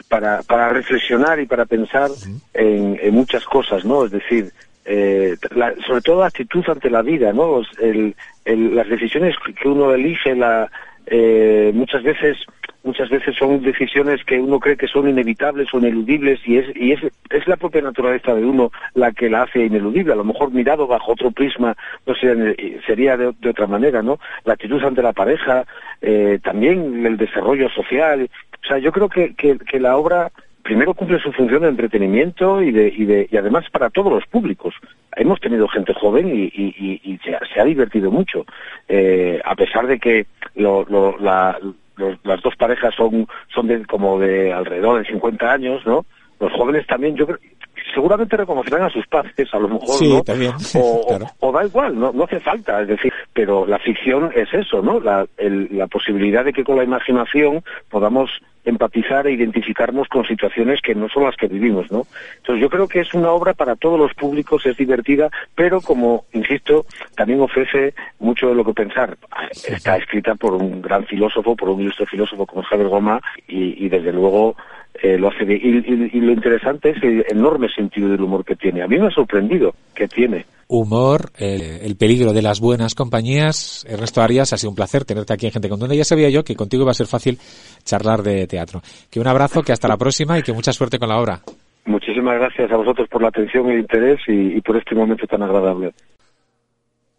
para, 0.08 0.42
para 0.42 0.68
reflexionar 0.68 1.40
y 1.40 1.46
para 1.46 1.64
pensar 1.64 2.10
uh 2.10 2.14
-huh. 2.14 2.40
en, 2.52 2.98
en, 3.00 3.14
muchas 3.14 3.46
cosas, 3.46 3.82
¿no? 3.86 4.04
Es 4.04 4.10
decir, 4.10 4.52
eh, 4.84 5.36
la, 5.54 5.74
sobre 5.86 6.02
todo 6.02 6.20
la 6.20 6.26
actitud 6.26 6.62
ante 6.68 6.90
la 6.90 7.00
vida, 7.00 7.32
¿no? 7.32 7.62
El, 7.80 8.14
el, 8.44 8.74
las 8.76 8.88
decisiones 8.90 9.34
que 9.58 9.68
uno 9.68 9.94
elige, 9.94 10.34
la, 10.34 10.70
eh, 11.06 11.72
muchas 11.74 12.02
veces 12.02 12.38
muchas 12.84 13.10
veces 13.10 13.36
son 13.36 13.62
decisiones 13.62 14.24
que 14.24 14.40
uno 14.40 14.58
cree 14.58 14.76
que 14.76 14.88
son 14.88 15.08
inevitables 15.08 15.72
o 15.72 15.78
ineludibles 15.78 16.40
y 16.46 16.58
es 16.58 16.76
y 16.76 16.92
es, 16.92 17.00
es 17.30 17.46
la 17.46 17.56
propia 17.56 17.80
naturaleza 17.80 18.34
de 18.34 18.44
uno 18.44 18.70
la 18.94 19.12
que 19.12 19.30
la 19.30 19.42
hace 19.42 19.64
ineludible. 19.64 20.12
A 20.12 20.16
lo 20.16 20.24
mejor 20.24 20.50
mirado 20.50 20.86
bajo 20.86 21.12
otro 21.12 21.30
prisma 21.30 21.76
no 22.06 22.14
sería 22.14 23.16
de, 23.16 23.32
de 23.40 23.50
otra 23.50 23.66
manera 23.66 24.02
no 24.02 24.18
la 24.44 24.54
actitud 24.54 24.82
ante 24.82 25.02
la 25.02 25.12
pareja 25.12 25.64
eh, 26.00 26.38
también 26.42 27.06
el 27.06 27.16
desarrollo 27.16 27.68
social. 27.70 28.28
O 28.62 28.66
sea 28.66 28.78
yo 28.78 28.92
creo 28.92 29.08
que, 29.08 29.34
que, 29.34 29.58
que 29.58 29.80
la 29.80 29.96
obra 29.96 30.30
primero 30.62 30.94
cumple 30.94 31.18
su 31.18 31.32
función 31.32 31.62
de 31.62 31.68
entretenimiento 31.68 32.62
y 32.62 32.70
de, 32.70 32.88
y 32.88 33.04
de 33.04 33.28
y 33.30 33.36
además 33.36 33.68
para 33.70 33.90
todos 33.90 34.12
los 34.12 34.26
públicos. 34.26 34.74
Hemos 35.16 35.40
tenido 35.40 35.68
gente 35.68 35.92
joven 35.94 36.28
y, 36.28 36.44
y, 36.44 37.00
y 37.04 37.18
se, 37.18 37.34
ha, 37.34 37.40
se, 37.52 37.60
ha, 37.60 37.64
divertido 37.64 38.10
mucho, 38.10 38.46
eh, 38.88 39.40
a 39.44 39.54
pesar 39.54 39.86
de 39.86 39.98
que 39.98 40.26
lo, 40.54 40.84
lo, 40.88 41.18
la, 41.18 41.58
los, 41.96 42.18
las 42.24 42.40
dos 42.42 42.56
parejas 42.56 42.94
son 42.94 43.26
son 43.52 43.66
de 43.66 43.84
como 43.86 44.18
de 44.18 44.52
alrededor 44.52 45.02
de 45.02 45.10
50 45.10 45.52
años, 45.52 45.84
¿no? 45.86 46.04
Los 46.40 46.52
jóvenes 46.52 46.86
también, 46.86 47.16
yo 47.16 47.26
creo, 47.26 47.38
seguramente 47.94 48.36
reconocerán 48.36 48.82
a 48.84 48.90
sus 48.90 49.06
padres, 49.06 49.52
a 49.52 49.58
lo 49.58 49.68
mejor, 49.68 49.88
Sí, 49.98 50.08
¿no? 50.12 50.22
también, 50.22 50.52
O, 50.74 51.06
claro. 51.08 51.26
o 51.40 51.52
da 51.52 51.64
igual, 51.64 51.98
no, 51.98 52.12
no 52.12 52.24
hace 52.24 52.40
falta, 52.40 52.82
es 52.82 52.88
decir, 52.88 53.12
pero 53.32 53.66
la 53.66 53.78
ficción 53.78 54.30
es 54.34 54.52
eso, 54.52 54.82
¿no? 54.82 55.00
La, 55.00 55.26
el- 55.38 55.68
la 55.72 55.86
posibilidad 55.86 56.44
de 56.44 56.52
que 56.52 56.64
con 56.64 56.76
la 56.76 56.84
imaginación 56.84 57.62
podamos 57.90 58.30
empatizar 58.64 59.26
e 59.26 59.32
identificarnos 59.32 60.06
con 60.06 60.24
situaciones 60.24 60.80
que 60.80 60.94
no 60.94 61.08
son 61.08 61.24
las 61.24 61.34
que 61.36 61.48
vivimos, 61.48 61.90
¿no? 61.90 62.06
Entonces 62.36 62.62
yo 62.62 62.70
creo 62.70 62.86
que 62.86 63.00
es 63.00 63.12
una 63.12 63.30
obra 63.32 63.54
para 63.54 63.74
todos 63.74 63.98
los 63.98 64.14
públicos, 64.14 64.64
es 64.66 64.76
divertida, 64.76 65.30
pero 65.56 65.80
como, 65.80 66.26
insisto, 66.32 66.86
también 67.16 67.40
ofrece 67.40 67.92
mucho 68.20 68.48
de 68.50 68.54
lo 68.54 68.64
que 68.64 68.72
pensar. 68.72 69.16
Está 69.50 69.96
escrita 69.96 70.36
por 70.36 70.54
un 70.54 70.80
gran 70.80 71.04
filósofo, 71.06 71.56
por 71.56 71.70
un 71.70 71.80
ilustre 71.80 72.06
filósofo 72.06 72.46
como 72.46 72.62
Javier 72.62 72.88
Goma, 72.88 73.20
y, 73.48 73.84
y 73.84 73.88
desde 73.88 74.12
luego 74.12 74.54
eh, 75.02 75.18
lo 75.18 75.28
hace 75.28 75.44
bien. 75.44 75.60
Y, 75.60 75.92
y- 75.92 76.10
y 76.12 76.20
lo 76.20 76.30
interesante 76.30 76.90
es 76.90 77.02
el 77.02 77.24
enorme 77.30 77.68
sentido 77.74 78.08
del 78.08 78.20
humor 78.22 78.44
que 78.44 78.56
tiene. 78.56 78.82
A 78.82 78.86
mí 78.86 78.98
me 78.98 79.06
ha 79.06 79.10
sorprendido 79.10 79.74
que 79.94 80.08
tiene. 80.08 80.46
humor, 80.68 81.30
el, 81.36 81.60
el 81.62 81.96
peligro 81.96 82.32
de 82.32 82.42
las 82.42 82.60
buenas 82.60 82.94
compañías. 82.94 83.84
Ernesto 83.88 84.22
Arias, 84.22 84.52
ha 84.52 84.56
sido 84.56 84.70
un 84.70 84.76
placer 84.76 85.04
tenerte 85.04 85.32
aquí 85.32 85.46
en 85.46 85.52
Gente 85.52 85.68
con 85.68 85.78
Duende. 85.78 85.96
Ya 85.96 86.04
sabía 86.04 86.30
yo 86.30 86.44
que 86.44 86.54
contigo 86.56 86.82
iba 86.84 86.92
a 86.92 86.94
ser 86.94 87.06
fácil 87.06 87.38
charlar 87.84 88.22
de 88.22 88.46
teatro. 88.46 88.80
Que 89.10 89.20
un 89.20 89.26
abrazo, 89.26 89.62
que 89.62 89.72
hasta 89.72 89.88
la 89.88 89.96
próxima 89.96 90.38
y 90.38 90.42
que 90.42 90.52
mucha 90.52 90.72
suerte 90.72 90.98
con 90.98 91.08
la 91.08 91.18
obra. 91.18 91.40
Muchísimas 91.84 92.36
gracias 92.38 92.70
a 92.70 92.76
vosotros 92.76 93.08
por 93.08 93.20
la 93.22 93.28
atención 93.28 93.66
y 93.68 93.72
el 93.72 93.80
interés 93.80 94.20
y, 94.28 94.56
y 94.56 94.60
por 94.60 94.76
este 94.76 94.94
momento 94.94 95.26
tan 95.26 95.42
agradable. 95.42 95.92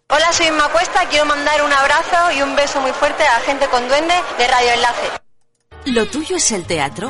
Hola, 0.09 0.31
soy 0.31 0.47
Inma 0.47 0.69
Cuesta. 0.71 1.01
Quiero 1.09 1.25
mandar 1.25 1.61
un 1.65 1.71
abrazo 1.73 2.37
y 2.37 2.41
un 2.41 2.55
beso 2.55 2.79
muy 2.81 2.91
fuerte 2.91 3.23
a 3.23 3.39
gente 3.41 3.65
con 3.69 3.87
duende 3.87 4.13
de 4.37 4.47
Radio 4.47 4.69
Enlace. 4.75 5.07
¿Lo 5.93 6.05
tuyo 6.05 6.37
es 6.37 6.51
el? 6.51 6.65
Teatro, 6.65 7.09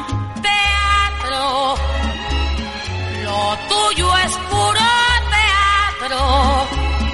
tuyo 3.68 4.18
es 4.18 4.32
puro 4.50 4.80
teatro. 6.00 6.68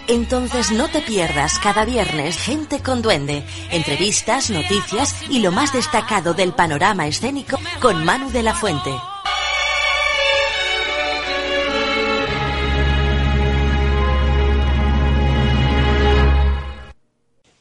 Entonces 0.07 0.71
no 0.71 0.87
te 0.89 1.01
pierdas 1.01 1.59
cada 1.59 1.85
viernes 1.85 2.37
Gente 2.37 2.81
con 2.81 3.01
Duende, 3.01 3.43
entrevistas, 3.71 4.49
noticias 4.49 5.15
y 5.29 5.39
lo 5.39 5.51
más 5.51 5.73
destacado 5.73 6.33
del 6.33 6.53
panorama 6.53 7.07
escénico 7.07 7.57
con 7.79 8.03
Manu 8.05 8.31
de 8.31 8.43
la 8.43 8.53
Fuente. 8.53 8.91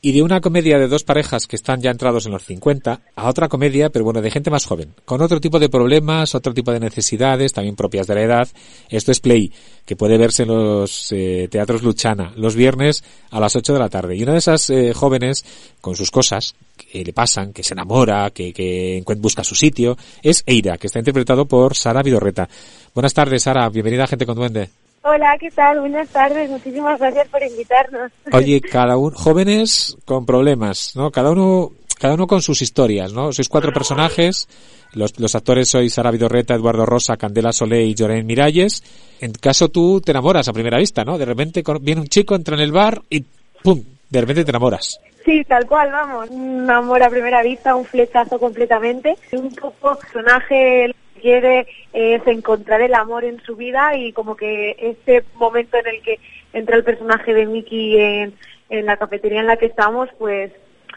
Y 0.00 0.12
de 0.12 0.22
una 0.22 0.40
comedia 0.40 0.78
de 0.78 0.87
dos 0.87 1.02
parejas 1.02 1.48
que 1.48 1.56
están 1.56 1.80
ya 1.80 1.90
entrados 1.90 2.24
en 2.24 2.30
los 2.30 2.44
50 2.44 3.00
a 3.16 3.28
otra 3.28 3.48
comedia, 3.48 3.90
pero 3.90 4.04
bueno, 4.04 4.22
de 4.22 4.30
gente 4.30 4.48
más 4.48 4.64
joven, 4.64 4.94
con 5.04 5.20
otro 5.22 5.40
tipo 5.40 5.58
de 5.58 5.68
problemas, 5.68 6.37
otro 6.37 6.54
tipo 6.54 6.70
de 6.70 6.78
necesidades, 6.78 7.52
también 7.52 7.74
propias 7.74 8.06
de 8.06 8.14
la 8.14 8.22
edad. 8.22 8.48
Esto 8.88 9.11
es 9.11 9.18
Play, 9.18 9.52
que 9.84 9.96
puede 9.96 10.16
verse 10.16 10.44
en 10.44 10.50
los 10.50 11.11
eh, 11.11 11.48
teatros 11.50 11.82
Luchana 11.82 12.32
los 12.37 12.54
viernes 12.54 13.02
a 13.30 13.40
las 13.40 13.56
8 13.56 13.72
de 13.72 13.78
la 13.80 13.88
tarde. 13.88 14.14
Y 14.14 14.22
una 14.22 14.32
de 14.32 14.38
esas 14.38 14.70
eh, 14.70 14.92
jóvenes, 14.94 15.44
con 15.80 15.96
sus 15.96 16.12
cosas 16.12 16.54
que 16.76 17.04
le 17.04 17.12
pasan, 17.12 17.52
que 17.52 17.64
se 17.64 17.74
enamora, 17.74 18.30
que, 18.30 19.02
busca 19.16 19.42
su 19.42 19.56
sitio, 19.56 19.98
es 20.22 20.44
Eira, 20.46 20.78
que 20.78 20.87
está 20.87 21.00
interpretado 21.00 21.46
por 21.46 21.74
Sara 21.74 22.04
Vidorreta. 22.04 22.48
Buenas 22.94 23.14
tardes, 23.14 23.42
Sara. 23.42 23.68
Bienvenida 23.68 24.04
a 24.04 24.06
Gente 24.06 24.26
con 24.26 24.37
Duende. 24.37 24.70
Hola, 25.11 25.38
¿qué 25.40 25.51
tal? 25.51 25.81
Buenas 25.81 26.07
tardes. 26.11 26.51
Muchísimas 26.51 27.01
gracias 27.01 27.27
por 27.29 27.42
invitarnos. 27.42 28.12
Oye, 28.31 28.61
cada 28.73 28.99
uno, 28.99 29.16
jóvenes 29.16 29.97
con 30.05 30.27
problemas, 30.27 30.92
¿no? 30.97 31.11
Cada 31.11 31.31
uno, 31.31 31.71
cada 31.99 32.12
uno 32.12 32.27
con 32.27 32.42
sus 32.42 32.61
historias, 32.61 33.14
¿no? 33.14 33.33
Sois 33.33 33.49
cuatro 33.49 33.73
personajes. 33.73 34.47
Los, 34.92 35.18
los 35.18 35.35
actores 35.35 35.71
sois 35.71 35.94
Sara 35.94 36.11
Vidorreta, 36.11 36.55
Eduardo 36.55 36.85
Rosa, 36.85 37.16
Candela 37.16 37.53
Solé 37.53 37.85
y 37.85 37.94
Llorén 37.94 38.27
Miralles. 38.27 38.85
En 39.21 39.33
caso 39.33 39.71
tú 39.71 40.03
te 40.03 40.11
enamoras 40.11 40.47
a 40.47 40.53
primera 40.53 40.77
vista, 40.77 41.05
¿no? 41.05 41.16
De 41.16 41.25
repente 41.25 41.62
viene 41.81 42.03
un 42.03 42.09
chico, 42.09 42.35
entra 42.35 42.57
en 42.57 42.61
el 42.61 42.73
bar 42.73 43.01
y 43.09 43.25
¡pum! 43.62 43.83
De 44.11 44.21
repente 44.21 44.44
te 44.44 44.51
enamoras. 44.51 45.01
Sí, 45.25 45.42
tal 45.44 45.66
cual, 45.66 45.90
vamos. 45.90 46.29
Un 46.29 46.71
amor 46.71 47.03
a 47.03 47.09
primera 47.09 47.42
vista, 47.42 47.75
un 47.75 47.87
flechazo 47.87 48.38
completamente. 48.38 49.16
Un 49.33 49.55
poco 49.55 49.97
personaje 49.99 50.94
quiere 51.18 51.66
es 51.92 52.26
encontrar 52.26 52.81
el 52.81 52.94
amor 52.94 53.24
en 53.24 53.40
su 53.42 53.57
vida 53.57 53.96
y 53.96 54.12
como 54.12 54.37
que 54.37 54.76
ese 54.78 55.24
momento 55.35 55.76
en 55.76 55.87
el 55.87 56.02
que 56.02 56.18
entra 56.52 56.76
el 56.76 56.85
personaje 56.85 57.35
de 57.35 57.46
Mickey 57.46 57.98
en, 57.98 58.35
en 58.70 58.87
la 58.87 58.96
cafetería 58.96 59.40
en 59.40 59.46
la 59.46 59.57
que 59.57 59.66
estamos, 59.66 60.09
pues 60.18 60.52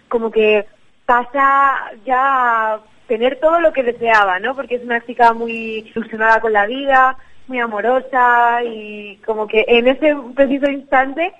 como 0.08 0.32
que 0.32 0.66
pasa 1.06 1.92
ya 2.06 2.74
a 2.74 2.82
tener 3.08 3.40
todo 3.40 3.60
lo 3.60 3.74
que 3.74 3.84
deseaba, 3.84 4.40
¿no? 4.40 4.56
Porque 4.56 4.76
es 4.76 4.84
una 4.84 5.06
chica 5.06 5.34
muy 5.34 5.92
ilusionada 5.96 6.40
con 6.40 6.54
la 6.54 6.66
vida, 6.66 7.18
muy 7.48 7.60
amorosa 7.60 8.64
y 8.64 9.18
como 9.26 9.48
que 9.48 9.66
en 9.68 9.88
ese 9.88 10.16
preciso 10.36 10.72
instante 10.72 11.34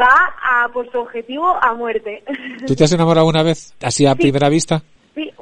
va 0.00 0.34
a 0.42 0.68
por 0.68 0.90
su 0.90 0.98
objetivo 0.98 1.46
a 1.60 1.74
muerte. 1.74 2.22
¿Tú 2.66 2.74
te 2.74 2.84
has 2.84 2.92
enamorado 2.92 3.26
una 3.26 3.42
vez? 3.42 3.74
¿Así 3.82 4.06
a 4.06 4.14
primera 4.14 4.48
vista? 4.48 4.82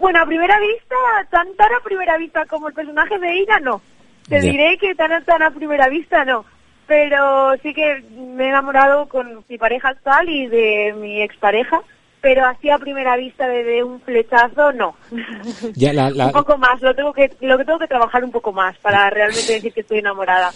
Bueno, 0.01 0.21
a 0.23 0.27
primera 0.27 0.59
vista, 0.61 0.97
tan 1.31 1.55
tan 1.57 1.73
a 1.75 1.81
primera 1.81 2.17
vista 2.17 2.47
como 2.47 2.69
el 2.69 2.75
personaje 2.75 3.19
de 3.19 3.37
Ira, 3.37 3.61
no. 3.61 3.81
Te 4.29 4.41
diré 4.41 4.77
que 4.79 4.95
tan 4.95 5.25
tan 5.25 5.43
a 5.43 5.51
primera 5.51 5.89
vista, 5.89 6.25
no. 6.25 6.45
Pero 6.87 7.57
sí 7.63 7.75
que 7.75 8.03
me 8.13 8.45
he 8.45 8.49
enamorado 8.49 9.09
con 9.09 9.45
mi 9.49 9.59
pareja 9.59 9.91
actual 9.91 10.29
y 10.29 10.47
de 10.47 10.95
mi 10.97 11.23
expareja, 11.23 11.81
pero 12.21 12.45
así 12.47 12.69
a 12.71 12.79
primera 12.79 13.17
vista 13.17 13.47
de, 13.49 13.63
de 13.65 13.83
un 13.85 14.01
flechazo, 14.01 14.73
no. 14.73 14.95
Ya, 15.75 15.93
la, 15.93 16.11
la, 16.11 16.27
un 16.27 16.33
poco 16.33 16.57
más, 16.59 16.81
lo 16.83 16.95
tengo 16.95 17.13
que 17.13 17.31
lo 17.41 17.57
que 17.59 17.65
tengo 17.65 17.79
que 17.79 17.87
trabajar 17.87 18.25
un 18.25 18.31
poco 18.31 18.53
más 18.53 18.77
para 18.79 19.09
realmente 19.11 19.53
decir 19.55 19.73
que 19.73 19.81
estoy 19.81 19.99
enamorada. 19.99 20.51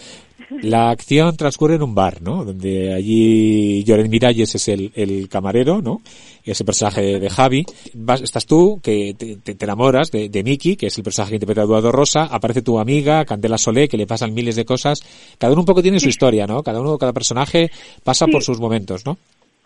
La 0.60 0.90
acción 0.90 1.36
transcurre 1.36 1.76
en 1.76 1.82
un 1.82 1.94
bar, 1.94 2.20
¿no? 2.20 2.44
Donde 2.44 2.92
allí 2.92 3.82
Lloren 3.84 4.10
Miralles 4.10 4.54
es 4.54 4.68
el, 4.68 4.92
el 4.94 5.28
camarero, 5.28 5.80
¿no? 5.80 6.02
Ese 6.44 6.64
personaje 6.64 7.18
de, 7.20 7.30
Javi. 7.30 7.64
Vas- 7.94 8.20
estás 8.20 8.44
tú, 8.44 8.80
que 8.82 9.14
te, 9.16 9.36
te- 9.36 9.54
te 9.54 9.64
enamoras 9.64 10.10
de, 10.10 10.28
de 10.28 10.42
Miki, 10.42 10.76
que 10.76 10.88
es 10.88 10.98
el 10.98 11.04
personaje 11.04 11.30
que 11.30 11.36
interpreta 11.36 11.62
Eduardo 11.62 11.92
Rosa. 11.92 12.24
Aparece 12.24 12.60
tu 12.62 12.78
amiga, 12.78 13.24
Candela 13.24 13.56
Solé, 13.56 13.88
que 13.88 13.96
le 13.96 14.06
pasan 14.06 14.34
miles 14.34 14.56
de 14.56 14.64
cosas. 14.64 15.00
Cada 15.38 15.52
uno 15.52 15.62
un 15.62 15.66
poco 15.66 15.82
tiene 15.82 16.00
su 16.00 16.08
historia, 16.08 16.46
¿no? 16.46 16.62
Cada 16.62 16.80
uno, 16.80 16.98
cada 16.98 17.12
personaje 17.12 17.70
pasa 18.02 18.26
Sí. 18.26 18.32
por 18.32 18.42
sus 18.42 18.58
momentos, 18.60 19.06
¿no? 19.06 19.16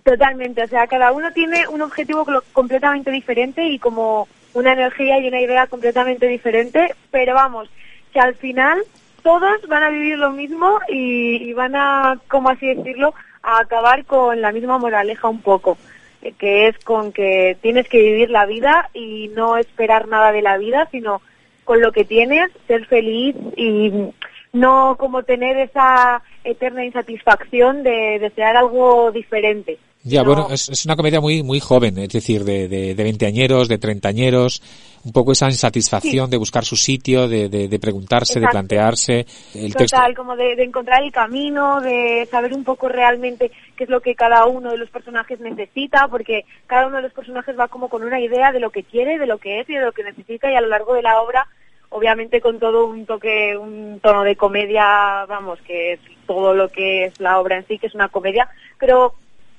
Totalmente, 0.06 0.62
o 0.62 0.68
sea, 0.68 0.86
cada 0.86 1.10
uno 1.10 1.32
tiene 1.32 1.66
un 1.66 1.82
objetivo 1.82 2.24
completamente 2.52 3.10
diferente 3.10 3.66
y 3.66 3.80
como 3.80 4.28
una 4.54 4.72
energía 4.72 5.18
y 5.18 5.26
una 5.26 5.40
idea 5.40 5.66
completamente 5.66 6.28
diferente, 6.28 6.94
pero 7.10 7.34
vamos, 7.34 7.68
que 8.12 8.20
al 8.20 8.36
final 8.36 8.80
todos 9.24 9.66
van 9.66 9.82
a 9.82 9.88
vivir 9.88 10.16
lo 10.16 10.30
mismo 10.30 10.78
y, 10.88 11.48
y 11.48 11.52
van 11.54 11.74
a, 11.74 12.20
como 12.28 12.50
así 12.50 12.72
decirlo, 12.72 13.14
a 13.42 13.58
acabar 13.58 14.04
con 14.04 14.40
la 14.40 14.52
misma 14.52 14.78
moraleja 14.78 15.28
un 15.28 15.42
poco, 15.42 15.76
eh, 16.22 16.32
que 16.38 16.68
es 16.68 16.78
con 16.84 17.10
que 17.10 17.56
tienes 17.60 17.88
que 17.88 17.98
vivir 17.98 18.30
la 18.30 18.46
vida 18.46 18.90
y 18.94 19.32
no 19.34 19.56
esperar 19.56 20.06
nada 20.06 20.30
de 20.30 20.42
la 20.42 20.56
vida, 20.56 20.86
sino 20.92 21.20
con 21.64 21.80
lo 21.80 21.90
que 21.90 22.04
tienes, 22.04 22.52
ser 22.68 22.86
feliz 22.86 23.34
y 23.56 24.12
no 24.52 24.94
como 25.00 25.24
tener 25.24 25.56
esa 25.56 26.22
eterna 26.44 26.84
insatisfacción 26.84 27.82
de 27.82 28.20
desear 28.20 28.56
algo 28.56 29.10
diferente. 29.10 29.80
Ya, 30.08 30.22
No. 30.22 30.26
bueno, 30.26 30.46
es, 30.50 30.68
es 30.68 30.84
una 30.84 30.94
comedia 30.94 31.20
muy 31.20 31.42
muy 31.42 31.58
joven, 31.58 31.98
es 31.98 32.10
decir, 32.10 32.44
de, 32.44 32.68
de, 32.68 32.94
de 32.94 33.02
veinteañeros, 33.02 33.66
de 33.66 33.78
treintañeros, 33.78 34.62
un 35.04 35.12
poco 35.12 35.32
esa 35.32 35.46
insatisfacción 35.46 36.30
de 36.30 36.36
buscar 36.36 36.64
su 36.64 36.76
sitio, 36.76 37.26
de, 37.26 37.48
de, 37.48 37.66
de 37.66 37.78
preguntarse, 37.80 38.38
de 38.38 38.46
plantearse. 38.46 39.26
El 39.52 39.74
texto, 39.74 39.96
Total, 39.96 40.14
como 40.14 40.36
de, 40.36 40.54
de 40.54 40.62
encontrar 40.62 41.02
el 41.02 41.10
camino, 41.10 41.80
de 41.80 42.26
saber 42.30 42.54
un 42.54 42.62
poco 42.62 42.88
realmente 42.88 43.50
qué 43.76 43.82
es 43.84 43.90
lo 43.90 44.00
que 44.00 44.14
cada 44.14 44.46
uno 44.46 44.70
de 44.70 44.78
los 44.78 44.90
personajes 44.90 45.40
necesita, 45.40 46.06
porque 46.06 46.44
cada 46.68 46.86
uno 46.86 46.98
de 46.98 47.02
los 47.02 47.12
personajes 47.12 47.58
va 47.58 47.66
como 47.66 47.88
con 47.88 48.04
una 48.04 48.20
idea 48.20 48.52
de 48.52 48.60
lo 48.60 48.70
que 48.70 48.84
quiere, 48.84 49.18
de 49.18 49.26
lo 49.26 49.38
que 49.38 49.60
es 49.60 49.68
y 49.68 49.74
de 49.74 49.84
lo 49.84 49.92
que 49.92 50.04
necesita, 50.04 50.50
y 50.50 50.54
a 50.54 50.60
lo 50.60 50.68
largo 50.68 50.94
de 50.94 51.02
la 51.02 51.20
obra, 51.20 51.48
obviamente 51.88 52.40
con 52.40 52.60
todo 52.60 52.86
un 52.86 53.06
toque, 53.06 53.56
un 53.56 53.98
tono 54.00 54.22
de 54.22 54.36
comedia, 54.36 55.24
vamos, 55.28 55.58
que 55.66 55.94
es 55.94 56.00
todo 56.28 56.54
lo 56.54 56.68
que 56.68 57.06
es 57.06 57.20
la 57.20 57.40
obra 57.40 57.56
en 57.56 57.66
sí, 57.66 57.78
que 57.78 57.88
es 57.88 57.94
una 57.94 58.08
comedia, 58.08 58.48
pero 58.78 59.14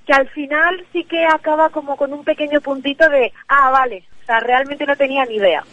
que 0.07 0.13
al 0.13 0.27
final 0.29 0.85
sí 0.93 1.03
que 1.03 1.25
acaba 1.25 1.69
como 1.69 1.97
con 1.97 2.13
un 2.13 2.23
pequeño 2.23 2.61
puntito 2.61 3.07
de, 3.09 3.33
ah, 3.49 3.69
vale, 3.71 4.05
o 4.23 4.25
sea, 4.25 4.39
realmente 4.39 4.85
no 4.85 4.95
tenía 4.95 5.25
ni 5.25 5.35
idea, 5.35 5.63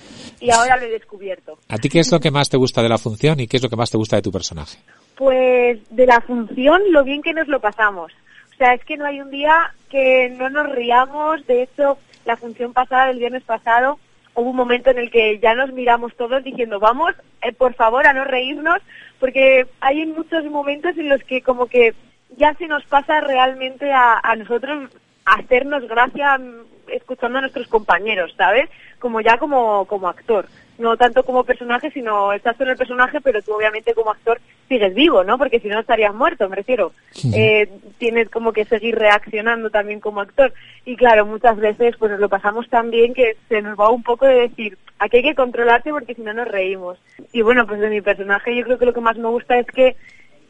y 0.40 0.50
ahora 0.50 0.76
lo 0.76 0.82
he 0.82 0.90
descubierto. 0.90 1.56
¿A 1.68 1.78
ti 1.78 1.88
qué 1.88 2.00
es 2.00 2.10
lo 2.10 2.18
que 2.18 2.32
más 2.32 2.50
te 2.50 2.56
gusta 2.56 2.82
de 2.82 2.88
la 2.88 2.98
función 2.98 3.38
y 3.38 3.46
qué 3.46 3.58
es 3.58 3.62
lo 3.62 3.70
que 3.70 3.76
más 3.76 3.92
te 3.92 3.96
gusta 3.96 4.16
de 4.16 4.22
tu 4.22 4.32
personaje? 4.32 4.78
Pues 5.16 5.78
de 5.90 6.06
la 6.06 6.20
función, 6.20 6.82
lo 6.90 7.04
bien 7.04 7.22
que 7.22 7.32
nos 7.32 7.46
lo 7.46 7.60
pasamos. 7.60 8.12
O 8.52 8.56
sea, 8.56 8.74
es 8.74 8.84
que 8.84 8.96
no 8.96 9.06
hay 9.06 9.20
un 9.20 9.30
día 9.30 9.72
que 9.88 10.28
no 10.36 10.50
nos 10.50 10.68
riamos. 10.70 11.46
De 11.46 11.62
hecho, 11.62 11.98
la 12.24 12.36
función 12.36 12.72
pasada 12.72 13.06
del 13.06 13.18
viernes 13.18 13.44
pasado, 13.44 13.98
hubo 14.34 14.50
un 14.50 14.56
momento 14.56 14.90
en 14.90 14.98
el 14.98 15.10
que 15.10 15.38
ya 15.38 15.54
nos 15.54 15.72
miramos 15.72 16.14
todos 16.16 16.42
diciendo, 16.42 16.80
vamos, 16.80 17.14
eh, 17.42 17.52
por 17.52 17.74
favor, 17.74 18.06
a 18.06 18.12
no 18.12 18.24
reírnos, 18.24 18.80
porque 19.20 19.66
hay 19.80 20.04
muchos 20.06 20.44
momentos 20.46 20.96
en 20.98 21.08
los 21.08 21.22
que 21.22 21.42
como 21.42 21.66
que 21.66 21.94
ya 22.36 22.54
se 22.54 22.66
nos 22.66 22.84
pasa 22.84 23.20
realmente 23.20 23.92
a, 23.92 24.20
a 24.22 24.36
nosotros 24.36 24.90
hacernos 25.24 25.86
gracia 25.88 26.38
mm, 26.38 26.64
escuchando 26.88 27.38
a 27.38 27.42
nuestros 27.42 27.68
compañeros, 27.68 28.34
¿sabes? 28.36 28.68
Como 28.98 29.20
ya 29.20 29.38
como, 29.38 29.84
como 29.86 30.08
actor. 30.08 30.46
no 30.78 30.96
tanto 30.96 31.22
como 31.22 31.44
personaje, 31.44 31.90
sino 31.90 32.32
estás 32.32 32.60
en 32.60 32.68
el 32.68 32.76
personaje, 32.76 33.20
pero 33.20 33.40
tú 33.42 33.54
obviamente 33.54 33.94
como 33.94 34.10
actor 34.10 34.40
sigues 34.68 34.94
vivo, 34.94 35.22
¿no? 35.22 35.38
Porque 35.38 35.60
si 35.60 35.68
no 35.68 35.80
estarías 35.80 36.14
muerto, 36.14 36.48
me 36.48 36.56
refiero. 36.56 36.92
Eh, 37.32 37.68
tienes 37.98 38.28
como 38.28 38.52
que 38.52 38.64
seguir 38.64 38.96
reaccionando 38.96 39.70
también 39.70 40.00
como 40.00 40.20
actor. 40.20 40.52
Y 40.84 40.96
claro, 40.96 41.26
muchas 41.26 41.56
veces 41.56 41.96
pues 41.98 42.10
nos 42.10 42.20
lo 42.20 42.28
pasamos 42.28 42.68
tan 42.68 42.90
bien 42.90 43.14
que 43.14 43.36
se 43.48 43.62
nos 43.62 43.78
va 43.78 43.90
un 43.90 44.02
poco 44.02 44.26
de 44.26 44.48
decir, 44.48 44.76
aquí 44.98 45.18
hay 45.18 45.22
que 45.22 45.34
controlarte 45.34 45.90
porque 45.90 46.14
si 46.14 46.22
no 46.22 46.32
nos 46.32 46.48
reímos. 46.48 46.98
Y 47.32 47.42
bueno, 47.42 47.66
pues 47.66 47.80
de 47.80 47.90
mi 47.90 48.00
personaje 48.00 48.56
yo 48.56 48.64
creo 48.64 48.78
que 48.78 48.86
lo 48.86 48.94
que 48.94 49.00
más 49.00 49.16
me 49.16 49.28
gusta 49.28 49.58
es 49.58 49.66
que 49.66 49.96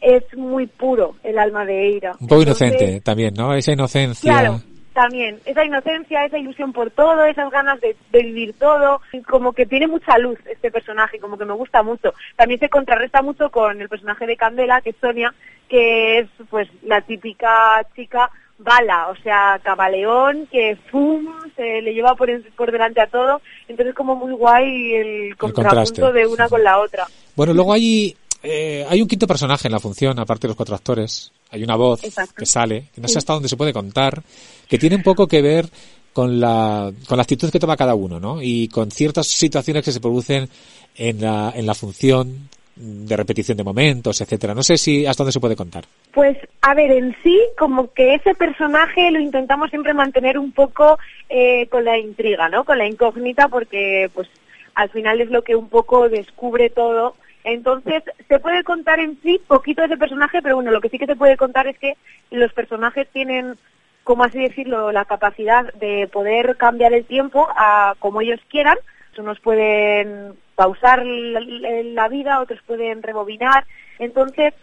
es 0.05 0.23
muy 0.37 0.67
puro 0.67 1.17
el 1.23 1.39
alma 1.39 1.65
de 1.65 1.87
Eira. 1.89 2.13
Un 2.21 2.29
poco 2.29 2.43
Entonces, 2.43 2.69
inocente 2.73 3.01
también, 3.01 3.35
¿no? 3.35 3.55
Esa 3.55 3.73
inocencia. 3.73 4.31
Claro, 4.33 4.61
también. 4.93 5.39
Esa 5.45 5.65
inocencia, 5.65 6.25
esa 6.25 6.39
ilusión 6.39 6.73
por 6.73 6.91
todo, 6.91 7.25
esas 7.25 7.51
ganas 7.51 7.81
de, 7.81 7.97
de 8.13 8.23
vivir 8.23 8.55
todo. 8.59 9.01
Como 9.29 9.53
que 9.53 9.67
tiene 9.67 9.87
mucha 9.89 10.19
luz 10.19 10.39
este 10.47 10.71
personaje, 10.71 11.19
como 11.19 11.37
que 11.39 11.45
me 11.45 11.55
gusta 11.55 11.83
mucho. 11.83 12.13
También 12.37 12.61
se 12.61 12.69
contrarresta 12.69 13.23
mucho 13.23 13.51
con 13.51 13.81
el 13.81 13.89
personaje 13.89 14.27
de 14.27 14.37
Candela, 14.37 14.81
que 14.83 14.91
es 14.91 14.97
Sonia, 15.01 15.35
que 15.69 16.19
es 16.19 16.29
pues 16.51 16.69
la 16.83 17.01
típica 17.01 17.85
chica 17.97 18.31
bala, 18.57 19.09
o 19.09 19.17
sea, 19.17 19.59
camaleón, 19.65 20.47
que 20.47 20.77
fum, 20.91 21.27
se 21.57 21.83
le 21.83 21.93
lleva 21.93 22.15
por, 22.15 22.31
en- 22.31 22.45
por 22.57 22.71
delante 22.71 23.01
a 23.01 23.09
todo. 23.09 23.41
Entonces 23.67 23.95
como 23.97 24.15
muy 24.15 24.33
guay 24.33 24.95
el 24.95 25.37
contraste. 25.37 25.71
contrapunto 25.71 26.13
de 26.13 26.27
una 26.27 26.49
con 26.49 26.63
la 26.63 26.79
otra. 26.79 27.05
Bueno, 27.35 27.53
luego 27.53 27.73
hay, 27.73 28.17
eh, 28.45 28.87
hay 28.89 29.01
un 29.01 29.09
quinto 29.09 29.27
personaje 29.27 29.69
en 29.69 29.73
la 29.73 29.81
función, 29.81 30.19
aparte 30.19 30.43
de 30.47 30.49
los 30.49 30.57
cuatro 30.57 30.75
actores. 30.75 31.33
Hay 31.51 31.63
una 31.65 31.77
voz 31.77 32.05
Exacto. 32.05 32.35
que 32.37 32.47
sale, 32.47 32.85
que 32.95 33.01
no 33.01 33.09
sé 33.09 33.19
hasta 33.19 33.33
dónde 33.33 33.49
se 33.49 33.57
puede 33.57 33.73
contar, 33.73 34.23
que 34.69 34.79
tiene 34.79 34.97
un 34.97 35.03
poco 35.03 35.27
que 35.27 35.41
ver 35.41 35.67
con 36.13 36.39
la, 36.39 36.93
con 37.09 37.17
la 37.17 37.23
actitud 37.23 37.51
que 37.51 37.59
toma 37.59 37.77
cada 37.77 37.95
uno, 37.95 38.21
¿no? 38.21 38.41
Y 38.41 38.69
con 38.69 38.91
ciertas 38.91 39.27
situaciones 39.27 39.85
que 39.85 39.93
se 39.93 40.01
producen 40.01 40.49
en 40.97 41.21
la, 41.21 41.53
en 41.55 41.67
la 41.67 41.75
función 41.75 42.49
de 42.77 43.17
repetición 43.17 43.57
de 43.57 43.65
momentos, 43.65 44.21
etcétera. 44.21 44.55
No 44.55 44.63
sé 44.63 44.77
si 44.77 45.07
hasta 45.07 45.23
dónde 45.23 45.33
se 45.33 45.41
puede 45.41 45.57
contar. 45.57 45.85
Pues, 46.13 46.37
a 46.63 46.75
ver, 46.75 46.91
en 46.91 47.17
sí, 47.23 47.41
como 47.59 47.93
que 47.93 48.15
ese 48.15 48.35
personaje 48.35 49.11
lo 49.11 49.21
intentamos 49.21 49.71
siempre 49.71 49.95
mantener 49.95 50.39
un 50.39 50.53
poco 50.53 50.99
eh, 51.29 51.67
con 51.69 51.85
la 51.85 51.99
intriga, 51.99 52.49
¿no? 52.49 52.65
Con 52.65 52.79
la 52.79 52.87
incógnita, 52.87 53.49
porque, 53.49 54.11
pues, 54.13 54.29
al 54.75 54.91
final 54.91 55.21
es 55.21 55.31
lo 55.31 55.43
que 55.43 55.55
un 55.55 55.69
poco 55.69 56.09
descubre 56.09 56.69
todo. 56.71 57.15
Entonces, 57.45 58.03
se 58.27 58.39
puede 58.39 58.65
contar 58.65 58.99
en 59.01 59.21
sí 59.23 59.41
poquito 59.47 59.83
de 59.83 59.89
ese 59.89 59.99
personaje, 59.99 60.41
pero 60.43 60.57
bueno, 60.57 60.71
lo 60.71 60.81
que 60.81 60.89
sí 60.89 60.99
que 60.99 61.07
se 61.07 61.17
puede 61.17 61.37
contar 61.37 61.67
es 61.67 61.79
que 61.79 61.97
los 62.31 62.53
personajes 62.55 63.07
tienen, 63.13 63.59
como 64.03 64.25
así 64.25 64.39
decirlo, 64.39 64.93
la 64.93 65.05
capacidad 65.05 65.73
de 65.75 66.09
poder 66.09 66.57
cambiar 66.57 66.95
el 66.95 67.05
tiempo 67.05 67.47
a 67.55 67.95
como 67.99 68.23
ellos 68.23 68.41
quieran. 68.49 68.79
Unos 69.17 69.39
pueden 69.39 70.35
pausar 70.57 71.05
la, 71.05 72.09
vida, 72.09 72.41
otros 72.41 72.61
pueden 72.67 73.03
rebobinar. 73.03 73.65
Entonces, 73.99 74.55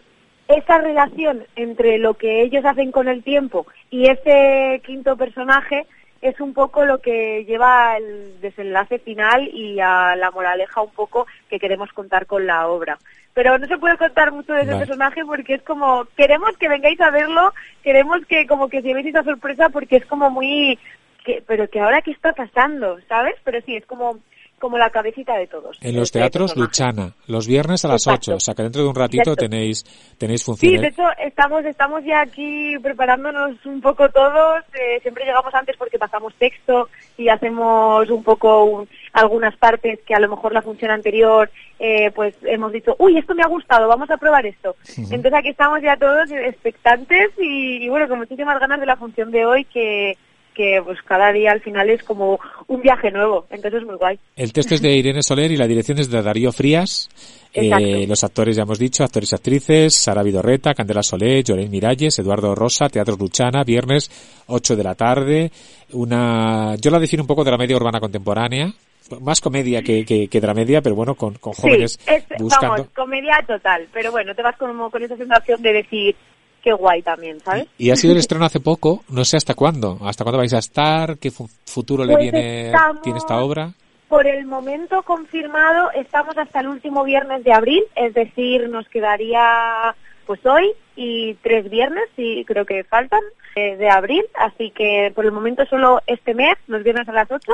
esa 0.48 0.78
relación 0.78 1.44
entre 1.56 1.98
lo 1.98 2.14
que 2.14 2.42
ellos 2.42 2.64
hacen 2.64 2.92
con 2.92 3.08
el 3.08 3.22
tiempo 3.22 3.66
y 3.90 4.10
ese 4.10 4.82
quinto 4.84 5.16
personaje 5.16 5.86
es 6.22 6.40
un 6.40 6.54
poco 6.54 6.84
lo 6.84 7.00
que 7.00 7.44
lleva 7.44 7.92
al 7.92 8.40
desenlace 8.40 9.00
final 9.00 9.48
y 9.52 9.80
a 9.80 10.14
la 10.14 10.30
moraleja 10.30 10.80
un 10.80 10.92
poco 10.92 11.26
que 11.50 11.58
queremos 11.58 11.92
contar 11.92 12.26
con 12.26 12.46
la 12.46 12.68
obra. 12.68 12.96
Pero 13.34 13.58
no 13.58 13.66
se 13.66 13.76
puede 13.76 13.98
contar 13.98 14.30
mucho 14.30 14.52
de 14.52 14.60
ese 14.60 14.70
Vale. 14.70 14.86
personaje 14.86 15.24
porque 15.24 15.54
es 15.54 15.62
como, 15.62 16.06
queremos 16.16 16.56
que 16.58 16.68
vengáis 16.68 17.00
a 17.00 17.10
verlo, 17.10 17.52
queremos 17.82 18.24
que 18.26 18.46
como 18.46 18.68
que 18.68 18.78
os 18.78 18.84
llevéis 18.84 19.06
esa 19.06 19.24
sorpresa 19.24 19.68
porque 19.70 19.96
es 19.96 20.06
como 20.06 20.30
muy, 20.30 20.78
que, 21.24 21.42
pero 21.44 21.68
que 21.68 21.80
ahora 21.80 22.02
qué 22.02 22.12
está 22.12 22.32
pasando, 22.32 23.00
¿sabes? 23.08 23.34
Pero 23.42 23.60
sí, 23.62 23.74
es 23.74 23.86
como, 23.86 24.20
como 24.62 24.78
la 24.78 24.90
cabecita 24.90 25.36
de 25.36 25.48
todos. 25.48 25.76
En 25.82 25.96
los 25.96 26.04
este 26.04 26.20
teatros 26.20 26.52
personaje. 26.54 26.68
Luchana, 26.70 27.12
los 27.26 27.48
viernes 27.48 27.84
a 27.84 27.88
las 27.88 28.06
Exacto. 28.06 28.30
8, 28.30 28.36
o 28.36 28.40
sea 28.40 28.54
que 28.54 28.62
dentro 28.62 28.82
de 28.82 28.88
un 28.88 28.94
ratito 28.94 29.32
Exacto. 29.32 29.40
tenéis, 29.48 29.82
tenéis 30.18 30.40
Sí, 30.42 30.44
funciones. 30.46 30.80
de 30.82 30.86
hecho 30.88 31.02
estamos 31.26 31.64
estamos 31.64 32.04
ya 32.04 32.20
aquí 32.20 32.78
preparándonos 32.80 33.56
un 33.66 33.80
poco 33.80 34.08
todos. 34.10 34.62
eh, 34.74 35.00
siempre 35.02 35.24
llegamos 35.24 35.52
antes 35.52 35.76
porque 35.76 35.98
pasamos 35.98 36.32
texto 36.36 36.88
y 37.18 37.28
hacemos 37.28 38.08
un 38.08 38.22
poco 38.22 38.64
un- 38.64 38.88
algunas 39.14 39.56
partes 39.56 39.98
que 40.06 40.14
a 40.14 40.20
lo 40.20 40.28
mejor 40.28 40.52
la 40.54 40.62
función 40.62 40.92
anterior 40.92 41.50
eh, 41.80 42.12
pues 42.14 42.34
hemos 42.44 42.70
dicho, 42.70 42.94
uy, 43.00 43.18
esto 43.18 43.34
me 43.34 43.42
ha 43.42 43.48
gustado, 43.48 43.88
vamos 43.88 44.08
a 44.12 44.16
probar 44.16 44.46
esto. 44.46 44.76
Entonces 44.96 45.34
aquí 45.34 45.48
estamos 45.48 45.82
ya 45.82 45.96
todos 45.96 46.30
expectantes 46.30 47.30
y, 47.38 47.84
y 47.84 47.88
bueno, 47.88 48.06
con 48.08 48.18
muchísimas 48.18 48.60
ganas 48.60 48.78
de 48.78 48.86
la 48.86 48.94
función 48.96 49.32
de 49.32 49.44
hoy 49.44 49.64
que 49.64 50.16
que 50.54 50.80
pues 50.84 50.98
cada 51.02 51.32
día 51.32 51.52
al 51.52 51.60
final 51.60 51.90
es 51.90 52.02
como 52.02 52.38
un 52.68 52.80
viaje 52.82 53.10
nuevo, 53.10 53.46
entonces 53.50 53.80
es 53.80 53.86
muy 53.86 53.96
guay. 53.96 54.18
El 54.36 54.52
texto 54.52 54.74
es 54.74 54.82
de 54.82 54.94
Irene 54.94 55.22
Soler 55.22 55.50
y 55.50 55.56
la 55.56 55.66
dirección 55.66 55.98
es 55.98 56.10
de 56.10 56.22
Darío 56.22 56.52
Frías. 56.52 57.08
Eh, 57.54 58.06
los 58.06 58.24
actores 58.24 58.56
ya 58.56 58.62
hemos 58.62 58.78
dicho, 58.78 59.04
actores 59.04 59.32
y 59.32 59.34
actrices, 59.34 59.94
Sara 59.94 60.22
Vidorreta, 60.22 60.72
Candela 60.72 61.02
Soler, 61.02 61.44
Llorén 61.44 61.70
Miralles, 61.70 62.18
Eduardo 62.18 62.54
Rosa, 62.54 62.88
Teatro 62.88 63.16
Luchana, 63.16 63.62
viernes 63.62 64.10
8 64.46 64.76
de 64.76 64.84
la 64.84 64.94
tarde. 64.94 65.50
Una, 65.92 66.74
yo 66.76 66.90
la 66.90 66.98
defino 66.98 67.22
un 67.22 67.26
poco 67.26 67.44
de 67.44 67.50
la 67.50 67.58
media 67.58 67.76
urbana 67.76 68.00
contemporánea, 68.00 68.72
más 69.20 69.40
comedia 69.40 69.82
que, 69.82 70.04
que, 70.04 70.28
que 70.28 70.40
dramedia, 70.40 70.80
pero 70.80 70.94
bueno, 70.94 71.14
con, 71.14 71.34
con 71.34 71.52
jóvenes 71.52 71.98
sí, 72.00 72.10
es, 72.10 72.24
buscando. 72.38 72.76
vamos, 72.76 72.88
comedia 72.94 73.44
total, 73.46 73.86
pero 73.92 74.10
bueno, 74.10 74.34
te 74.34 74.42
vas 74.42 74.56
como 74.56 74.90
con 74.90 75.02
esa 75.02 75.16
sensación 75.16 75.60
de 75.60 75.72
decir 75.72 76.16
qué 76.62 76.72
guay 76.72 77.02
también, 77.02 77.40
¿sabes? 77.40 77.66
Y 77.78 77.90
ha 77.90 77.96
sido 77.96 78.12
el 78.12 78.18
estreno 78.20 78.44
hace 78.44 78.60
poco, 78.60 79.02
no 79.08 79.24
sé 79.24 79.36
hasta 79.36 79.54
cuándo, 79.54 79.98
hasta 80.02 80.24
cuándo 80.24 80.38
vais 80.38 80.54
a 80.54 80.58
estar, 80.58 81.18
qué 81.18 81.30
fu- 81.30 81.48
futuro 81.66 82.04
le 82.04 82.12
Pues 82.14 82.22
viene, 82.22 82.66
estamos- 82.66 83.02
tiene 83.02 83.18
esta 83.18 83.38
obra. 83.42 83.72
Por 84.08 84.26
el 84.26 84.44
momento 84.46 85.02
confirmado, 85.02 85.90
estamos 85.92 86.36
hasta 86.36 86.60
el 86.60 86.68
último 86.68 87.02
viernes 87.04 87.44
de 87.44 87.52
abril, 87.52 87.82
es 87.96 88.12
decir, 88.14 88.68
nos 88.68 88.86
quedaría 88.88 89.94
pues 90.26 90.44
hoy 90.46 90.70
y 90.96 91.34
tres 91.42 91.68
viernes, 91.68 92.04
y 92.16 92.44
creo 92.44 92.64
que 92.64 92.84
faltan, 92.84 93.20
eh, 93.56 93.76
de 93.76 93.88
abril, 93.90 94.22
así 94.34 94.70
que 94.70 95.10
por 95.14 95.24
el 95.24 95.32
momento 95.32 95.64
solo 95.66 96.00
este 96.06 96.32
mes, 96.32 96.54
los 96.68 96.82
viernes 96.84 97.08
a 97.08 97.12
las 97.12 97.30
8. 97.30 97.52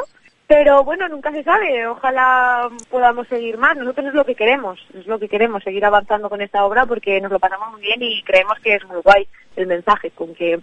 Pero 0.49 0.83
bueno, 0.83 1.07
nunca 1.11 1.31
se 1.31 1.45
sabe, 1.45 1.87
ojalá 1.87 2.71
podamos 2.91 3.29
seguir 3.29 3.59
más. 3.59 3.77
Nosotros 3.77 4.07
es 4.07 4.15
lo 4.15 4.25
que 4.25 4.35
queremos, 4.35 4.81
es 4.99 5.07
lo 5.07 5.19
que 5.19 5.29
queremos, 5.29 5.63
seguir 5.63 5.85
avanzando 5.85 6.31
con 6.31 6.41
esta 6.41 6.65
obra 6.65 6.87
porque 6.87 7.21
nos 7.21 7.31
lo 7.31 7.39
pasamos 7.39 7.71
muy 7.73 7.83
bien 7.83 8.03
y 8.03 8.23
creemos 8.23 8.59
que 8.61 8.77
es 8.77 8.85
muy 8.87 8.97
guay 9.03 9.29
el 9.57 9.67
mensaje, 9.67 10.11
con 10.11 10.35
que 10.35 10.59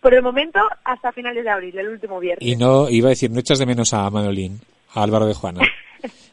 por 0.00 0.14
el 0.14 0.22
momento 0.22 0.60
hasta 0.84 1.10
finales 1.10 1.42
de 1.42 1.50
abril, 1.50 1.76
el 1.76 1.88
último 1.88 2.20
viernes. 2.20 2.46
Y 2.46 2.54
no, 2.54 2.88
iba 2.88 3.08
a 3.08 3.10
decir, 3.10 3.28
no 3.32 3.40
echas 3.40 3.58
de 3.58 3.66
menos 3.66 3.92
a 3.92 4.08
Manolín, 4.08 4.60
a 4.94 5.02
Álvaro 5.02 5.26
de 5.26 5.34
Juana. 5.34 5.62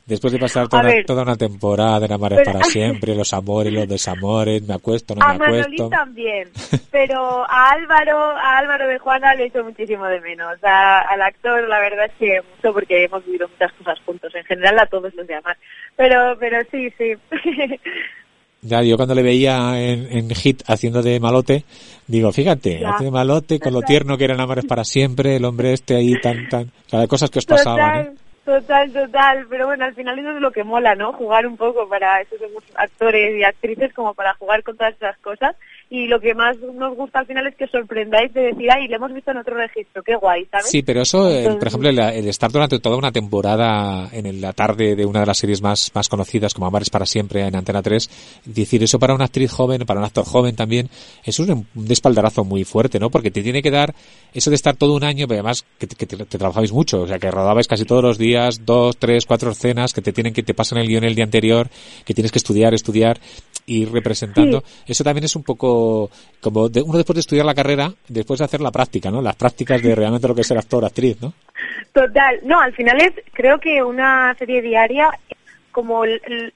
Después 0.05 0.33
de 0.33 0.39
pasar 0.39 0.67
toda, 0.67 0.81
A 0.81 0.85
una, 0.85 0.93
ver. 0.95 1.05
toda 1.05 1.23
una 1.23 1.35
temporada 1.35 2.05
en 2.05 2.11
Pero- 2.37 2.51
para 2.53 2.63
siempre, 2.65 3.15
los 3.15 3.33
amores, 3.33 3.71
los 3.71 3.87
desamores, 3.87 4.61
me 4.63 4.73
acuesto, 4.73 5.15
no 5.15 5.23
a 5.23 5.33
me 5.33 5.39
Manolín 5.39 5.61
acuesto. 5.63 5.89
también, 5.89 6.49
pero 6.91 7.43
a 7.49 7.69
Álvaro, 7.71 8.17
a 8.37 8.57
Álvaro 8.57 8.87
de 8.87 8.97
Juana 8.99 9.33
le 9.35 9.45
echo 9.45 9.63
muchísimo 9.63 10.05
de 10.07 10.19
menos. 10.21 10.55
A- 10.63 11.01
al 11.01 11.21
actor, 11.21 11.67
la 11.69 11.79
verdad 11.79 12.05
es 12.05 12.11
que 12.19 12.41
mucho 12.55 12.73
porque 12.73 13.05
hemos 13.05 13.25
vivido 13.25 13.47
muchas 13.47 13.71
cosas 13.73 13.99
juntos. 14.05 14.33
En 14.35 14.43
general 14.45 14.79
a 14.79 14.85
todos 14.87 15.13
los 15.13 15.27
demás. 15.27 15.57
Pero, 15.95 16.35
pero 16.39 16.57
sí, 16.71 16.89
sí. 16.97 17.13
Ya, 18.63 18.83
yo 18.83 18.95
cuando 18.95 19.15
le 19.15 19.23
veía 19.23 19.81
en, 19.81 20.07
en 20.15 20.29
Hit 20.35 20.61
haciendo 20.67 21.01
de 21.01 21.19
malote, 21.19 21.63
digo, 22.05 22.31
fíjate, 22.31 22.79
Ya. 22.79 22.91
hace 22.91 23.05
de 23.05 23.09
malote 23.11 23.59
con 23.59 23.73
lo 23.73 23.81
tierno 23.81 24.19
que 24.19 24.25
eran 24.25 24.39
Amores 24.39 24.65
para 24.65 24.83
siempre, 24.83 25.37
el 25.37 25.45
hombre 25.45 25.73
este 25.73 25.95
ahí 25.95 26.13
tan, 26.21 26.47
tan, 26.47 26.71
de 26.91 27.07
cosas 27.07 27.31
que 27.31 27.39
os 27.39 27.45
pasaban, 27.47 28.01
¿eh? 28.01 28.11
Total, 28.51 28.91
total. 28.91 29.47
Pero 29.49 29.65
bueno, 29.65 29.85
al 29.85 29.95
final 29.95 30.19
eso 30.19 30.31
es 30.31 30.41
lo 30.41 30.51
que 30.51 30.65
mola, 30.65 30.93
¿no? 30.93 31.13
Jugar 31.13 31.47
un 31.47 31.55
poco 31.55 31.87
para 31.87 32.19
eso 32.19 32.35
somos 32.37 32.61
actores 32.75 33.39
y 33.39 33.45
actrices 33.45 33.93
como 33.93 34.13
para 34.13 34.33
jugar 34.33 34.61
con 34.63 34.75
todas 34.75 34.93
esas 34.93 35.17
cosas. 35.19 35.55
Y 35.93 36.07
lo 36.07 36.21
que 36.21 36.33
más 36.33 36.55
nos 36.73 36.95
gusta 36.95 37.19
al 37.19 37.25
final 37.27 37.45
es 37.47 37.55
que 37.57 37.67
sorprendáis 37.67 38.33
de 38.33 38.43
decir, 38.43 38.69
ay, 38.71 38.87
le 38.87 38.95
hemos 38.95 39.13
visto 39.13 39.31
en 39.31 39.37
otro 39.37 39.55
registro, 39.57 40.01
qué 40.01 40.15
guay, 40.15 40.45
¿sabes? 40.49 40.67
Sí, 40.69 40.83
pero 40.83 41.01
eso, 41.01 41.29
eh, 41.29 41.43
por 41.43 41.51
Entonces- 41.51 41.67
ejemplo, 41.67 41.89
el, 41.89 41.99
el 41.99 42.27
estar 42.29 42.49
durante 42.49 42.79
toda 42.79 42.95
una 42.95 43.11
temporada 43.11 44.07
en 44.13 44.39
la 44.39 44.53
tarde 44.53 44.95
de 44.95 45.05
una 45.05 45.19
de 45.19 45.25
las 45.25 45.37
series 45.37 45.61
más, 45.61 45.91
más 45.93 46.07
conocidas 46.07 46.53
como 46.53 46.65
Amores 46.67 46.89
para 46.89 47.05
siempre 47.05 47.45
en 47.45 47.55
Antena 47.57 47.81
3, 47.81 48.09
decir 48.45 48.81
eso 48.83 48.99
para 48.99 49.13
una 49.13 49.25
actriz 49.25 49.51
joven, 49.51 49.81
para 49.85 49.99
un 49.99 50.05
actor 50.05 50.23
joven 50.25 50.55
también, 50.55 50.89
es 51.25 51.39
un 51.39 51.51
un 51.51 51.67
despaldarazo 51.75 52.45
muy 52.45 52.63
fuerte, 52.63 52.97
¿no? 52.97 53.09
Porque 53.09 53.29
te 53.29 53.43
tiene 53.43 53.61
que 53.61 53.71
dar 53.71 53.93
eso 54.33 54.49
de 54.49 54.55
estar 54.55 54.77
todo 54.77 54.93
un 54.95 55.03
año, 55.03 55.27
pero 55.27 55.39
además 55.41 55.65
que, 55.77 55.87
te- 55.87 55.95
que 55.97 56.05
te, 56.05 56.15
te 56.15 56.37
trabajabais 56.37 56.71
mucho, 56.71 57.01
o 57.01 57.07
sea, 57.07 57.19
que 57.19 57.29
rodabais 57.29 57.67
casi 57.67 57.83
todos 57.83 58.01
los 58.01 58.17
días, 58.17 58.65
dos, 58.65 58.95
tres, 58.95 59.25
cuatro 59.25 59.51
escenas, 59.51 59.91
que 59.93 60.01
te 60.01 60.13
tienen 60.13 60.33
que 60.33 60.41
te 60.43 60.53
pasan 60.53 60.77
el 60.79 60.87
guion 60.87 61.03
el 61.03 61.15
día 61.15 61.25
anterior, 61.25 61.67
que 62.05 62.13
tienes 62.13 62.31
que 62.31 62.37
estudiar, 62.37 62.73
estudiar, 62.73 63.19
ir 63.79 63.91
representando. 63.91 64.63
Eso 64.85 65.03
también 65.03 65.25
es 65.25 65.35
un 65.35 65.43
poco 65.43 66.09
como 66.39 66.69
de, 66.69 66.81
uno 66.81 66.97
después 66.97 67.15
de 67.15 67.21
estudiar 67.21 67.45
la 67.45 67.55
carrera, 67.55 67.91
después 68.07 68.39
de 68.39 68.45
hacer 68.45 68.61
la 68.61 68.71
práctica, 68.71 69.09
¿no? 69.09 69.21
Las 69.21 69.35
prácticas 69.35 69.81
de 69.81 69.95
realmente 69.95 70.27
lo 70.27 70.35
que 70.35 70.41
es 70.41 70.47
ser 70.47 70.57
actor, 70.57 70.83
actriz, 70.85 71.21
¿no? 71.21 71.33
Total, 71.93 72.39
no, 72.43 72.59
al 72.59 72.73
final 72.73 73.01
es, 73.01 73.11
creo 73.33 73.59
que 73.59 73.83
una 73.83 74.33
serie 74.35 74.61
diaria 74.61 75.09
como 75.71 76.03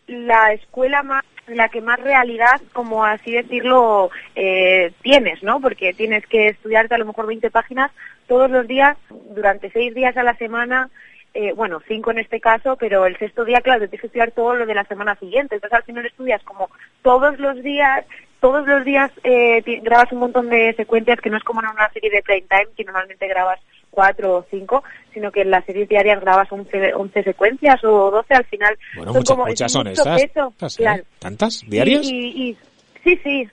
la 0.08 0.54
escuela 0.54 1.04
más, 1.04 1.24
la 1.48 1.70
que 1.70 1.82
más 1.82 2.00
realidad, 2.00 2.62
como 2.74 3.06
así 3.06 3.32
decirlo, 3.32 4.10
eh, 4.36 4.92
tienes, 5.02 5.42
¿no? 5.44 5.60
Porque 5.60 5.94
tienes 5.94 6.26
que 6.28 6.50
estudiarte 6.50 6.96
a 6.96 6.98
lo 6.98 7.06
mejor 7.06 7.28
20 7.28 7.50
páginas 7.52 7.92
todos 8.28 8.50
los 8.50 8.68
días, 8.68 8.98
durante 9.30 9.70
seis 9.72 9.94
días 9.94 10.18
a 10.18 10.24
la 10.24 10.36
semana, 10.36 10.90
eh, 11.36 11.54
bueno, 11.54 11.82
cinco 11.88 12.12
en 12.12 12.20
este 12.20 12.40
caso, 12.40 12.76
pero 12.78 13.06
el 13.06 13.18
sexto 13.18 13.46
día, 13.46 13.62
claro, 13.62 13.82
tienes 13.82 14.02
que 14.02 14.08
estudiar 14.08 14.32
todo 14.32 14.56
lo 14.56 14.66
de 14.66 14.74
la 14.74 14.86
semana 14.86 15.16
siguiente. 15.18 15.56
Entonces 15.56 15.78
al 15.78 15.84
final 15.84 16.06
estudias 16.06 16.42
como 16.44 16.70
todos 17.04 17.38
los 17.40 17.62
días, 17.62 18.06
todos 18.40 18.66
los 18.66 18.84
días 18.86 19.12
eh, 19.24 19.62
grabas 19.84 20.12
un 20.12 20.20
montón 20.20 20.50
de 20.50 20.74
secuencias 20.76 21.20
que 21.20 21.30
no 21.30 21.38
es 21.38 21.44
como 21.44 21.62
en 21.62 21.68
una 21.70 21.90
serie 21.92 22.10
de 22.10 22.24
prime 22.24 22.46
time, 22.50 22.68
que 22.76 22.84
normalmente 22.86 23.28
grabas 23.28 23.60
cuatro 23.92 24.38
o 24.38 24.46
cinco, 24.50 24.84
sino 25.14 25.32
que 25.32 25.42
en 25.42 25.52
las 25.52 25.64
series 25.66 25.88
diarias 25.88 26.20
grabas 26.22 26.52
11, 26.52 26.94
11 26.96 27.24
secuencias 27.24 27.84
o 27.84 28.12
12 28.12 28.34
al 28.34 28.46
final. 28.46 28.78
Bueno, 28.96 29.12
son 29.14 29.20
muchas, 29.20 29.36
como, 29.36 29.48
es 29.48 29.52
muchas 29.52 29.72
son 29.72 29.88
mucho 29.88 30.02
estas. 30.02 30.22
peso, 30.22 30.48
Estas, 30.52 30.74
¿eh? 30.74 30.84
claro. 30.84 31.04
¿Tantas? 31.20 31.64
¿Diarias? 31.68 32.06
Y, 32.06 32.16
y- 32.16 32.50
y- 32.50 32.58
sí, 33.04 33.20
sí, 33.24 33.50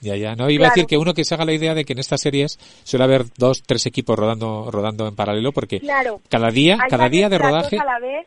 Ya, 0.00 0.16
ya. 0.16 0.34
No, 0.34 0.50
iba 0.50 0.66
a 0.66 0.70
decir 0.70 0.86
que 0.86 0.98
uno 0.98 1.14
que 1.14 1.24
se 1.24 1.34
haga 1.34 1.44
la 1.44 1.52
idea 1.52 1.74
de 1.74 1.84
que 1.84 1.94
en 1.94 1.98
estas 1.98 2.20
series 2.20 2.58
suele 2.84 3.04
haber 3.04 3.24
dos, 3.36 3.62
tres 3.62 3.86
equipos 3.86 4.18
rodando, 4.18 4.70
rodando 4.70 5.08
en 5.08 5.16
paralelo 5.16 5.52
porque 5.52 5.80
claro. 5.80 6.20
cada 6.28 6.50
día, 6.50 6.78
Hay 6.80 6.90
cada 6.90 7.08
día 7.08 7.28
de 7.28 7.38
rodaje 7.38 7.78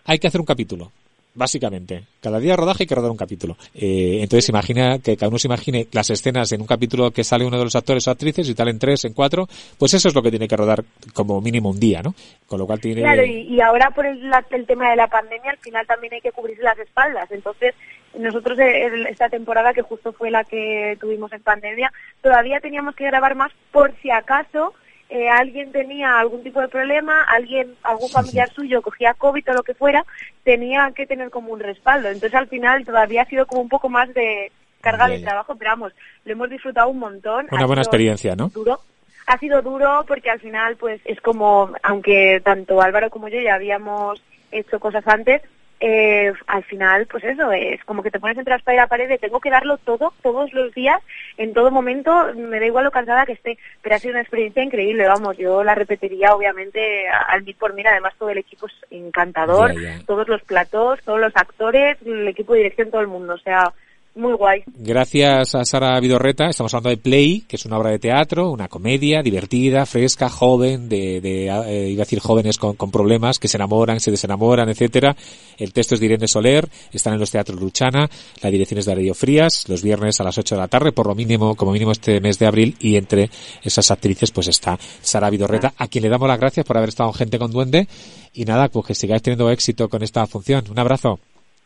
hay 0.06 0.20
que 0.20 0.28
hacer 0.28 0.42
un 0.42 0.46
capítulo. 0.46 0.92
Básicamente, 1.36 2.04
cada 2.22 2.40
día 2.40 2.52
de 2.52 2.58
rodaje 2.58 2.84
hay 2.84 2.88
que 2.88 2.96
rodar 2.96 3.12
un 3.12 3.18
capítulo. 3.18 3.56
Eh, 3.76 4.18
entonces 4.22 4.50
imagina 4.50 4.98
que 4.98 5.16
cada 5.16 5.30
uno 5.30 5.38
se 5.38 5.48
imagine 5.48 5.88
las 5.92 6.10
escenas 6.10 6.52
en 6.52 6.60
un 6.60 6.68
capítulo 6.68 7.12
que 7.12 7.24
sale 7.24 7.46
uno 7.46 7.58
de 7.58 7.64
los 7.64 7.76
actores 7.76 8.08
o 8.08 8.12
actrices 8.12 8.50
y 8.50 8.56
tal 8.56 8.68
en 8.68 8.80
tres, 8.80 9.06
en 9.06 9.14
cuatro, 9.14 9.48
pues 9.78 9.94
eso 9.94 10.08
es 10.08 10.16
lo 10.16 10.24
que 10.24 10.32
tiene 10.32 10.48
que 10.48 10.58
rodar 10.58 10.84
como 11.14 11.40
mínimo 11.40 11.70
un 11.70 11.80
día, 11.80 12.02
¿no? 12.02 12.16
Con 12.48 12.60
lo 12.60 12.66
cual 12.66 12.82
tiene 12.82 13.02
Claro, 13.02 13.24
y, 13.24 13.42
y 13.42 13.62
ahora 13.62 13.92
por 13.92 14.08
el, 14.08 14.20
el 14.50 14.66
tema 14.66 14.90
de 14.90 14.96
la 14.96 15.08
pandemia, 15.08 15.52
al 15.52 15.60
final 15.60 15.86
también 15.86 16.16
hay 16.16 16.22
que 16.22 16.32
cubrirse 16.32 16.64
las 16.64 16.80
espaldas. 16.80 17.32
Entonces, 17.32 17.76
nosotros 18.18 18.58
eh, 18.60 18.90
esta 19.10 19.30
temporada, 19.30 19.74
que 19.74 19.82
justo 19.82 20.12
fue 20.14 20.32
la 20.32 20.44
que 20.44 20.98
tuvimos 21.00 21.32
en 21.34 21.42
pandemia, 21.42 21.92
todavía 22.22 22.60
teníamos 22.60 22.96
que 22.96 23.06
grabar 23.06 23.36
más 23.36 23.52
por 23.72 23.94
si 24.02 24.10
acaso 24.12 24.74
eh, 25.10 25.28
alguien 25.28 25.72
tenía 25.72 26.20
algún 26.20 26.44
tipo 26.44 26.62
de 26.62 26.68
problema, 26.68 27.24
alguien, 27.24 27.74
algún 27.84 28.10
familiar 28.10 28.48
suyo 28.52 28.82
cogía 28.84 29.16
COVID 29.16 29.50
o 29.50 29.54
lo 29.54 29.64
que 29.64 29.74
fuera, 29.74 30.06
tenía 30.44 30.92
que 30.96 31.08
tener 31.08 31.32
como 31.32 31.52
un 31.52 31.60
respaldo. 31.60 32.10
Entonces, 32.10 32.36
al 32.36 32.48
final, 32.48 32.86
todavía 32.86 33.24
ha 33.24 33.26
sido 33.26 33.48
como 33.48 33.62
un 33.62 33.70
poco 33.70 33.90
más 33.90 34.14
de 34.14 34.52
carga 34.82 35.08
Ya, 35.08 35.14
de 35.14 35.20
ya. 35.22 35.26
trabajo, 35.30 35.56
pero 35.56 35.72
vamos, 35.72 35.94
lo 36.26 36.32
hemos 36.32 36.50
disfrutado 36.50 36.90
un 36.90 37.00
montón. 37.00 37.48
una 37.52 37.64
Ha 37.64 37.66
buena 37.66 37.82
experiencia, 37.82 38.36
¿no? 38.36 38.50
duro. 38.50 38.80
Ha 39.26 39.38
sido 39.40 39.62
duro 39.64 40.06
porque 40.08 40.30
al 40.30 40.40
final, 40.40 40.76
pues 40.78 41.02
es 41.06 41.20
como, 41.22 41.72
aunque 41.84 42.40
tanto 42.44 42.80
Álvaro 42.82 43.10
como 43.10 43.30
yo 43.30 43.40
ya 43.42 43.56
habíamos 43.56 44.22
hecho 44.52 44.80
cosas 44.80 45.08
antes, 45.08 45.42
eh, 45.82 46.34
al 46.48 46.64
final, 46.66 47.06
pues 47.08 47.24
eso, 47.24 47.52
es 47.52 47.84
como 47.86 48.04
que 48.04 48.12
te 48.12 48.20
pones 48.20 48.38
entre 48.38 48.52
la 48.52 48.58
espada 48.58 48.76
y 48.76 48.80
la 48.80 48.88
pared 48.88 49.08
de 49.08 49.18
tengo 49.18 49.40
que 49.40 49.50
darlo 49.50 49.78
todo, 49.78 50.14
todos 50.22 50.52
los 50.54 50.74
días, 50.74 51.02
en 51.38 51.54
todo 51.54 51.72
momento, 51.72 52.34
me 52.36 52.60
da 52.60 52.66
igual 52.66 52.84
lo 52.84 52.92
cansada 52.92 53.26
que 53.26 53.34
esté, 53.34 53.58
pero 53.82 53.96
ha 53.96 54.00
sido 54.00 54.12
una 54.12 54.22
experiencia 54.22 54.62
increíble, 54.62 55.08
vamos, 55.08 55.38
yo 55.38 55.64
la 55.64 55.76
repetiría 55.76 56.36
obviamente 56.36 57.08
al 57.08 57.44
mil 57.44 57.56
por 57.56 57.74
mil, 57.74 57.88
además 57.88 58.14
todo 58.20 58.30
el 58.30 58.40
equipo 58.40 58.68
es 58.68 58.74
encantador, 58.92 59.74
todos 60.06 60.28
los 60.28 60.42
platos, 60.44 61.00
todos 61.04 61.20
los 61.20 61.36
actores, 61.36 61.98
el 62.06 62.28
equipo 62.28 62.54
de 62.54 62.60
dirección, 62.60 62.92
todo 62.92 63.02
el 63.02 63.08
mundo, 63.08 63.36
o 63.36 63.40
sea, 63.40 63.74
muy 64.20 64.34
guay. 64.34 64.62
Gracias 64.68 65.56
a 65.56 65.66
Sara 65.66 66.00
Vidorreta, 66.00 66.50
estamos 66.50 66.74
hablando 66.74 66.90
de 66.90 66.98
Play, 66.98 67.46
que 67.48 67.56
es 67.56 67.66
una 67.66 67.78
obra 67.78 67.90
de 67.92 68.00
teatro, 68.00 68.52
una 68.52 68.68
comedia 68.68 69.24
divertida, 69.24 69.86
fresca, 69.86 70.30
joven, 70.30 70.90
de, 70.90 71.22
de 71.22 71.48
eh, 71.48 71.90
iba 71.90 72.02
a 72.02 72.06
decir 72.06 72.20
jóvenes 72.20 72.58
con, 72.58 72.76
con 72.76 72.92
problemas, 72.92 73.40
que 73.40 73.48
se 73.48 73.58
enamoran, 73.58 74.00
se 74.00 74.12
desenamoran, 74.12 74.70
etcétera. 74.70 75.16
El 75.58 75.74
texto 75.74 75.96
es 75.96 76.02
de 76.02 76.06
Irene 76.06 76.28
Soler, 76.28 76.70
están 76.92 77.14
en 77.14 77.20
los 77.20 77.32
teatros 77.32 77.60
Luchana, 77.60 78.10
la 78.42 78.50
dirección 78.52 78.80
es 78.80 78.86
de 78.86 78.94
Darío 78.94 79.14
Frías, 79.14 79.68
los 79.68 79.82
viernes 79.82 80.20
a 80.20 80.24
las 80.24 80.38
8 80.38 80.56
de 80.56 80.62
la 80.62 80.68
tarde, 80.68 80.92
por 80.92 81.08
lo 81.08 81.16
mínimo, 81.16 81.56
como 81.56 81.72
mínimo 81.72 81.92
este 81.92 82.20
mes 82.22 82.38
de 82.38 82.46
abril, 82.46 82.76
y 82.80 82.96
entre 82.96 83.30
esas 83.64 83.90
actrices 83.92 84.32
pues 84.32 84.48
está 84.48 84.78
Sara 85.02 85.30
Vidorreta, 85.30 85.74
a 85.78 85.88
quien 85.88 86.04
le 86.04 86.10
damos 86.10 86.28
las 86.28 86.40
gracias 86.40 86.66
por 86.66 86.78
haber 86.78 86.90
estado 86.90 87.10
en 87.10 87.16
Gente 87.16 87.40
con 87.40 87.52
Duende, 87.52 87.88
y 88.34 88.46
nada, 88.46 88.68
pues 88.70 88.86
que 88.86 88.96
sigáis 88.96 89.22
teniendo 89.22 89.50
éxito 89.50 89.90
con 89.90 90.04
esta 90.04 90.26
función. 90.28 90.64
Un 90.70 90.80
abrazo. 90.80 91.20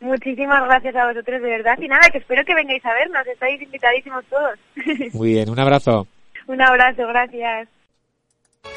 Muchísimas 0.03 0.63
gracias 0.65 0.95
a 0.97 1.07
vosotros, 1.07 1.41
de 1.41 1.47
verdad. 1.47 1.77
Y 1.79 1.87
nada, 1.87 2.09
que 2.11 2.17
espero 2.17 2.43
que 2.43 2.53
vengáis 2.53 2.85
a 2.85 2.93
vernos. 2.93 3.25
Estáis 3.25 3.61
invitadísimos 3.61 4.25
todos. 4.25 4.59
Muy 5.13 5.29
bien, 5.29 5.49
un 5.49 5.57
abrazo. 5.57 6.05
Un 6.45 6.61
abrazo, 6.61 7.07
gracias. 7.07 7.69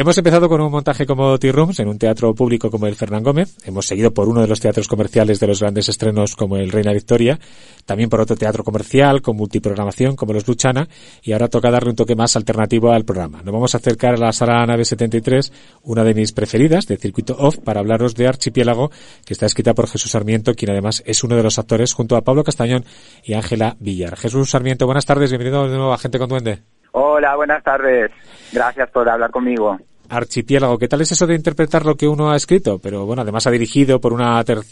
Hemos 0.00 0.16
empezado 0.16 0.48
con 0.48 0.60
un 0.60 0.70
montaje 0.70 1.06
como 1.06 1.36
Tea 1.40 1.50
Rooms 1.50 1.80
en 1.80 1.88
un 1.88 1.98
teatro 1.98 2.32
público 2.32 2.70
como 2.70 2.86
el 2.86 2.94
Fernán 2.94 3.24
Gómez. 3.24 3.56
Hemos 3.64 3.84
seguido 3.84 4.14
por 4.14 4.28
uno 4.28 4.40
de 4.40 4.46
los 4.46 4.60
teatros 4.60 4.86
comerciales 4.86 5.40
de 5.40 5.48
los 5.48 5.58
grandes 5.58 5.88
estrenos 5.88 6.36
como 6.36 6.56
el 6.56 6.70
Reina 6.70 6.92
Victoria. 6.92 7.40
También 7.84 8.08
por 8.08 8.20
otro 8.20 8.36
teatro 8.36 8.62
comercial 8.62 9.20
con 9.22 9.36
multiprogramación 9.36 10.14
como 10.14 10.34
los 10.34 10.46
Luchana. 10.46 10.88
Y 11.20 11.32
ahora 11.32 11.48
toca 11.48 11.72
darle 11.72 11.90
un 11.90 11.96
toque 11.96 12.14
más 12.14 12.36
alternativo 12.36 12.92
al 12.92 13.04
programa. 13.04 13.42
Nos 13.42 13.52
vamos 13.52 13.74
a 13.74 13.78
acercar 13.78 14.14
a 14.14 14.18
la 14.18 14.32
sala 14.32 14.64
nave 14.66 14.84
73, 14.84 15.52
una 15.82 16.04
de 16.04 16.14
mis 16.14 16.30
preferidas 16.30 16.86
de 16.86 16.96
Circuito 16.96 17.34
Off, 17.36 17.58
para 17.58 17.80
hablaros 17.80 18.14
de 18.14 18.28
Archipiélago, 18.28 18.92
que 19.24 19.32
está 19.32 19.46
escrita 19.46 19.74
por 19.74 19.88
Jesús 19.88 20.12
Sarmiento, 20.12 20.54
quien 20.54 20.70
además 20.70 21.02
es 21.06 21.24
uno 21.24 21.34
de 21.34 21.42
los 21.42 21.58
actores 21.58 21.92
junto 21.92 22.14
a 22.14 22.22
Pablo 22.22 22.44
Castañón 22.44 22.84
y 23.24 23.34
Ángela 23.34 23.76
Villar. 23.80 24.16
Jesús 24.16 24.50
Sarmiento, 24.50 24.86
buenas 24.86 25.06
tardes. 25.06 25.30
Bienvenido 25.30 25.68
de 25.68 25.76
nuevo 25.76 25.92
a 25.92 25.98
Gente 25.98 26.20
con 26.20 26.28
Duende. 26.28 26.77
Hola, 27.00 27.36
buenas 27.36 27.62
tardes. 27.62 28.10
Gracias 28.52 28.90
por 28.90 29.08
hablar 29.08 29.30
conmigo. 29.30 29.78
Archipiélago, 30.08 30.78
¿qué 30.78 30.88
tal 30.88 31.00
es 31.02 31.12
eso 31.12 31.28
de 31.28 31.36
interpretar 31.36 31.86
lo 31.86 31.94
que 31.94 32.08
uno 32.08 32.32
ha 32.32 32.36
escrito? 32.36 32.80
Pero 32.82 33.06
bueno, 33.06 33.22
además 33.22 33.46
ha 33.46 33.52
dirigido 33.52 34.00
por 34.00 34.12
una 34.12 34.42
ter- 34.42 34.62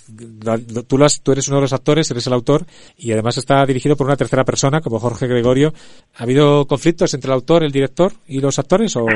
tú 0.89 1.33
eres 1.33 1.47
uno 1.47 1.59
de 1.59 1.61
los 1.62 1.72
actores, 1.72 2.11
eres 2.11 2.27
el 2.27 2.33
autor 2.33 2.62
y 2.97 3.12
además 3.12 3.39
está 3.39 3.64
dirigido 3.64 3.95
por 3.97 4.09
una 4.09 4.16
tercera 4.16 4.43
persona 4.43 4.81
como 4.81 4.99
Jorge 4.99 5.29
Gregorio. 5.29 5.72
¿Ha 6.18 6.24
habido 6.24 6.66
conflictos 6.66 7.14
entre 7.14 7.29
el 7.29 7.35
autor, 7.35 7.62
el 7.62 7.70
director 7.70 8.11
y 8.27 8.41
los 8.41 8.59
actores 8.59 8.97
o 8.97 9.07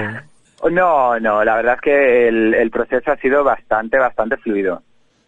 No, 0.70 1.18
no, 1.18 1.42
la 1.42 1.56
verdad 1.56 1.74
es 1.76 1.80
que 1.80 2.28
el, 2.28 2.54
el 2.54 2.70
proceso 2.70 3.10
ha 3.10 3.16
sido 3.16 3.42
bastante, 3.42 3.98
bastante 3.98 4.36
fluido. 4.36 4.82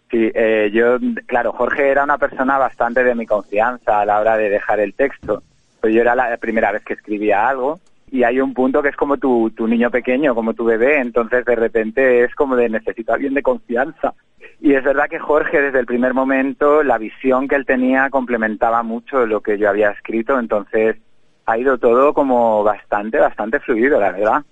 Sí, 0.08 0.30
eh, 0.34 0.70
yo, 0.72 0.98
claro, 1.26 1.52
Jorge 1.52 1.90
era 1.90 2.04
una 2.04 2.18
persona 2.18 2.58
bastante 2.58 3.02
de 3.02 3.14
mi 3.16 3.26
confianza 3.26 4.00
a 4.02 4.04
la 4.04 4.20
hora 4.20 4.36
de 4.36 4.50
dejar 4.50 4.78
el 4.78 4.94
texto. 4.94 5.42
Pues 5.82 5.92
yo 5.92 6.00
era 6.00 6.14
la 6.14 6.36
primera 6.36 6.70
vez 6.70 6.84
que 6.84 6.94
escribía 6.94 7.48
algo 7.48 7.80
y 8.08 8.22
hay 8.22 8.40
un 8.40 8.54
punto 8.54 8.82
que 8.82 8.90
es 8.90 8.96
como 8.96 9.16
tu, 9.16 9.50
tu 9.50 9.66
niño 9.66 9.90
pequeño, 9.90 10.32
como 10.32 10.54
tu 10.54 10.64
bebé, 10.64 11.00
entonces 11.00 11.44
de 11.44 11.56
repente 11.56 12.22
es 12.22 12.32
como 12.36 12.54
de 12.54 12.68
necesito 12.68 13.10
a 13.10 13.16
alguien 13.16 13.34
de 13.34 13.42
confianza. 13.42 14.14
Y 14.60 14.74
es 14.74 14.84
verdad 14.84 15.08
que 15.10 15.18
Jorge 15.18 15.60
desde 15.60 15.80
el 15.80 15.86
primer 15.86 16.14
momento, 16.14 16.84
la 16.84 16.98
visión 16.98 17.48
que 17.48 17.56
él 17.56 17.66
tenía 17.66 18.10
complementaba 18.10 18.84
mucho 18.84 19.26
lo 19.26 19.40
que 19.40 19.58
yo 19.58 19.68
había 19.68 19.90
escrito, 19.90 20.38
entonces 20.38 20.98
ha 21.46 21.58
ido 21.58 21.78
todo 21.78 22.14
como 22.14 22.62
bastante, 22.62 23.18
bastante 23.18 23.58
fluido, 23.58 23.98
la 23.98 24.12
verdad. 24.12 24.42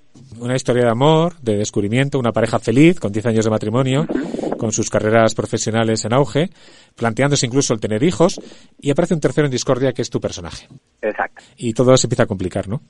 una 0.40 0.56
historia 0.56 0.82
de 0.82 0.90
amor, 0.90 1.34
de 1.40 1.58
descubrimiento, 1.58 2.18
una 2.18 2.32
pareja 2.32 2.58
feliz 2.58 2.98
con 2.98 3.12
10 3.12 3.26
años 3.26 3.44
de 3.44 3.50
matrimonio, 3.52 4.06
con 4.60 4.72
sus 4.72 4.90
carreras 4.90 5.34
profesionales 5.34 6.04
en 6.04 6.12
auge, 6.12 6.50
planteándose 6.94 7.46
incluso 7.46 7.72
el 7.72 7.80
tener 7.80 8.02
hijos 8.02 8.38
y 8.78 8.90
aparece 8.90 9.14
un 9.14 9.20
tercero 9.20 9.46
en 9.46 9.50
discordia 9.50 9.94
que 9.94 10.02
es 10.02 10.10
tu 10.10 10.20
personaje. 10.20 10.68
Exacto. 11.00 11.42
Y 11.56 11.72
todo 11.72 11.96
se 11.96 12.06
empieza 12.06 12.24
a 12.24 12.26
complicar, 12.26 12.68
¿no? 12.68 12.82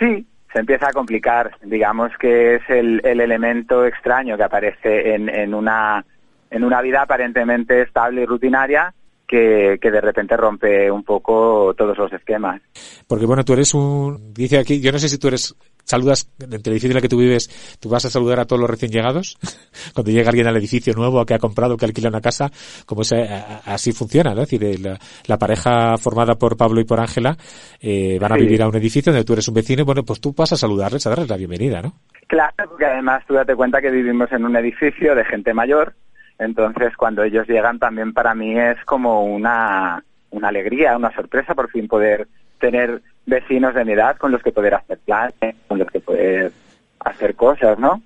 Sí, 0.00 0.26
se 0.52 0.58
empieza 0.58 0.88
a 0.88 0.92
complicar. 0.92 1.52
Digamos 1.62 2.10
que 2.18 2.56
es 2.56 2.62
el, 2.68 3.00
el 3.04 3.20
elemento 3.20 3.86
extraño 3.86 4.36
que 4.36 4.42
aparece 4.42 5.14
en, 5.14 5.28
en, 5.28 5.54
una, 5.54 6.04
en 6.50 6.64
una 6.64 6.82
vida 6.82 7.02
aparentemente 7.02 7.82
estable 7.82 8.22
y 8.22 8.26
rutinaria 8.26 8.92
que, 9.28 9.78
que 9.80 9.90
de 9.92 10.00
repente 10.00 10.36
rompe 10.36 10.90
un 10.90 11.04
poco 11.04 11.72
todos 11.78 11.96
los 11.96 12.12
esquemas. 12.12 12.60
Porque 13.06 13.26
bueno, 13.26 13.44
tú 13.44 13.52
eres 13.52 13.72
un... 13.74 14.34
Dice 14.34 14.58
aquí, 14.58 14.80
yo 14.80 14.90
no 14.90 14.98
sé 14.98 15.08
si 15.08 15.18
tú 15.18 15.28
eres... 15.28 15.54
Saludas, 15.84 16.30
entre 16.40 16.56
el 16.56 16.72
edificio 16.72 16.90
en 16.92 16.96
el 16.96 17.02
que 17.02 17.08
tú 17.08 17.18
vives, 17.18 17.76
tú 17.80 17.88
vas 17.88 18.04
a 18.04 18.10
saludar 18.10 18.40
a 18.40 18.44
todos 18.46 18.60
los 18.60 18.70
recién 18.70 18.90
llegados. 18.92 19.36
Cuando 19.94 20.10
llega 20.12 20.28
alguien 20.30 20.46
al 20.46 20.56
edificio 20.56 20.94
nuevo 20.94 21.24
que 21.26 21.34
ha 21.34 21.38
comprado, 21.38 21.76
que 21.76 21.84
alquila 21.84 22.08
una 22.08 22.20
casa, 22.20 22.50
como 22.86 23.02
ese, 23.02 23.22
a- 23.28 23.60
a- 23.66 23.74
así 23.74 23.92
funciona, 23.92 24.34
¿no? 24.34 24.42
Es 24.42 24.50
decir, 24.50 24.80
la, 24.80 24.98
la 25.26 25.38
pareja 25.38 25.96
formada 25.98 26.34
por 26.36 26.56
Pablo 26.56 26.80
y 26.80 26.84
por 26.84 27.00
Ángela 27.00 27.36
eh, 27.80 28.18
van 28.20 28.32
a 28.32 28.36
Sí. 28.36 28.42
vivir 28.42 28.62
a 28.62 28.68
un 28.68 28.76
edificio 28.76 29.12
donde 29.12 29.24
tú 29.24 29.32
eres 29.34 29.48
un 29.48 29.54
vecino 29.54 29.82
y 29.82 29.84
bueno, 29.84 30.02
pues 30.04 30.20
tú 30.20 30.32
vas 30.36 30.52
a 30.52 30.56
saludarles, 30.56 31.06
a 31.06 31.10
darles 31.10 31.28
la 31.28 31.36
bienvenida, 31.36 31.82
¿no? 31.82 31.94
Claro, 32.28 32.54
porque 32.68 32.86
además 32.86 33.24
tú 33.26 33.34
date 33.34 33.54
cuenta 33.54 33.80
que 33.82 33.90
vivimos 33.90 34.30
en 34.32 34.44
un 34.44 34.56
edificio 34.56 35.14
de 35.14 35.24
gente 35.24 35.52
mayor, 35.52 35.94
entonces 36.38 36.96
cuando 36.96 37.22
ellos 37.24 37.46
llegan 37.48 37.78
también 37.78 38.12
para 38.14 38.34
mí 38.34 38.58
es 38.58 38.78
como 38.86 39.24
una, 39.24 40.02
una 40.30 40.48
alegría, 40.48 40.96
una 40.96 41.12
sorpresa 41.14 41.54
por 41.54 41.70
fin 41.70 41.88
poder 41.88 42.28
tener 42.58 43.02
vecinos 43.26 43.74
de 43.74 43.84
mi 43.84 43.92
edad 43.92 44.16
con 44.16 44.32
los 44.32 44.42
que 44.42 44.52
poder 44.52 44.74
hacer 44.74 44.98
planes, 44.98 45.56
con 45.68 45.78
los 45.78 45.88
que 45.88 46.00
poder 46.00 46.52
hacer 47.00 47.34
cosas, 47.34 47.78
¿no? 47.78 48.02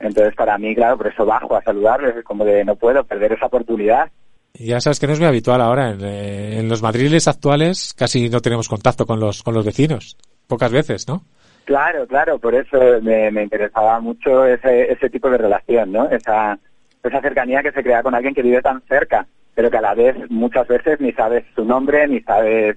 Entonces 0.00 0.34
para 0.34 0.56
mí, 0.58 0.74
claro, 0.74 0.96
por 0.96 1.08
eso 1.08 1.26
bajo 1.26 1.54
a 1.56 1.62
saludarles, 1.62 2.16
es 2.16 2.24
como 2.24 2.44
de 2.44 2.64
no 2.64 2.76
puedo 2.76 3.04
perder 3.04 3.32
esa 3.32 3.46
oportunidad. 3.46 4.10
Y 4.54 4.66
ya 4.66 4.80
sabes 4.80 5.00
que 5.00 5.06
no 5.06 5.14
es 5.14 5.18
muy 5.18 5.28
habitual 5.28 5.60
ahora. 5.60 5.90
En, 5.90 6.04
eh, 6.04 6.58
en 6.58 6.68
los 6.68 6.82
madriles 6.82 7.28
actuales 7.28 7.94
casi 7.94 8.28
no 8.28 8.40
tenemos 8.40 8.68
contacto 8.68 9.06
con 9.06 9.20
los, 9.20 9.42
con 9.42 9.54
los 9.54 9.64
vecinos. 9.64 10.16
Pocas 10.46 10.72
veces, 10.72 11.08
¿no? 11.08 11.22
Claro, 11.64 12.06
claro, 12.06 12.38
por 12.38 12.54
eso 12.54 12.78
me, 13.02 13.30
me 13.30 13.44
interesaba 13.44 14.00
mucho 14.00 14.44
ese, 14.44 14.92
ese 14.92 15.08
tipo 15.08 15.30
de 15.30 15.38
relación, 15.38 15.92
¿no? 15.92 16.08
Esa, 16.10 16.58
esa 17.02 17.20
cercanía 17.20 17.62
que 17.62 17.72
se 17.72 17.82
crea 17.82 18.02
con 18.02 18.14
alguien 18.14 18.34
que 18.34 18.42
vive 18.42 18.60
tan 18.60 18.82
cerca, 18.82 19.26
pero 19.54 19.70
que 19.70 19.76
a 19.76 19.82
la 19.82 19.94
vez 19.94 20.16
muchas 20.28 20.66
veces 20.66 21.00
ni 21.00 21.12
sabes 21.12 21.44
su 21.54 21.64
nombre 21.64 22.06
ni 22.08 22.20
sabes 22.20 22.76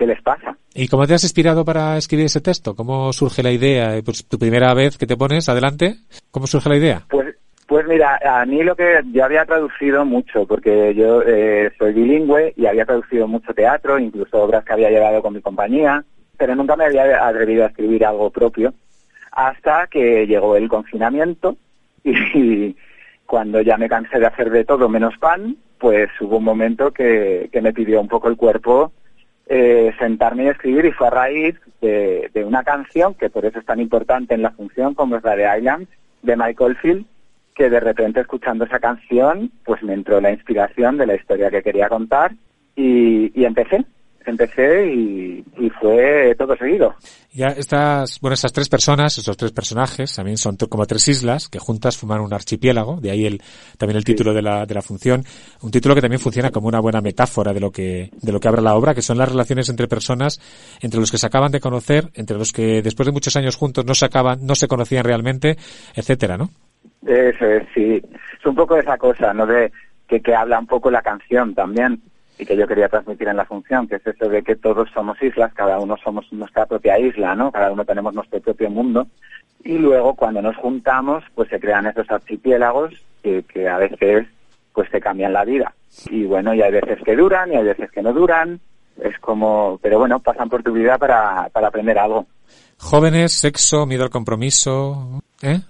qué 0.00 0.06
les 0.06 0.22
pasa. 0.22 0.56
¿Y 0.74 0.88
cómo 0.88 1.06
te 1.06 1.12
has 1.12 1.24
inspirado 1.24 1.62
para 1.62 1.98
escribir 1.98 2.24
ese 2.24 2.40
texto? 2.40 2.74
¿Cómo 2.74 3.12
surge 3.12 3.42
la 3.42 3.52
idea? 3.52 4.00
Pues 4.02 4.26
tu 4.26 4.38
primera 4.38 4.72
vez 4.72 4.96
que 4.96 5.06
te 5.06 5.14
pones 5.14 5.46
adelante, 5.50 5.96
¿cómo 6.30 6.46
surge 6.46 6.70
la 6.70 6.76
idea? 6.76 7.02
Pues 7.10 7.36
pues 7.66 7.86
mira, 7.86 8.18
a 8.24 8.44
mí 8.46 8.64
lo 8.64 8.74
que 8.74 9.00
yo 9.12 9.24
había 9.24 9.44
traducido 9.44 10.04
mucho, 10.04 10.44
porque 10.44 10.92
yo 10.92 11.22
eh, 11.22 11.70
soy 11.78 11.92
bilingüe 11.92 12.52
y 12.56 12.66
había 12.66 12.84
traducido 12.84 13.28
mucho 13.28 13.54
teatro, 13.54 13.96
incluso 13.96 14.42
obras 14.42 14.64
que 14.64 14.72
había 14.72 14.90
llevado 14.90 15.22
con 15.22 15.34
mi 15.34 15.40
compañía, 15.40 16.02
pero 16.36 16.56
nunca 16.56 16.74
me 16.74 16.86
había 16.86 17.24
atrevido 17.24 17.62
a 17.62 17.68
escribir 17.68 18.04
algo 18.04 18.30
propio, 18.30 18.74
hasta 19.30 19.86
que 19.86 20.26
llegó 20.26 20.56
el 20.56 20.68
confinamiento 20.68 21.56
y, 22.04 22.74
cuando 23.24 23.60
ya 23.60 23.76
me 23.76 23.88
cansé 23.88 24.18
de 24.18 24.26
hacer 24.26 24.50
de 24.50 24.64
todo 24.64 24.88
menos 24.88 25.16
pan, 25.18 25.56
pues 25.78 26.10
hubo 26.20 26.38
un 26.38 26.44
momento 26.44 26.90
que, 26.90 27.48
me 27.62 27.72
pidió 27.72 28.00
un 28.00 28.08
poco 28.08 28.26
el 28.26 28.36
cuerpo 28.36 28.90
eh, 29.52 29.92
sentarme 29.98 30.44
y 30.44 30.48
escribir 30.48 30.84
y 30.84 30.92
fue 30.92 31.08
a 31.08 31.10
raíz 31.10 31.56
de, 31.80 32.30
de, 32.32 32.44
una 32.44 32.62
canción 32.62 33.14
que 33.14 33.30
por 33.30 33.44
eso 33.44 33.58
es 33.58 33.66
tan 33.66 33.80
importante 33.80 34.32
en 34.32 34.42
la 34.42 34.52
función 34.52 34.94
como 34.94 35.16
es 35.16 35.24
la 35.24 35.34
de 35.34 35.58
Islands 35.58 35.90
de 36.22 36.36
Michael 36.36 36.76
Field 36.76 37.04
que 37.56 37.68
de 37.68 37.80
repente 37.80 38.20
escuchando 38.20 38.64
esa 38.64 38.78
canción, 38.78 39.50
pues 39.64 39.82
me 39.82 39.92
entró 39.92 40.20
la 40.20 40.30
inspiración 40.30 40.96
de 40.96 41.06
la 41.06 41.16
historia 41.16 41.50
que 41.50 41.64
quería 41.64 41.88
contar 41.88 42.32
y, 42.76 43.38
y 43.38 43.44
empecé. 43.44 43.84
Empecé 44.26 44.86
y, 44.86 45.44
y, 45.58 45.70
fue 45.70 46.34
todo 46.36 46.54
seguido. 46.56 46.94
Ya 47.32 47.46
estas, 47.48 48.20
bueno, 48.20 48.34
esas 48.34 48.52
tres 48.52 48.68
personas, 48.68 49.16
esos 49.16 49.36
tres 49.36 49.50
personajes, 49.50 50.14
también 50.14 50.36
son 50.36 50.56
como 50.56 50.86
tres 50.86 51.08
islas 51.08 51.48
que 51.48 51.58
juntas 51.58 51.96
forman 51.96 52.20
un 52.20 52.34
archipiélago, 52.34 53.00
de 53.00 53.10
ahí 53.10 53.24
el, 53.24 53.40
también 53.78 53.96
el 53.96 54.04
título 54.04 54.34
de 54.34 54.42
la, 54.42 54.66
de 54.66 54.74
la 54.74 54.82
función, 54.82 55.22
un 55.62 55.70
título 55.70 55.94
que 55.94 56.02
también 56.02 56.20
funciona 56.20 56.50
como 56.50 56.68
una 56.68 56.80
buena 56.80 57.00
metáfora 57.00 57.54
de 57.54 57.60
lo 57.60 57.70
que, 57.70 58.10
de 58.20 58.32
lo 58.32 58.40
que 58.40 58.48
habla 58.48 58.60
la 58.60 58.74
obra, 58.74 58.94
que 58.94 59.00
son 59.00 59.16
las 59.16 59.30
relaciones 59.30 59.68
entre 59.70 59.88
personas, 59.88 60.38
entre 60.82 61.00
los 61.00 61.10
que 61.10 61.18
se 61.18 61.26
acaban 61.26 61.50
de 61.50 61.60
conocer, 61.60 62.10
entre 62.14 62.36
los 62.36 62.52
que 62.52 62.82
después 62.82 63.06
de 63.06 63.12
muchos 63.12 63.36
años 63.36 63.56
juntos 63.56 63.86
no 63.86 63.94
se 63.94 64.04
acaban, 64.04 64.44
no 64.44 64.54
se 64.54 64.68
conocían 64.68 65.04
realmente, 65.04 65.56
etcétera, 65.94 66.36
¿no? 66.36 66.50
Eso 67.06 67.46
es, 67.46 67.66
sí. 67.74 68.02
Es 68.38 68.46
un 68.46 68.54
poco 68.54 68.76
esa 68.76 68.98
cosa, 68.98 69.32
¿no? 69.32 69.46
De 69.46 69.72
que, 70.06 70.20
que 70.20 70.34
habla 70.34 70.58
un 70.58 70.66
poco 70.66 70.90
la 70.90 71.00
canción 71.00 71.54
también 71.54 72.02
y 72.40 72.46
que 72.46 72.56
yo 72.56 72.66
quería 72.66 72.88
transmitir 72.88 73.28
en 73.28 73.36
la 73.36 73.44
función, 73.44 73.86
que 73.86 73.96
es 73.96 74.06
eso 74.06 74.28
de 74.28 74.42
que 74.42 74.56
todos 74.56 74.88
somos 74.94 75.20
islas, 75.22 75.52
cada 75.52 75.78
uno 75.78 75.96
somos 76.02 76.24
nuestra 76.32 76.64
propia 76.64 76.98
isla, 76.98 77.34
¿no? 77.34 77.52
Cada 77.52 77.70
uno 77.70 77.84
tenemos 77.84 78.14
nuestro 78.14 78.40
propio 78.40 78.70
mundo. 78.70 79.06
Y 79.62 79.76
luego 79.76 80.14
cuando 80.14 80.40
nos 80.40 80.56
juntamos, 80.56 81.22
pues 81.34 81.50
se 81.50 81.60
crean 81.60 81.86
esos 81.86 82.10
archipiélagos 82.10 82.94
que, 83.22 83.68
a 83.68 83.76
veces 83.76 84.26
pues 84.72 84.90
te 84.90 85.02
cambian 85.02 85.34
la 85.34 85.44
vida. 85.44 85.74
Y 86.06 86.24
bueno, 86.24 86.54
y 86.54 86.62
hay 86.62 86.72
veces 86.72 86.98
que 87.04 87.14
duran 87.14 87.52
y 87.52 87.56
hay 87.56 87.64
veces 87.64 87.90
que 87.90 88.02
no 88.02 88.14
duran. 88.14 88.58
Es 89.02 89.18
como, 89.18 89.78
pero 89.82 89.98
bueno, 89.98 90.18
pasan 90.20 90.48
por 90.48 90.62
tu 90.62 90.72
vida 90.72 90.96
para, 90.96 91.50
para 91.52 91.68
aprender 91.68 91.98
algo. 91.98 92.26
Jóvenes, 92.78 93.32
sexo, 93.34 93.84
miedo 93.84 94.04
al 94.04 94.10
compromiso, 94.10 95.22
¿eh? 95.42 95.60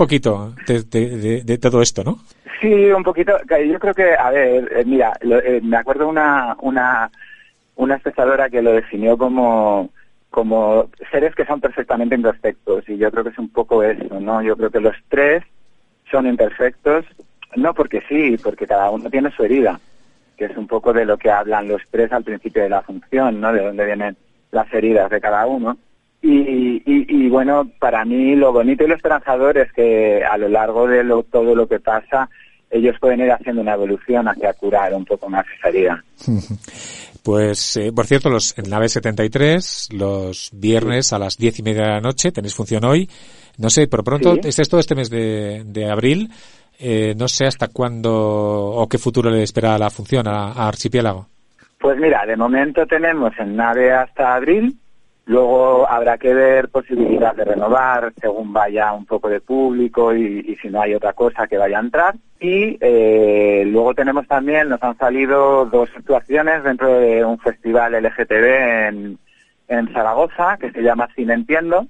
Poquito 0.00 0.54
de, 0.66 1.42
de, 1.44 1.58
todo 1.58 1.82
esto, 1.82 2.02
¿no? 2.02 2.20
Sí, 2.58 2.72
un 2.90 3.02
poquito. 3.02 3.36
Yo 3.66 3.78
creo 3.78 3.92
que, 3.92 4.14
a 4.14 4.30
ver, 4.30 4.66
eh, 4.74 4.84
mira, 4.86 5.12
eh, 5.20 5.60
me 5.62 5.76
acuerdo 5.76 6.08
una, 6.08 6.56
una, 6.62 7.10
una 7.76 7.96
espectadora 7.96 8.48
que 8.48 8.62
lo 8.62 8.72
definió 8.72 9.18
como, 9.18 9.90
como 10.30 10.88
seres 11.10 11.34
que 11.34 11.44
son 11.44 11.60
perfectamente 11.60 12.14
imperfectos 12.14 12.88
y 12.88 12.96
yo 12.96 13.10
creo 13.10 13.24
que 13.24 13.30
es 13.30 13.38
un 13.38 13.50
poco 13.50 13.82
eso, 13.82 14.18
¿no? 14.20 14.40
Yo 14.40 14.56
creo 14.56 14.70
que 14.70 14.80
los 14.80 14.96
tres 15.10 15.44
son 16.10 16.26
imperfectos, 16.26 17.04
no 17.56 17.74
porque 17.74 18.02
sí, 18.08 18.38
porque 18.42 18.66
cada 18.66 18.88
uno 18.90 19.10
tiene 19.10 19.30
su 19.32 19.44
herida, 19.44 19.78
que 20.38 20.46
es 20.46 20.56
un 20.56 20.66
poco 20.66 20.94
de 20.94 21.04
lo 21.04 21.18
que 21.18 21.30
hablan 21.30 21.68
los 21.68 21.82
tres 21.90 22.10
al 22.10 22.24
principio 22.24 22.62
de 22.62 22.70
la 22.70 22.80
función, 22.80 23.38
¿no? 23.38 23.52
De 23.52 23.62
dónde 23.62 23.84
vienen 23.84 24.16
las 24.50 24.72
heridas 24.72 25.10
de 25.10 25.20
cada 25.20 25.46
uno. 25.46 25.76
Y, 26.22 26.82
y, 26.84 27.28
bueno, 27.30 27.70
para 27.78 28.04
mí 28.04 28.36
lo 28.36 28.52
bonito 28.52 28.84
y 28.84 28.88
lo 28.88 28.94
esperanzador 28.94 29.56
es 29.56 29.72
que 29.72 30.22
a 30.22 30.36
lo 30.36 30.48
largo 30.48 30.86
de 30.86 31.02
lo, 31.02 31.22
todo 31.22 31.54
lo 31.54 31.66
que 31.66 31.80
pasa, 31.80 32.28
ellos 32.70 32.96
pueden 33.00 33.20
ir 33.20 33.32
haciendo 33.32 33.62
una 33.62 33.72
evolución 33.72 34.28
hacia 34.28 34.52
curar 34.52 34.92
un 34.92 35.04
poco 35.04 35.28
más 35.28 35.46
esa 35.58 35.68
herida. 35.68 36.04
Pues, 37.22 37.76
eh, 37.76 37.92
por 37.94 38.06
cierto, 38.06 38.30
los, 38.30 38.56
en 38.56 38.70
Nave 38.70 38.88
73, 38.88 39.90
los 39.92 40.50
viernes 40.54 41.12
a 41.12 41.18
las 41.18 41.36
diez 41.36 41.58
y 41.58 41.62
media 41.62 41.82
de 41.82 41.90
la 41.90 42.00
noche, 42.00 42.32
tenéis 42.32 42.54
función 42.54 42.82
hoy. 42.84 43.10
No 43.58 43.68
sé, 43.68 43.86
por 43.88 44.02
pronto, 44.02 44.36
este 44.42 44.62
es 44.62 44.68
todo 44.70 44.80
este 44.80 44.94
mes 44.94 45.10
de, 45.10 45.62
de 45.66 45.90
abril. 45.90 46.30
Eh, 46.78 47.14
no 47.18 47.28
sé 47.28 47.44
hasta 47.44 47.68
cuándo 47.68 48.10
o 48.10 48.88
qué 48.88 48.96
futuro 48.96 49.30
le 49.30 49.42
espera 49.42 49.76
la 49.76 49.90
función 49.90 50.26
a, 50.26 50.52
a 50.52 50.68
Archipiélago. 50.68 51.26
Pues 51.78 51.98
mira, 51.98 52.24
de 52.26 52.36
momento 52.36 52.86
tenemos 52.86 53.32
en 53.38 53.54
Nave 53.54 53.92
hasta 53.92 54.34
abril 54.34 54.78
Luego 55.26 55.88
habrá 55.88 56.18
que 56.18 56.34
ver 56.34 56.68
posibilidad 56.70 57.34
de 57.34 57.44
renovar 57.44 58.12
según 58.20 58.52
vaya 58.52 58.92
un 58.92 59.06
poco 59.06 59.28
de 59.28 59.40
público 59.40 60.14
y, 60.14 60.56
si 60.60 60.68
no 60.68 60.82
hay 60.82 60.94
otra 60.94 61.12
cosa 61.12 61.46
que 61.46 61.58
vaya 61.58 61.78
a 61.78 61.82
entrar. 61.82 62.14
Y 62.40 62.76
eh, 62.80 63.62
luego 63.66 63.94
tenemos 63.94 64.26
también, 64.26 64.68
nos 64.68 64.82
han 64.82 64.96
salido 64.98 65.66
dos 65.66 65.88
actuaciones 65.96 66.64
dentro 66.64 66.98
de 66.98 67.24
un 67.24 67.38
festival 67.38 67.92
LGTB 67.92 68.88
en, 68.88 69.18
en 69.68 69.92
Zaragoza 69.92 70.56
que 70.58 70.70
se 70.72 70.82
llama 70.82 71.08
Cine 71.14 71.34
Entiendo. 71.34 71.86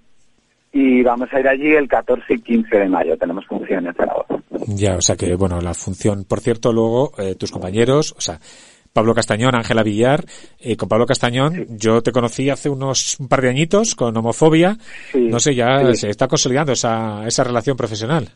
Y 0.72 1.02
vamos 1.02 1.28
a 1.32 1.40
ir 1.40 1.48
allí 1.48 1.74
el 1.74 1.88
14 1.88 2.34
y 2.34 2.40
15 2.40 2.78
de 2.78 2.88
mayo. 2.88 3.16
Tenemos 3.16 3.46
función 3.46 3.86
en 3.86 3.94
Zaragoza. 3.94 4.36
Ya, 4.68 4.96
o 4.96 5.00
sea 5.00 5.16
que, 5.16 5.34
bueno, 5.34 5.60
la 5.60 5.74
función, 5.74 6.24
por 6.24 6.40
cierto, 6.40 6.72
luego 6.72 7.12
eh, 7.18 7.34
tus 7.34 7.50
compañeros, 7.50 8.14
o 8.16 8.20
sea, 8.20 8.38
Pablo 8.92 9.14
Castañón, 9.14 9.54
Ángela 9.54 9.82
Villar. 9.82 10.24
Eh, 10.58 10.76
con 10.76 10.88
Pablo 10.88 11.06
Castañón, 11.06 11.66
yo 11.70 12.02
te 12.02 12.12
conocí 12.12 12.50
hace 12.50 12.68
unos 12.68 13.18
un 13.20 13.28
par 13.28 13.40
de 13.40 13.50
añitos 13.50 13.94
con 13.94 14.16
homofobia. 14.16 14.76
no 15.14 15.38
sé, 15.38 15.54
ya 15.54 15.94
se 15.94 16.10
está 16.10 16.28
consolidando 16.28 16.72
esa, 16.72 17.26
esa 17.26 17.44
relación 17.44 17.76
profesional. 17.76 18.28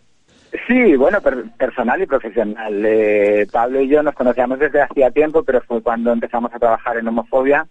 Sí, 0.68 0.96
bueno, 0.96 1.18
personal 1.58 2.00
y 2.00 2.06
profesional. 2.06 2.82
Eh, 2.86 3.46
Pablo 3.50 3.80
y 3.80 3.88
yo 3.88 4.02
nos 4.02 4.14
conocíamos 4.14 4.58
desde 4.58 4.82
hacía 4.82 5.10
tiempo, 5.10 5.42
pero 5.42 5.60
fue 5.62 5.82
cuando 5.82 6.12
empezamos 6.12 6.54
a 6.54 6.58
trabajar 6.58 6.96
en 6.96 7.08
homofobia 7.08 7.66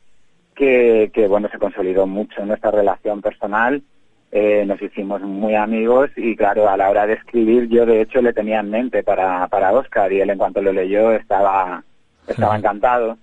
que, 0.54 1.10
que 1.14 1.28
bueno, 1.28 1.50
se 1.50 1.58
consolidó 1.58 2.06
mucho 2.06 2.46
nuestra 2.46 2.72
relación 2.72 3.22
personal. 3.22 3.82
Eh, 4.32 4.66
nos 4.66 4.82
hicimos 4.82 5.22
muy 5.22 5.56
amigos 5.56 6.10
y 6.18 6.36
claro, 6.36 6.68
a 6.68 6.76
la 6.76 6.90
hora 6.90 7.06
de 7.06 7.14
escribir 7.14 7.70
yo 7.70 7.86
de 7.86 8.02
hecho 8.02 8.20
le 8.20 8.34
tenía 8.34 8.62
en 8.62 8.72
mente 8.72 9.04
para, 9.04 9.48
para 9.48 9.72
Oscar 9.72 10.12
y 10.12 10.22
él 10.22 10.32
en 10.32 10.40
cuanto 10.40 10.60
lo 10.60 10.74
leyó 10.74 11.12
estaba 11.12 11.84
estaba 12.28 12.58
encantado. 12.58 13.18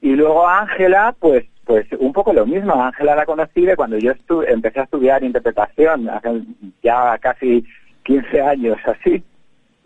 Y 0.00 0.14
luego 0.14 0.46
Ángela, 0.46 1.14
pues 1.18 1.44
pues 1.64 1.86
un 1.98 2.12
poco 2.12 2.32
lo 2.32 2.46
mismo. 2.46 2.74
Ángela 2.82 3.14
la 3.14 3.26
conocí 3.26 3.64
de 3.64 3.76
cuando 3.76 3.98
yo 3.98 4.12
empecé 4.46 4.80
a 4.80 4.84
estudiar 4.84 5.24
interpretación, 5.24 6.08
hace 6.08 6.42
ya 6.82 7.18
casi 7.18 7.64
15 8.04 8.40
años 8.42 8.78
así, 8.84 9.22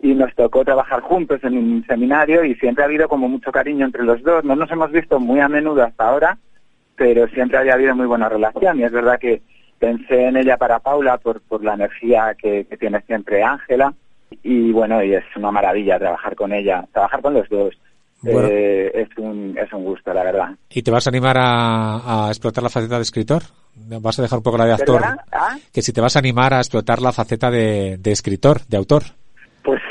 y 0.01 0.13
nos 0.13 0.33
tocó 0.35 0.63
trabajar 0.63 1.01
juntos 1.01 1.43
en 1.43 1.57
un 1.57 1.85
seminario 1.87 2.43
y 2.43 2.55
siempre 2.55 2.83
ha 2.83 2.87
habido 2.87 3.07
como 3.07 3.27
mucho 3.27 3.51
cariño 3.51 3.85
entre 3.85 4.03
los 4.03 4.21
dos. 4.23 4.43
No 4.43 4.55
nos 4.55 4.71
hemos 4.71 4.91
visto 4.91 5.19
muy 5.19 5.39
a 5.39 5.49
menudo 5.49 5.83
hasta 5.83 6.07
ahora, 6.07 6.37
pero 6.95 7.27
siempre 7.29 7.57
había 7.57 7.73
habido 7.73 7.95
muy 7.95 8.05
buena 8.05 8.29
relación 8.29 8.79
y 8.79 8.83
es 8.83 8.91
verdad 8.91 9.19
que 9.19 9.41
pensé 9.77 10.27
en 10.27 10.37
ella 10.37 10.57
para 10.57 10.79
Paula 10.79 11.17
por, 11.17 11.41
por 11.41 11.63
la 11.63 11.73
energía 11.73 12.35
que, 12.37 12.65
que 12.65 12.77
tiene 12.77 13.01
siempre 13.01 13.43
Ángela 13.43 13.93
y 14.43 14.71
bueno, 14.71 15.01
y 15.03 15.13
es 15.13 15.23
una 15.35 15.51
maravilla 15.51 15.99
trabajar 15.99 16.35
con 16.35 16.53
ella, 16.53 16.85
trabajar 16.91 17.21
con 17.21 17.33
los 17.33 17.49
dos 17.49 17.77
eh, 18.25 18.91
es, 18.93 19.17
un, 19.17 19.57
es 19.57 19.71
un 19.71 19.83
gusto, 19.83 20.13
la 20.13 20.23
verdad. 20.23 20.49
¿Y 20.69 20.81
te 20.81 20.91
vas 20.91 21.07
a 21.07 21.09
animar 21.09 21.37
a, 21.39 22.25
explotar 22.29 22.63
la 22.63 22.69
faceta 22.69 22.95
de 22.95 23.01
escritor? 23.01 23.43
¿Vas 23.75 24.19
a 24.19 24.21
dejar 24.23 24.39
un 24.39 24.43
poco 24.43 24.57
la 24.57 24.65
de 24.65 24.73
actor? 24.73 25.01
¿Ah? 25.31 25.57
Que 25.73 25.81
si 25.81 25.93
te 25.93 26.01
vas 26.01 26.15
a 26.15 26.19
animar 26.19 26.53
a 26.53 26.57
explotar 26.57 27.01
la 27.01 27.13
faceta 27.13 27.49
de, 27.49 27.97
de 27.97 28.11
escritor, 28.11 28.61
de 28.67 28.77
autor. 28.77 29.03
Pues, 29.63 29.81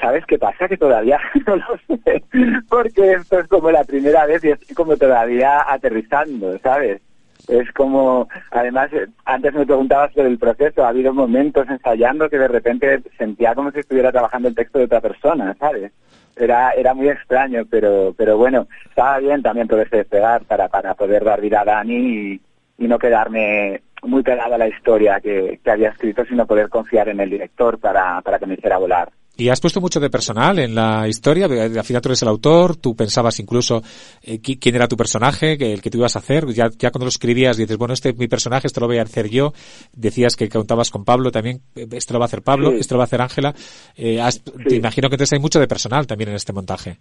¿sabes 0.00 0.24
qué 0.26 0.38
pasa? 0.38 0.68
Que 0.68 0.76
todavía 0.76 1.18
no 1.46 1.56
lo 1.56 1.78
sé, 1.86 2.22
porque 2.68 3.12
esto 3.12 3.38
es 3.38 3.48
como 3.48 3.70
la 3.70 3.84
primera 3.84 4.26
vez 4.26 4.44
y 4.44 4.50
estoy 4.50 4.74
como 4.74 4.96
todavía 4.96 5.60
aterrizando, 5.66 6.58
¿sabes? 6.58 7.00
Es 7.48 7.72
como, 7.72 8.28
además, 8.50 8.90
antes 9.24 9.54
me 9.54 9.66
preguntabas 9.66 10.12
sobre 10.12 10.28
el 10.28 10.38
proceso, 10.38 10.84
ha 10.84 10.88
habido 10.88 11.12
momentos 11.12 11.68
ensayando 11.68 12.28
que 12.28 12.38
de 12.38 12.48
repente 12.48 13.02
sentía 13.18 13.54
como 13.54 13.70
si 13.70 13.80
estuviera 13.80 14.12
trabajando 14.12 14.48
el 14.48 14.54
texto 14.54 14.78
de 14.78 14.84
otra 14.84 15.00
persona, 15.00 15.56
¿sabes? 15.58 15.92
era, 16.36 16.70
era 16.72 16.94
muy 16.94 17.08
extraño, 17.08 17.64
pero, 17.68 18.14
pero 18.16 18.36
bueno, 18.36 18.66
estaba 18.88 19.18
bien 19.18 19.42
también 19.42 19.68
poderse 19.68 19.98
despegar 19.98 20.44
para, 20.44 20.68
para 20.68 20.94
poder 20.94 21.24
dar 21.24 21.40
vida 21.40 21.60
a 21.60 21.64
Dani 21.64 21.94
y, 21.94 22.40
y 22.78 22.88
no 22.88 22.98
quedarme 22.98 23.82
muy 24.02 24.22
pegado 24.22 24.54
a 24.54 24.58
la 24.58 24.68
historia 24.68 25.20
que, 25.20 25.60
que, 25.62 25.70
había 25.70 25.90
escrito, 25.90 26.24
sino 26.24 26.46
poder 26.46 26.68
confiar 26.70 27.08
en 27.08 27.20
el 27.20 27.30
director 27.30 27.78
para, 27.78 28.22
para 28.22 28.38
que 28.38 28.46
me 28.46 28.54
hiciera 28.54 28.78
volar. 28.78 29.10
Y 29.40 29.48
has 29.48 29.58
puesto 29.58 29.80
mucho 29.80 30.00
de 30.00 30.10
personal 30.10 30.58
en 30.58 30.74
la 30.74 31.08
historia, 31.08 31.46
al 31.46 31.82
final 31.82 32.02
tú 32.02 32.10
eres 32.10 32.20
el 32.20 32.28
autor, 32.28 32.76
tú 32.76 32.94
pensabas 32.94 33.40
incluso 33.40 33.82
eh, 34.22 34.38
quién 34.42 34.74
era 34.74 34.86
tu 34.86 34.98
personaje, 34.98 35.52
el 35.52 35.80
que 35.80 35.88
tú 35.88 35.96
ibas 35.96 36.14
a 36.14 36.18
hacer, 36.18 36.46
ya, 36.48 36.68
ya 36.78 36.90
cuando 36.90 37.06
lo 37.06 37.08
escribías 37.08 37.56
dices, 37.56 37.78
bueno, 37.78 37.94
este 37.94 38.10
es 38.10 38.18
mi 38.18 38.28
personaje, 38.28 38.66
esto 38.66 38.80
lo 38.80 38.86
voy 38.86 38.98
a 38.98 39.02
hacer 39.02 39.30
yo, 39.30 39.54
decías 39.94 40.36
que 40.36 40.50
contabas 40.50 40.90
con 40.90 41.06
Pablo 41.06 41.30
también, 41.30 41.62
esto 41.74 42.12
lo 42.12 42.20
va 42.20 42.24
a 42.24 42.26
hacer 42.26 42.42
Pablo, 42.42 42.72
esto 42.72 42.96
lo 42.96 42.98
va 42.98 43.04
a 43.04 43.06
hacer 43.06 43.22
Ángela, 43.22 43.54
eh, 43.96 44.20
te 44.68 44.76
imagino 44.76 45.08
que 45.08 45.14
entonces 45.14 45.32
hay 45.32 45.40
mucho 45.40 45.58
de 45.58 45.66
personal 45.66 46.06
también 46.06 46.28
en 46.28 46.36
este 46.36 46.52
montaje. 46.52 46.98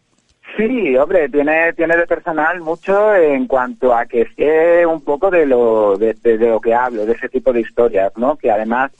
Sí, 0.56 0.96
hombre, 0.96 1.28
tiene, 1.28 1.74
tiene 1.74 1.98
de 1.98 2.08
personal 2.08 2.62
mucho 2.62 3.16
en 3.16 3.48
cuanto 3.48 3.94
a 3.94 4.06
que 4.06 4.26
sé 4.38 4.86
un 4.86 5.02
poco 5.02 5.30
de 5.30 5.46
lo, 5.46 5.98
de, 5.98 6.14
de 6.14 6.38
lo 6.38 6.62
que 6.62 6.74
hablo, 6.74 7.06
de 7.06 7.12
ese 7.12 7.28
tipo 7.28 7.52
de 7.52 7.60
historias, 7.60 8.14
¿no? 8.16 8.38
Que 8.38 8.50
además 8.50 8.92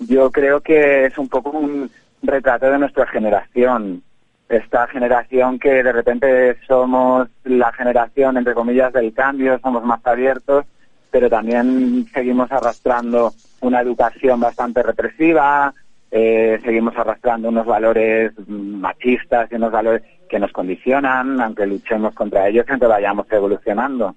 yo 0.00 0.32
creo 0.32 0.60
que 0.60 1.06
es 1.06 1.16
un 1.16 1.28
poco 1.28 1.50
un 1.50 1.88
retrato 2.22 2.70
de 2.70 2.78
nuestra 2.78 3.06
generación. 3.06 4.02
Esta 4.48 4.86
generación 4.86 5.58
que 5.58 5.82
de 5.82 5.92
repente 5.92 6.56
somos 6.66 7.28
la 7.44 7.72
generación, 7.72 8.38
entre 8.38 8.54
comillas, 8.54 8.92
del 8.92 9.12
cambio, 9.12 9.58
somos 9.58 9.84
más 9.84 10.00
abiertos, 10.04 10.64
pero 11.10 11.28
también 11.28 12.06
seguimos 12.12 12.50
arrastrando 12.50 13.32
una 13.60 13.80
educación 13.80 14.40
bastante 14.40 14.82
represiva, 14.82 15.74
eh, 16.10 16.58
seguimos 16.64 16.96
arrastrando 16.96 17.48
unos 17.48 17.66
valores 17.66 18.32
machistas 18.46 19.50
y 19.52 19.56
unos 19.56 19.70
valores 19.70 20.02
que 20.28 20.38
nos 20.38 20.52
condicionan, 20.52 21.40
aunque 21.40 21.66
luchemos 21.66 22.14
contra 22.14 22.48
ellos, 22.48 22.64
aunque 22.68 22.86
vayamos 22.86 23.26
evolucionando. 23.30 24.14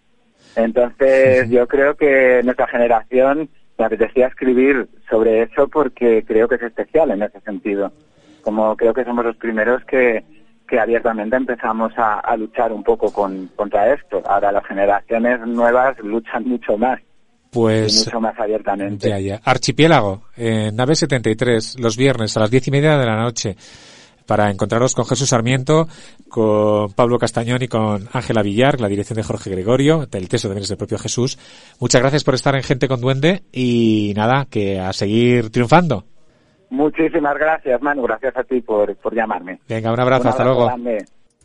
Entonces, 0.56 1.50
yo 1.50 1.68
creo 1.68 1.96
que 1.96 2.42
nuestra 2.44 2.68
generación 2.68 3.50
me 3.82 3.88
apetecía 3.88 4.28
escribir 4.28 4.88
sobre 5.10 5.42
eso 5.42 5.68
porque 5.68 6.24
creo 6.24 6.48
que 6.48 6.56
es 6.56 6.62
especial 6.62 7.10
en 7.10 7.24
ese 7.24 7.42
sentido. 7.42 7.92
Como 8.44 8.76
creo 8.76 8.94
que 8.94 9.04
somos 9.04 9.26
los 9.26 9.36
primeros 9.38 9.84
que, 9.86 10.24
que 10.68 10.80
abiertamente 10.80 11.36
empezamos 11.36 11.92
a, 11.98 12.36
luchar 12.38 12.72
un 12.72 12.84
poco 12.84 13.12
con, 13.12 13.48
contra 13.56 13.92
esto. 13.92 14.22
Ahora 14.28 14.52
las 14.52 14.66
generaciones 14.68 15.40
nuevas 15.48 15.98
luchan 16.00 16.48
mucho 16.48 16.78
más. 16.78 17.00
Pues. 17.50 18.06
mucho 18.06 18.22
más 18.22 18.40
abiertamente. 18.40 19.10
Ya, 19.10 19.20
ya. 19.20 19.42
Archipiélago, 19.44 20.26
en 20.38 20.76
nave 20.76 20.96
73, 20.96 21.80
los 21.80 21.98
viernes 21.98 22.38
a 22.38 22.42
las 22.42 22.52
diez 22.52 22.68
y 22.68 22.72
media 22.72 22.98
de 22.98 23.06
la 23.06 23.16
noche 23.16 23.58
para 24.32 24.50
encontraros 24.50 24.96
con 24.96 25.04
Jesús 25.04 25.28
Sarmiento, 25.28 25.90
con 26.30 26.94
Pablo 26.94 27.20
Castañón 27.20 27.62
y 27.64 27.68
con 27.68 28.08
Ángela 28.14 28.42
Villar, 28.42 28.80
la 28.80 28.88
dirección 28.88 29.18
de 29.18 29.24
Jorge 29.24 29.50
Gregorio, 29.50 30.08
el 30.10 30.30
texto 30.30 30.48
también 30.48 30.64
es 30.64 30.70
del 30.70 30.78
propio 30.78 30.98
Jesús. 30.98 31.38
Muchas 31.82 32.00
gracias 32.00 32.24
por 32.24 32.36
estar 32.36 32.56
en 32.56 32.64
Gente 32.64 32.88
con 32.88 33.02
Duende 33.02 33.44
y 33.52 34.14
nada, 34.16 34.48
que 34.50 34.80
a 34.80 34.94
seguir 34.94 35.52
triunfando. 35.52 36.06
Muchísimas 36.70 37.38
gracias, 37.38 37.82
Manu. 37.82 38.04
Gracias 38.04 38.38
a 38.38 38.44
ti 38.46 38.62
por, 38.62 38.96
por 38.96 39.14
llamarme. 39.14 39.60
Venga, 39.68 39.92
un 39.92 40.00
abrazo, 40.00 40.30
hasta 40.30 40.46
luego. 40.46 40.72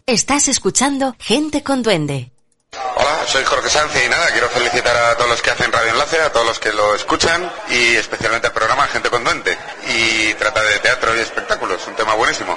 Estás 0.06 0.46
escuchando 0.46 1.16
Gente 1.18 1.64
con 1.64 1.82
Duende. 1.82 2.30
Hola, 2.72 3.24
soy 3.26 3.42
Jorge 3.42 3.68
Sanz 3.68 3.92
y 3.96 4.08
nada, 4.08 4.26
quiero 4.30 4.48
felicitar 4.48 4.96
a 4.96 5.16
todos 5.16 5.30
los 5.30 5.42
que 5.42 5.50
hacen 5.50 5.72
Radio 5.72 5.90
Enlace, 5.90 6.20
a 6.20 6.30
todos 6.30 6.46
los 6.46 6.60
que 6.60 6.72
lo 6.72 6.94
escuchan 6.94 7.50
y 7.68 7.96
especialmente 7.96 8.46
al 8.46 8.52
programa 8.52 8.84
Gente 8.84 9.10
con 9.10 9.24
Duende. 9.24 9.56
Y 9.88 10.34
trata 10.34 10.62
de 10.62 10.78
teatro 10.78 11.16
y 11.16 11.18
espectáculos, 11.18 11.84
un 11.88 11.96
tema 11.96 12.14
buenísimo. 12.14 12.56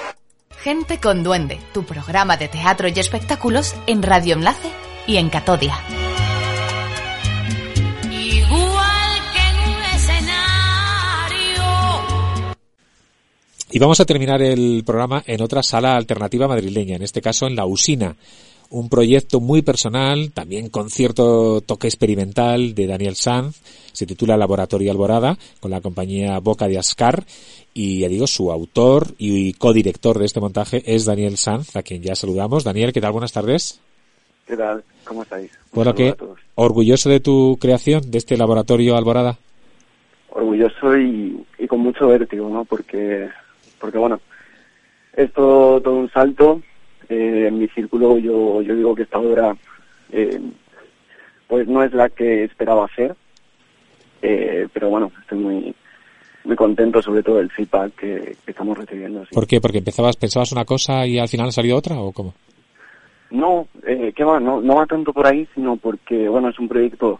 Gente 0.63 0.99
con 0.99 1.23
Duende, 1.23 1.57
tu 1.73 1.85
programa 1.85 2.35
de 2.35 2.49
teatro 2.49 2.89
y 2.89 2.99
espectáculos 2.99 3.73
en 3.87 4.03
Radio 4.03 4.33
Enlace 4.33 4.67
y 5.07 5.15
en 5.15 5.29
Catodia. 5.29 5.79
Igual 8.11 9.21
que 9.31 9.39
en 9.39 9.55
un 9.69 9.81
escenario. 9.95 11.63
Y 13.71 13.79
vamos 13.79 14.01
a 14.01 14.05
terminar 14.05 14.41
el 14.41 14.83
programa 14.85 15.23
en 15.25 15.41
otra 15.41 15.63
sala 15.63 15.95
alternativa 15.95 16.45
madrileña, 16.49 16.97
en 16.97 17.03
este 17.03 17.21
caso 17.21 17.47
en 17.47 17.55
la 17.55 17.65
Usina 17.65 18.17
un 18.69 18.89
proyecto 18.89 19.39
muy 19.39 19.61
personal, 19.61 20.31
también 20.31 20.69
con 20.69 20.89
cierto 20.89 21.61
toque 21.61 21.87
experimental 21.87 22.75
de 22.75 22.87
Daniel 22.87 23.15
Sanz, 23.15 23.61
se 23.93 24.05
titula 24.05 24.37
Laboratorio 24.37 24.91
Alborada, 24.91 25.37
con 25.59 25.71
la 25.71 25.81
compañía 25.81 26.39
Boca 26.39 26.67
de 26.67 26.77
Ascar, 26.77 27.23
y 27.73 27.99
ya 27.99 28.07
digo, 28.07 28.27
su 28.27 28.51
autor 28.51 29.07
y 29.17 29.53
codirector 29.53 30.19
de 30.19 30.25
este 30.25 30.39
montaje 30.39 30.83
es 30.85 31.05
Daniel 31.05 31.37
Sanz, 31.37 31.75
a 31.75 31.83
quien 31.83 32.01
ya 32.01 32.15
saludamos. 32.15 32.63
Daniel, 32.63 32.93
¿qué 32.93 33.01
tal? 33.01 33.11
Buenas 33.11 33.33
tardes. 33.33 33.81
¿Qué 34.47 34.57
tal? 34.57 34.83
¿Cómo 35.03 35.23
estáis? 35.23 35.51
bueno, 35.73 35.93
que 35.93 36.15
orgulloso 36.55 37.09
de 37.09 37.19
tu 37.19 37.57
creación, 37.59 38.09
de 38.09 38.17
este 38.17 38.37
Laboratorio 38.37 38.97
Alborada. 38.97 39.37
Orgulloso 40.31 40.97
y, 40.97 41.45
y 41.57 41.67
con 41.67 41.79
mucho 41.79 42.07
vértigo, 42.07 42.49
¿no? 42.49 42.65
Porque, 42.65 43.29
porque 43.79 43.97
bueno, 43.97 44.19
esto 45.13 45.81
todo 45.83 45.95
un 45.95 46.09
salto, 46.11 46.61
eh, 47.09 47.47
en 47.47 47.59
mi 47.59 47.67
círculo 47.69 48.17
yo, 48.17 48.61
yo 48.61 48.75
digo 48.75 48.95
que 48.95 49.03
esta 49.03 49.19
obra 49.19 49.55
eh, 50.11 50.39
pues 51.47 51.67
no 51.67 51.83
es 51.83 51.91
la 51.93 52.09
que 52.09 52.43
esperaba 52.43 52.85
hacer, 52.85 53.15
eh, 54.21 54.67
pero 54.71 54.89
bueno, 54.89 55.11
estoy 55.21 55.39
muy 55.39 55.75
muy 56.43 56.55
contento 56.55 57.01
sobre 57.01 57.21
todo 57.21 57.37
del 57.37 57.51
feedback 57.51 57.95
que, 57.95 58.35
estamos 58.47 58.77
recibiendo. 58.77 59.23
¿Por 59.31 59.45
qué? 59.45 59.59
¿Porque 59.59 59.79
empezabas, 59.79 60.15
pensabas 60.15 60.51
una 60.51 60.65
cosa 60.65 61.05
y 61.05 61.19
al 61.19 61.27
final 61.27 61.51
salió 61.51 61.75
otra 61.75 61.99
o 61.99 62.11
cómo? 62.11 62.33
No, 63.31 63.67
eh, 63.85 64.13
¿qué 64.15 64.23
va? 64.23 64.39
No, 64.39 64.61
no 64.61 64.75
va 64.75 64.85
tanto 64.85 65.13
por 65.13 65.27
ahí, 65.27 65.47
sino 65.53 65.75
porque, 65.77 66.27
bueno, 66.29 66.49
es 66.49 66.57
un 66.57 66.67
proyecto 66.67 67.19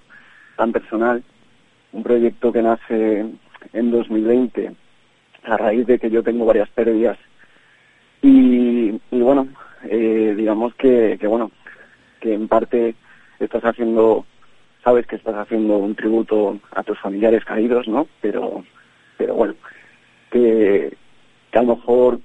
tan 0.55 0.71
personal, 0.71 1.23
un 1.91 2.03
proyecto 2.03 2.51
que 2.51 2.61
nace 2.61 3.25
en 3.73 3.91
2020 3.91 4.71
a 5.43 5.57
raíz 5.57 5.85
de 5.85 5.99
que 5.99 6.09
yo 6.09 6.23
tengo 6.23 6.45
varias 6.45 6.69
pérdidas 6.69 7.17
y, 8.21 8.99
y 9.11 9.21
bueno, 9.21 9.47
eh, 9.83 10.33
digamos 10.35 10.73
que, 10.75 11.17
que, 11.19 11.27
bueno, 11.27 11.51
que 12.19 12.33
en 12.33 12.47
parte 12.47 12.95
estás 13.39 13.63
haciendo, 13.63 14.25
sabes 14.83 15.05
que 15.07 15.15
estás 15.15 15.35
haciendo 15.35 15.77
un 15.77 15.95
tributo 15.95 16.59
a 16.75 16.83
tus 16.83 16.99
familiares 16.99 17.45
caídos, 17.45 17.87
¿no? 17.87 18.07
Pero, 18.21 18.63
pero 19.17 19.35
bueno, 19.35 19.55
que, 20.31 20.95
que 21.51 21.59
a 21.59 21.63
lo 21.63 21.75
mejor 21.75 22.19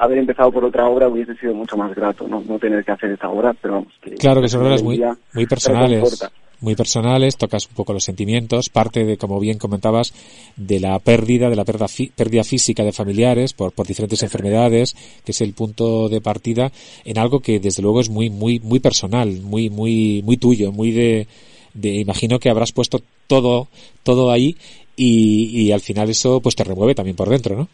haber 0.00 0.18
empezado 0.18 0.50
por 0.50 0.64
otra 0.64 0.86
obra 0.86 1.08
hubiese 1.08 1.34
sido 1.36 1.54
mucho 1.54 1.76
más 1.76 1.94
grato, 1.94 2.26
¿no? 2.26 2.40
No 2.40 2.58
tener 2.58 2.84
que 2.84 2.92
hacer 2.92 3.10
esta 3.10 3.28
obra, 3.28 3.54
pero 3.60 3.74
vamos. 3.74 3.92
Que, 4.00 4.14
claro 4.14 4.40
que 4.40 4.48
son 4.48 4.62
obras 4.64 4.82
muy, 4.82 5.02
muy 5.34 5.46
personales 5.46 6.30
muy 6.60 6.74
personales, 6.74 7.36
tocas 7.36 7.66
un 7.68 7.74
poco 7.74 7.92
los 7.92 8.04
sentimientos, 8.04 8.68
parte 8.68 9.04
de, 9.04 9.16
como 9.16 9.40
bien 9.40 9.58
comentabas, 9.58 10.12
de 10.56 10.80
la 10.80 10.98
pérdida, 10.98 11.48
de 11.48 11.56
la 11.56 11.64
pérdida, 11.64 11.86
pérdida 12.14 12.44
física 12.44 12.82
de 12.84 12.92
familiares 12.92 13.52
por, 13.52 13.72
por 13.72 13.86
diferentes 13.86 14.22
enfermedades, 14.22 14.94
que 15.24 15.32
es 15.32 15.40
el 15.40 15.54
punto 15.54 16.08
de 16.08 16.20
partida 16.20 16.70
en 17.04 17.18
algo 17.18 17.40
que 17.40 17.60
desde 17.60 17.82
luego 17.82 18.00
es 18.00 18.10
muy, 18.10 18.30
muy, 18.30 18.60
muy 18.60 18.80
personal, 18.80 19.40
muy, 19.42 19.70
muy, 19.70 20.22
muy 20.24 20.36
tuyo, 20.36 20.72
muy 20.72 20.90
de, 20.90 21.26
de 21.74 21.88
imagino 21.96 22.38
que 22.38 22.50
habrás 22.50 22.72
puesto 22.72 23.00
todo, 23.26 23.68
todo 24.02 24.30
ahí 24.30 24.56
y, 24.96 25.62
y 25.62 25.72
al 25.72 25.80
final 25.80 26.10
eso 26.10 26.40
pues 26.40 26.56
te 26.56 26.64
remueve 26.64 26.94
también 26.94 27.16
por 27.16 27.28
dentro, 27.28 27.56
¿no? 27.56 27.68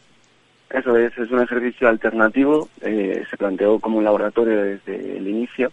Eso 0.70 0.97
es, 0.97 1.16
es 1.16 1.30
un 1.30 1.41
ejercicio 1.41 1.89
alternativo, 1.89 2.68
eh, 2.82 3.24
se 3.30 3.37
planteó 3.37 3.78
como 3.78 3.99
un 3.99 4.05
laboratorio 4.05 4.62
desde 4.62 5.16
el 5.16 5.28
inicio 5.28 5.70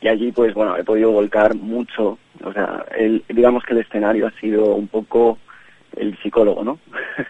y 0.00 0.08
allí 0.08 0.30
pues 0.32 0.54
bueno 0.54 0.76
he 0.76 0.84
podido 0.84 1.10
volcar 1.10 1.54
mucho 1.54 2.18
o 2.44 2.52
sea 2.52 2.84
el, 2.96 3.24
digamos 3.28 3.64
que 3.64 3.74
el 3.74 3.80
escenario 3.80 4.26
ha 4.26 4.40
sido 4.40 4.74
un 4.74 4.88
poco 4.88 5.38
el 5.96 6.16
psicólogo 6.18 6.64
no 6.64 6.78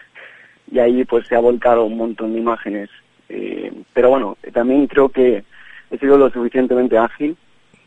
y 0.71 0.79
ahí 0.79 1.03
pues 1.05 1.27
se 1.27 1.35
ha 1.35 1.39
volcado 1.39 1.85
un 1.85 1.97
montón 1.97 2.33
de 2.33 2.39
imágenes. 2.39 2.89
Eh, 3.29 3.71
pero 3.93 4.09
bueno 4.09 4.37
también 4.53 4.87
creo 4.87 5.09
que 5.09 5.43
he 5.91 5.97
sido 5.97 6.17
lo 6.17 6.29
suficientemente 6.29 6.97
ágil 6.97 7.37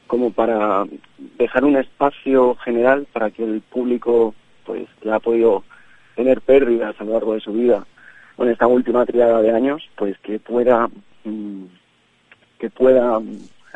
como 0.06 0.30
para 0.32 0.84
dejar 1.38 1.64
un 1.64 1.76
espacio 1.76 2.54
general 2.56 3.06
para 3.12 3.30
que 3.30 3.42
el 3.44 3.60
público 3.60 4.34
pues 4.64 4.86
que 5.00 5.10
ha 5.10 5.18
podido 5.18 5.64
tener 6.14 6.40
pérdidas 6.42 6.94
a 7.00 7.04
lo 7.04 7.14
largo 7.14 7.34
de 7.34 7.40
su 7.40 7.52
vida 7.52 7.84
en 8.38 8.48
esta 8.48 8.66
última 8.66 9.06
triada 9.06 9.42
de 9.42 9.50
años 9.50 9.88
pues 9.96 10.16
que 10.18 10.38
pueda 10.38 10.88
mm, 11.24 11.64
que 12.58 12.70
pueda 12.70 13.20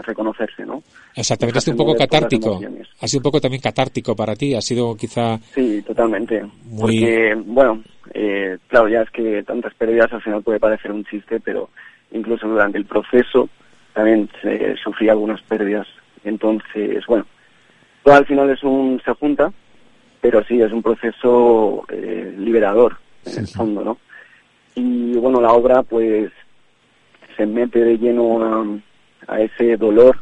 reconocerse, 0.02 0.64
¿no? 0.64 0.82
Exactamente, 1.14 1.58
ha 1.58 1.60
sido 1.60 1.74
un 1.74 1.78
poco 1.78 1.94
catártico. 1.96 2.60
Ha 3.00 3.08
sido 3.08 3.20
un 3.20 3.22
poco 3.22 3.40
también 3.40 3.62
catártico 3.62 4.14
para 4.14 4.34
ti, 4.34 4.54
ha 4.54 4.60
sido 4.60 4.96
quizá... 4.96 5.38
Sí, 5.54 5.82
totalmente. 5.82 6.44
Porque, 6.78 7.34
bueno, 7.44 7.82
eh, 8.12 8.58
claro, 8.68 8.88
ya 8.88 9.02
es 9.02 9.10
que 9.10 9.42
tantas 9.42 9.74
pérdidas 9.74 10.12
al 10.12 10.22
final 10.22 10.42
puede 10.42 10.60
parecer 10.60 10.92
un 10.92 11.04
chiste, 11.04 11.40
pero 11.40 11.70
incluso 12.12 12.46
durante 12.48 12.78
el 12.78 12.84
proceso 12.84 13.48
también 13.92 14.28
se 14.42 14.76
sufría 14.76 15.12
algunas 15.12 15.40
pérdidas. 15.42 15.86
Entonces, 16.24 17.04
bueno, 17.06 17.26
todo 18.02 18.14
al 18.14 18.26
final 18.26 18.50
es 18.50 18.62
un... 18.62 19.00
se 19.04 19.12
junta, 19.14 19.52
pero 20.20 20.44
sí, 20.44 20.60
es 20.60 20.72
un 20.72 20.82
proceso 20.82 21.84
eh, 21.88 22.34
liberador, 22.38 22.96
en 23.24 23.38
el 23.38 23.48
fondo, 23.48 23.84
¿no? 23.84 23.98
Y 24.74 25.14
bueno, 25.14 25.40
la 25.40 25.52
obra 25.52 25.82
pues 25.82 26.30
se 27.36 27.46
mete 27.46 27.80
de 27.80 27.98
lleno 27.98 28.42
a 28.42 28.64
a 29.28 29.40
ese 29.40 29.76
dolor, 29.76 30.18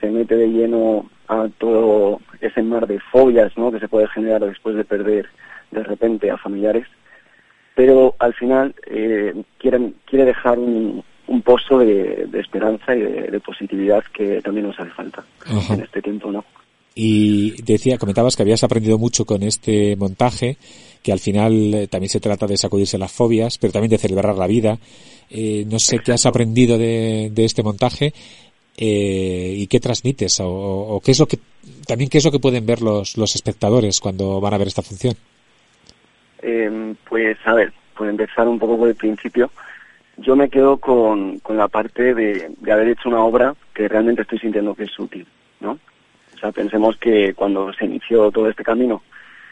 se 0.00 0.10
mete 0.10 0.36
de 0.36 0.48
lleno 0.48 1.08
a 1.28 1.48
todo 1.58 2.20
ese 2.40 2.62
mar 2.62 2.86
de 2.86 3.00
fobias 3.00 3.56
¿no? 3.56 3.72
que 3.72 3.80
se 3.80 3.88
puede 3.88 4.06
generar 4.08 4.44
después 4.44 4.76
de 4.76 4.84
perder 4.84 5.26
de 5.70 5.82
repente 5.82 6.30
a 6.30 6.36
familiares. 6.36 6.86
pero 7.74 8.14
al 8.18 8.32
final 8.34 8.74
eh, 8.86 9.34
quiere, 9.58 9.92
quiere 10.04 10.24
dejar 10.26 10.58
un, 10.58 11.02
un 11.26 11.42
pozo 11.42 11.78
de, 11.78 12.26
de 12.26 12.40
esperanza 12.40 12.94
y 12.94 13.00
de, 13.00 13.22
de 13.30 13.40
positividad 13.40 14.04
que 14.12 14.40
también 14.42 14.66
nos 14.66 14.78
hace 14.78 14.90
falta 14.90 15.24
Ajá. 15.46 15.74
en 15.74 15.80
este 15.80 16.00
tiempo, 16.02 16.30
¿no? 16.30 16.44
Y 16.98 17.60
decía, 17.62 17.98
comentabas 17.98 18.36
que 18.36 18.42
habías 18.42 18.64
aprendido 18.64 18.96
mucho 18.96 19.26
con 19.26 19.42
este 19.42 19.96
montaje, 19.96 20.56
que 21.02 21.12
al 21.12 21.18
final 21.18 21.74
eh, 21.74 21.86
también 21.88 22.08
se 22.08 22.20
trata 22.20 22.46
de 22.46 22.56
sacudirse 22.56 22.96
las 22.96 23.12
fobias, 23.12 23.58
pero 23.58 23.70
también 23.70 23.90
de 23.90 23.98
celebrar 23.98 24.34
la 24.34 24.46
vida. 24.46 24.78
Eh, 25.28 25.66
no 25.68 25.78
sé 25.78 25.98
qué 25.98 26.12
has 26.12 26.24
aprendido 26.24 26.78
de, 26.78 27.28
de 27.30 27.44
este 27.44 27.62
montaje 27.62 28.14
eh, 28.78 29.54
y 29.58 29.66
qué 29.66 29.78
transmites 29.78 30.40
o, 30.40 30.48
o 30.48 31.00
qué 31.00 31.10
es 31.10 31.20
lo 31.20 31.26
que 31.26 31.38
también 31.86 32.08
qué 32.08 32.16
es 32.16 32.24
lo 32.24 32.30
que 32.30 32.38
pueden 32.38 32.64
ver 32.64 32.80
los, 32.80 33.18
los 33.18 33.34
espectadores 33.34 34.00
cuando 34.00 34.40
van 34.40 34.54
a 34.54 34.58
ver 34.58 34.68
esta 34.68 34.82
función. 34.82 35.14
Eh, 36.40 36.94
pues 37.06 37.36
a 37.44 37.52
ver, 37.52 37.74
por 37.94 38.08
empezar 38.08 38.48
un 38.48 38.58
poco 38.58 38.78
por 38.78 38.88
el 38.88 38.94
principio, 38.94 39.50
yo 40.16 40.34
me 40.34 40.48
quedo 40.48 40.78
con, 40.78 41.40
con 41.40 41.58
la 41.58 41.68
parte 41.68 42.14
de, 42.14 42.52
de 42.58 42.72
haber 42.72 42.88
hecho 42.88 43.10
una 43.10 43.22
obra 43.22 43.54
que 43.74 43.86
realmente 43.86 44.22
estoy 44.22 44.38
sintiendo 44.38 44.74
que 44.74 44.84
es 44.84 44.98
útil, 44.98 45.26
¿no? 45.60 45.78
O 46.36 46.38
sea, 46.38 46.52
pensemos 46.52 46.98
que 46.98 47.32
cuando 47.32 47.72
se 47.72 47.86
inició 47.86 48.30
todo 48.30 48.50
este 48.50 48.62
camino, 48.62 49.02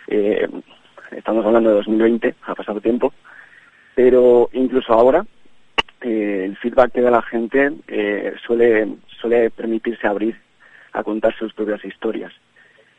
eh, 0.07 0.47
estamos 1.13 1.45
hablando 1.47 1.71
de 1.71 1.77
2020, 1.77 2.35
ha 2.43 2.55
pasado 2.55 2.81
tiempo, 2.81 3.15
pero 3.95 4.51
incluso 4.53 4.93
ahora 4.93 5.25
eh, 6.03 6.43
el 6.45 6.57
feedback 6.59 6.93
que 6.93 7.01
da 7.01 7.11
la 7.11 7.23
gente 7.23 7.73
eh, 7.89 8.35
suele, 8.47 8.97
suele 9.19 9.49
permitirse 9.49 10.07
abrir 10.07 10.37
a 10.93 11.03
contar 11.03 11.35
sus 11.37 11.55
propias 11.55 11.83
historias. 11.87 12.33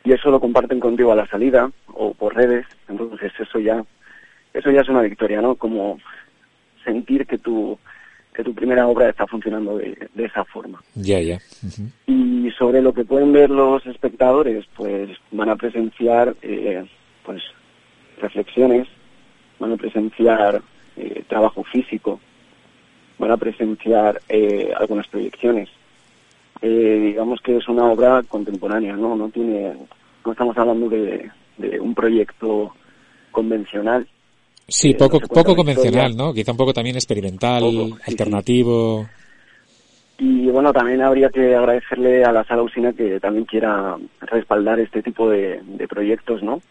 Y 0.03 0.13
eso 0.13 0.31
lo 0.31 0.39
comparten 0.39 0.79
contigo 0.79 1.11
a 1.11 1.15
la 1.15 1.27
salida 1.27 1.69
o 1.87 2.15
por 2.15 2.35
redes, 2.35 2.65
entonces 2.89 3.31
eso 3.39 3.59
ya, 3.59 3.83
eso 4.53 4.71
ya 4.71 4.81
es 4.81 4.89
una 4.89 5.03
victoria, 5.03 5.41
¿no? 5.41 5.55
Como 5.55 5.99
sentir 6.83 7.27
que 7.27 7.37
tu, 7.37 7.77
que 8.35 8.43
tu 8.43 8.53
primera 8.53 8.87
obra 8.87 9.09
está 9.09 9.25
funcionando 9.25 9.77
de, 9.77 10.09
de 10.13 10.25
esa 10.25 10.43
forma. 10.43 10.81
Ya, 10.95 11.19
ya. 11.21 11.39
Y 12.07 12.51
sobre 12.57 12.81
lo 12.81 12.93
que 12.93 13.05
pueden 13.05 13.31
ver 13.31 13.49
los 13.49 13.85
espectadores, 13.85 14.65
pues 14.75 15.09
van 15.31 15.49
a 15.49 15.55
presenciar 15.55 16.35
eh, 16.41 16.85
pues 17.23 17.41
reflexiones, 18.21 18.87
van 19.59 19.73
a 19.73 19.77
presenciar 19.77 20.61
eh, 20.97 21.23
trabajo 21.27 21.63
físico, 21.63 22.19
van 23.17 23.31
a 23.31 23.37
presenciar 23.37 24.21
eh, 24.27 24.73
algunas 24.77 25.07
proyecciones. 25.07 25.69
Eh, 26.61 26.99
digamos 27.07 27.41
que 27.41 27.57
es 27.57 27.67
una 27.67 27.85
obra 27.85 28.23
contemporánea, 28.27 28.95
¿no? 28.95 29.15
No 29.15 29.29
tiene, 29.29 29.73
no 30.25 30.31
estamos 30.31 30.57
hablando 30.57 30.89
de, 30.89 31.29
de 31.57 31.79
un 31.79 31.93
proyecto 31.93 32.73
convencional. 33.31 34.07
Sí, 34.67 34.89
Eh, 34.91 34.95
poco, 34.95 35.19
no 35.19 35.27
poco 35.27 35.55
convencional, 35.55 36.11
historia. 36.11 36.25
¿no? 36.27 36.33
Quizá 36.33 36.51
un 36.51 36.57
poco 36.57 36.73
también 36.73 36.95
experimental, 36.95 37.61
Poco, 37.61 37.71
sí, 37.71 37.91
sí. 37.93 38.11
alternativo. 38.11 39.07
Y 40.17 40.47
bueno, 40.47 40.71
también 40.73 41.01
habría 41.01 41.29
que 41.29 41.55
agradecerle 41.55 42.23
a 42.23 42.31
la 42.31 42.43
sala 42.45 42.63
Usina 42.63 42.93
que 42.93 43.19
también 43.19 43.45
quiera 43.45 43.97
respaldar 44.21 44.79
este 44.79 45.03
tipo 45.03 45.29
de, 45.29 45.59
de 45.63 45.87
proyectos, 45.87 46.41
¿no? 46.41 46.61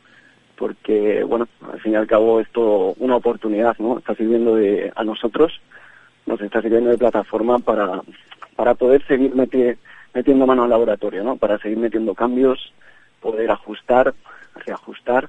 Porque, 0.57 1.23
bueno, 1.25 1.47
al 1.73 1.81
fin 1.81 1.93
y 1.93 1.97
al 1.97 2.07
cabo 2.07 2.41
esto 2.41 2.95
una 2.99 3.17
oportunidad, 3.17 3.77
¿no? 3.79 3.99
Está 3.99 4.15
sirviendo 4.15 4.57
de, 4.57 4.91
a 4.97 5.05
nosotros, 5.05 5.61
nos 6.27 6.41
está 6.41 6.63
sirviendo 6.63 6.91
de 6.91 6.99
plataforma 6.99 7.59
para, 7.59 8.01
para 8.57 8.75
poder 8.75 9.07
seguir 9.07 9.35
meti- 9.35 9.77
metiendo 10.15 10.47
mano 10.47 10.65
al 10.65 10.71
laboratorio, 10.71 11.23
¿no? 11.23 11.37
Para 11.37 11.59
seguir 11.59 11.77
metiendo 11.79 12.15
cambios, 12.15 12.73
poder 13.21 13.51
ajustar, 13.51 14.15
reajustar 14.65 15.29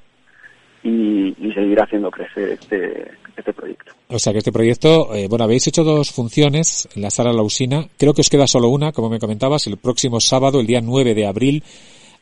y, 0.86 1.36
y 1.46 1.52
seguir 1.54 1.82
haciendo 1.82 2.10
crecer 2.12 2.50
este, 2.52 3.12
este 3.36 3.52
proyecto. 3.54 3.92
O 4.08 4.20
sea 4.20 4.32
que 4.32 4.38
este 4.40 4.52
proyecto, 4.52 5.14
eh, 5.16 5.28
bueno, 5.28 5.44
habéis 5.46 5.66
hecho 5.68 5.84
dos 5.84 6.12
funciones 6.12 6.88
en 6.96 7.02
la 7.02 7.10
sala 7.10 7.34
Lausina. 7.34 7.88
Creo 7.98 8.14
que 8.14 8.22
os 8.22 8.30
queda 8.30 8.46
solo 8.48 8.70
una, 8.70 8.92
como 8.92 9.10
me 9.10 9.20
comentabas, 9.20 9.66
el 9.68 9.78
próximo 9.78 10.20
sábado, 10.20 10.60
el 10.60 10.68
día 10.68 10.82
9 10.82 11.16
de 11.16 11.26
abril, 11.26 11.64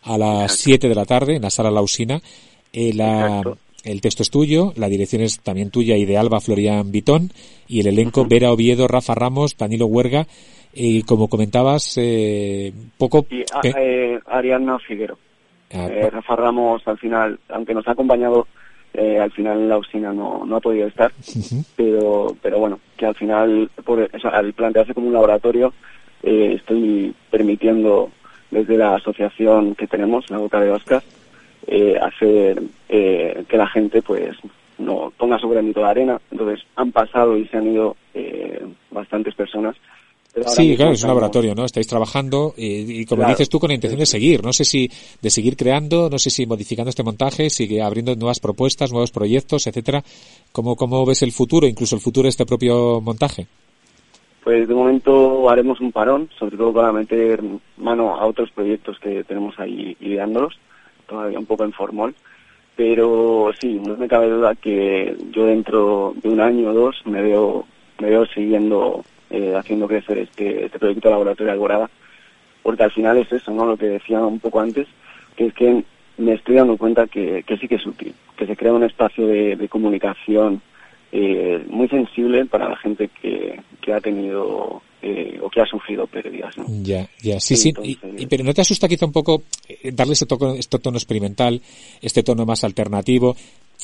a 0.03 0.17
las 0.17 0.53
7 0.55 0.87
de 0.89 0.95
la 0.95 1.05
tarde, 1.05 1.35
en 1.35 1.41
la 1.41 1.49
sala 1.49 1.69
Lausina. 1.71 2.21
Eh, 2.71 2.93
la- 2.93 3.41
el 3.83 3.99
texto 3.99 4.23
es 4.23 4.29
tuyo, 4.29 4.71
la 4.77 4.87
dirección 4.87 5.21
es 5.23 5.41
también 5.41 5.69
tuya 5.69 5.97
y 5.97 6.05
de 6.05 6.17
Alba 6.17 6.39
Florian 6.39 6.89
Vitón, 6.89 7.31
y 7.67 7.81
el 7.81 7.87
elenco 7.87 8.25
Vera 8.25 8.53
Oviedo, 8.53 8.87
Rafa 8.87 9.13
Ramos, 9.13 9.57
Danilo 9.57 9.87
Huerga. 9.87 10.25
Y 10.73 11.03
como 11.03 11.27
comentabas, 11.27 11.95
eh, 11.97 12.71
poco... 12.97 13.27
Y 13.29 13.41
a- 13.53 13.59
pe- 13.61 13.73
eh, 13.77 14.19
Ariadna 14.25 14.79
Figuero. 14.79 15.17
Ah, 15.73 15.87
Eh, 15.91 16.09
Rafa 16.09 16.35
Ramos 16.35 16.87
al 16.87 16.97
final, 16.97 17.39
aunque 17.49 17.73
nos 17.73 17.87
ha 17.87 17.91
acompañado, 17.91 18.47
eh, 18.93 19.19
al 19.19 19.31
final 19.31 19.57
en 19.59 19.69
la 19.69 19.77
usina 19.79 20.13
no, 20.13 20.45
no 20.45 20.57
ha 20.57 20.59
podido 20.59 20.87
estar, 20.87 21.11
pero 21.75 22.35
pero 22.41 22.59
bueno, 22.59 22.79
que 22.95 23.05
al 23.07 23.15
final, 23.15 23.69
por, 23.83 23.99
o 23.99 24.19
sea, 24.19 24.31
al 24.31 24.53
plantearse 24.53 24.93
como 24.93 25.07
un 25.07 25.13
laboratorio, 25.13 25.73
eh, 26.21 26.53
estoy 26.57 27.13
permitiendo 27.31 28.11
desde 28.51 28.77
la 28.77 28.95
asociación 28.95 29.75
que 29.75 29.87
tenemos, 29.87 30.29
la 30.29 30.37
Boca 30.37 30.59
de 30.61 30.71
Oscar, 30.71 31.01
eh, 31.67 31.97
hacer 31.99 32.61
eh, 32.89 33.43
que 33.47 33.57
la 33.57 33.67
gente 33.67 34.01
pues 34.01 34.37
no 34.77 35.11
ponga 35.17 35.39
su 35.39 35.49
granito 35.49 35.79
de 35.79 35.87
arena. 35.87 36.21
Entonces 36.31 36.63
han 36.75 36.91
pasado 36.91 37.35
y 37.37 37.47
se 37.47 37.57
han 37.57 37.67
ido 37.67 37.95
bastantes 38.91 39.33
personas. 39.33 39.75
Pero 40.33 40.49
Sí, 40.49 40.75
claro, 40.75 40.93
es 40.93 41.03
un 41.03 41.09
laboratorio, 41.09 41.53
¿no? 41.53 41.63
Estáis 41.65 41.85
trabajando 41.87 42.53
y, 42.57 43.01
y 43.01 43.05
como 43.05 43.19
Claro. 43.21 43.33
dices 43.33 43.49
tú, 43.49 43.59
con 43.59 43.67
la 43.69 43.75
intención 43.75 43.99
de 43.99 44.05
seguir. 44.05 44.43
No 44.43 44.51
sé 44.51 44.65
si 44.65 44.89
de 45.21 45.29
seguir 45.29 45.55
creando, 45.55 46.09
no 46.09 46.17
sé 46.17 46.29
si 46.29 46.45
modificando 46.45 46.89
este 46.89 47.03
montaje, 47.03 47.49
sigue 47.49 47.81
abriendo 47.81 48.15
nuevas 48.15 48.39
propuestas, 48.39 48.91
nuevos 48.91 49.11
proyectos, 49.11 49.67
etcétera. 49.67 50.03
¿Cómo, 50.51 50.75
¿Cómo 50.75 51.05
ves 51.05 51.21
el 51.21 51.31
futuro, 51.31 51.67
incluso 51.67 51.95
el 51.95 52.01
futuro 52.01 52.23
de 52.23 52.29
este 52.29 52.45
propio 52.45 52.99
montaje? 52.99 53.45
Pues 54.43 54.67
de 54.67 54.73
momento 54.73 55.49
haremos 55.49 55.79
un 55.79 55.91
parón, 55.91 56.29
sobre 56.37 56.57
todo 56.57 56.73
para 56.73 56.91
meter 56.91 57.41
mano 57.77 58.15
a 58.15 58.25
otros 58.25 58.49
proyectos 58.51 58.97
que 58.99 59.23
tenemos 59.23 59.57
ahí 59.59 59.95
ideándolos, 60.01 60.55
todavía 61.07 61.39
un 61.39 61.45
poco 61.45 61.63
en 61.63 61.71
formol. 61.71 62.13
Pero 62.75 63.51
sí, 63.61 63.79
no 63.85 63.95
me 63.95 64.07
cabe 64.07 64.29
duda 64.29 64.55
que 64.55 65.15
yo 65.31 65.45
dentro 65.45 66.13
de 66.21 66.27
un 66.27 66.41
año 66.41 66.71
o 66.71 66.73
dos 66.73 66.95
me 67.05 67.21
veo, 67.21 67.65
me 67.99 68.09
veo 68.09 68.25
siguiendo 68.25 69.03
eh, 69.33 69.53
haciendo 69.57 69.87
crecer 69.87 70.19
este, 70.19 70.65
este 70.65 70.79
proyecto 70.79 71.09
de 71.09 71.11
laboratorio 71.13 71.51
Alborada, 71.51 71.89
porque 72.61 72.83
al 72.83 72.91
final 72.91 73.17
es 73.17 73.31
eso, 73.31 73.51
¿no? 73.51 73.65
Lo 73.65 73.75
que 73.75 73.87
decía 73.87 74.21
un 74.21 74.39
poco 74.39 74.59
antes, 74.61 74.87
que 75.35 75.47
es 75.47 75.53
que 75.53 75.83
me 76.17 76.33
estoy 76.33 76.55
dando 76.55 76.77
cuenta 76.77 77.07
que, 77.07 77.43
que 77.43 77.57
sí 77.57 77.67
que 77.67 77.75
es 77.75 77.85
útil, 77.85 78.13
que 78.37 78.45
se 78.45 78.55
crea 78.55 78.71
un 78.71 78.83
espacio 78.83 79.27
de, 79.27 79.55
de 79.55 79.67
comunicación 79.67 80.61
eh, 81.11 81.63
muy 81.67 81.87
sensible 81.89 82.45
para 82.45 82.69
la 82.69 82.77
gente 82.77 83.09
que, 83.21 83.59
que 83.81 83.93
ha 83.93 83.99
tenido 83.99 84.81
eh, 85.01 85.39
o 85.41 85.49
que 85.49 85.61
ha 85.61 85.65
sufrido 85.65 86.07
pérdidas. 86.07 86.57
¿no? 86.57 86.65
Ya, 86.83 87.07
ya, 87.21 87.39
sí, 87.39 87.55
sí. 87.55 87.73
Y- 87.83 87.97
y- 88.17 88.25
pero 88.27 88.43
¿no 88.43 88.53
te 88.53 88.61
asusta 88.61 88.87
quizá 88.87 89.05
un 89.05 89.11
poco 89.11 89.43
eh, 89.67 89.91
darle 89.91 90.13
este 90.13 90.25
tono, 90.25 90.53
este 90.55 90.79
tono 90.79 90.97
experimental, 90.97 91.61
este 92.01 92.23
tono 92.23 92.45
más 92.45 92.63
alternativo? 92.63 93.35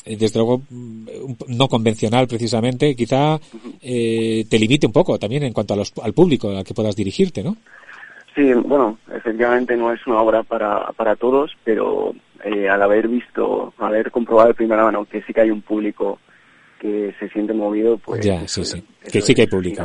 Eh, 0.04 0.16
Desde 0.16 0.38
luego, 0.38 0.62
mm, 0.70 1.06
no 1.48 1.68
convencional 1.68 2.26
precisamente, 2.26 2.94
quizá 2.96 3.38
eh, 3.82 4.44
te 4.48 4.58
limite 4.58 4.86
un 4.86 4.92
poco 4.92 5.18
también 5.18 5.42
en 5.44 5.52
cuanto 5.52 5.74
a 5.74 5.76
los- 5.76 5.92
al 6.02 6.12
público 6.14 6.50
al 6.50 6.64
que 6.64 6.74
puedas 6.74 6.96
dirigirte, 6.96 7.42
¿no? 7.42 7.56
Sí, 8.34 8.52
bueno, 8.54 8.98
efectivamente 9.14 9.76
no 9.76 9.92
es 9.92 10.00
una 10.06 10.20
obra 10.22 10.42
para, 10.44 10.86
para 10.96 11.16
todos, 11.16 11.50
pero 11.64 12.14
eh, 12.44 12.68
al 12.68 12.80
haber 12.80 13.08
visto, 13.08 13.74
haber 13.78 14.10
comprobado 14.10 14.48
de 14.48 14.54
primera 14.54 14.84
mano 14.84 15.04
que 15.04 15.20
sí 15.22 15.32
que 15.34 15.40
hay 15.42 15.50
un 15.50 15.62
público 15.62 16.18
que 16.80 17.12
se 17.18 17.28
siente 17.28 17.52
movido, 17.52 17.98
pues... 17.98 18.24
ya, 18.24 18.46
sí, 18.48 18.64
sí. 18.64 18.82
Que 19.10 19.20
sí 19.20 19.34
que 19.34 19.42
hay 19.42 19.46
público. 19.48 19.84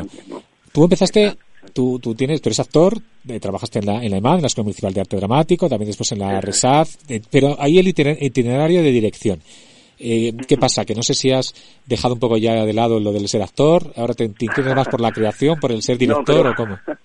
Tú 0.72 0.84
empezaste, 0.86 1.34
tú, 1.74 2.00
tú 2.00 2.14
tienes, 2.16 2.42
tú 2.42 2.48
eres 2.50 2.60
actor, 2.62 2.94
eh, 3.28 3.40
trabajaste 3.40 3.80
en 3.80 3.86
la, 3.88 4.02
en 4.04 4.12
la 4.12 4.18
EMAD, 4.18 4.36
en 4.36 4.42
la 4.44 4.48
Escuela 4.48 4.66
Municipal 4.66 4.94
de 4.94 5.02
Arte 5.02 5.18
Dramático, 5.18 5.68
también 5.68 5.88
después 5.88 6.12
en 6.14 6.20
la 6.20 6.40
RESAD, 6.40 6.88
eh, 7.10 7.22
pero 7.30 7.58
ahí 7.60 7.80
el 7.80 7.88
itiner- 7.88 8.18
itinerario 8.22 8.82
de 8.84 8.92
dirección. 8.92 9.40
Eh, 10.00 10.34
¿Qué 10.48 10.58
pasa? 10.58 10.84
Que 10.86 10.96
no 10.96 11.04
sé 11.04 11.14
si 11.14 11.32
has 11.32 11.54
dejado 11.86 12.14
un 12.16 12.20
poco 12.20 12.38
ya 12.38 12.66
de 12.66 12.74
lado 12.74 13.00
lo 13.00 13.12
del 13.12 13.28
ser 13.28 13.42
actor, 13.42 13.84
ahora 13.96 14.14
te, 14.14 14.28
te 14.30 14.46
inclinas 14.46 14.76
más 14.76 14.88
por 14.88 15.00
la 15.02 15.12
creación, 15.12 15.60
por 15.60 15.72
el 15.72 15.82
ser 15.82 15.98
director 16.00 16.26
pero- 16.26 16.52
o 16.52 16.56
cómo. 16.56 16.80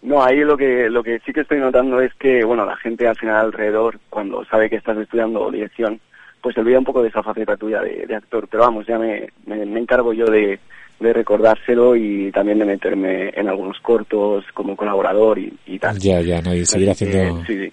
No, 0.00 0.22
ahí 0.22 0.38
lo 0.44 0.56
que 0.56 0.88
lo 0.88 1.02
que 1.02 1.18
sí 1.26 1.32
que 1.32 1.40
estoy 1.40 1.58
notando 1.58 2.00
es 2.00 2.14
que, 2.14 2.44
bueno, 2.44 2.64
la 2.64 2.76
gente 2.76 3.08
al 3.08 3.16
final 3.16 3.46
alrededor, 3.46 3.98
cuando 4.08 4.44
sabe 4.44 4.70
que 4.70 4.76
estás 4.76 4.96
estudiando 4.96 5.50
dirección, 5.50 6.00
pues 6.40 6.54
se 6.54 6.60
olvida 6.60 6.78
un 6.78 6.84
poco 6.84 7.02
de 7.02 7.08
esa 7.08 7.20
faceta 7.24 7.56
tuya 7.56 7.80
de, 7.80 8.06
de 8.06 8.14
actor. 8.14 8.46
Pero 8.48 8.62
vamos, 8.62 8.86
ya 8.86 8.96
me, 8.96 9.28
me, 9.46 9.66
me 9.66 9.80
encargo 9.80 10.12
yo 10.12 10.26
de, 10.26 10.60
de 11.00 11.12
recordárselo 11.12 11.96
y 11.96 12.30
también 12.30 12.60
de 12.60 12.64
meterme 12.66 13.30
en 13.34 13.48
algunos 13.48 13.80
cortos 13.80 14.44
como 14.54 14.76
colaborador 14.76 15.36
y, 15.40 15.52
y 15.66 15.80
tal. 15.80 15.98
Ya, 15.98 16.20
ya, 16.20 16.40
no, 16.42 16.54
y 16.54 16.64
seguir 16.64 16.90
haciendo... 16.90 17.44
sí, 17.44 17.56
sí. 17.58 17.72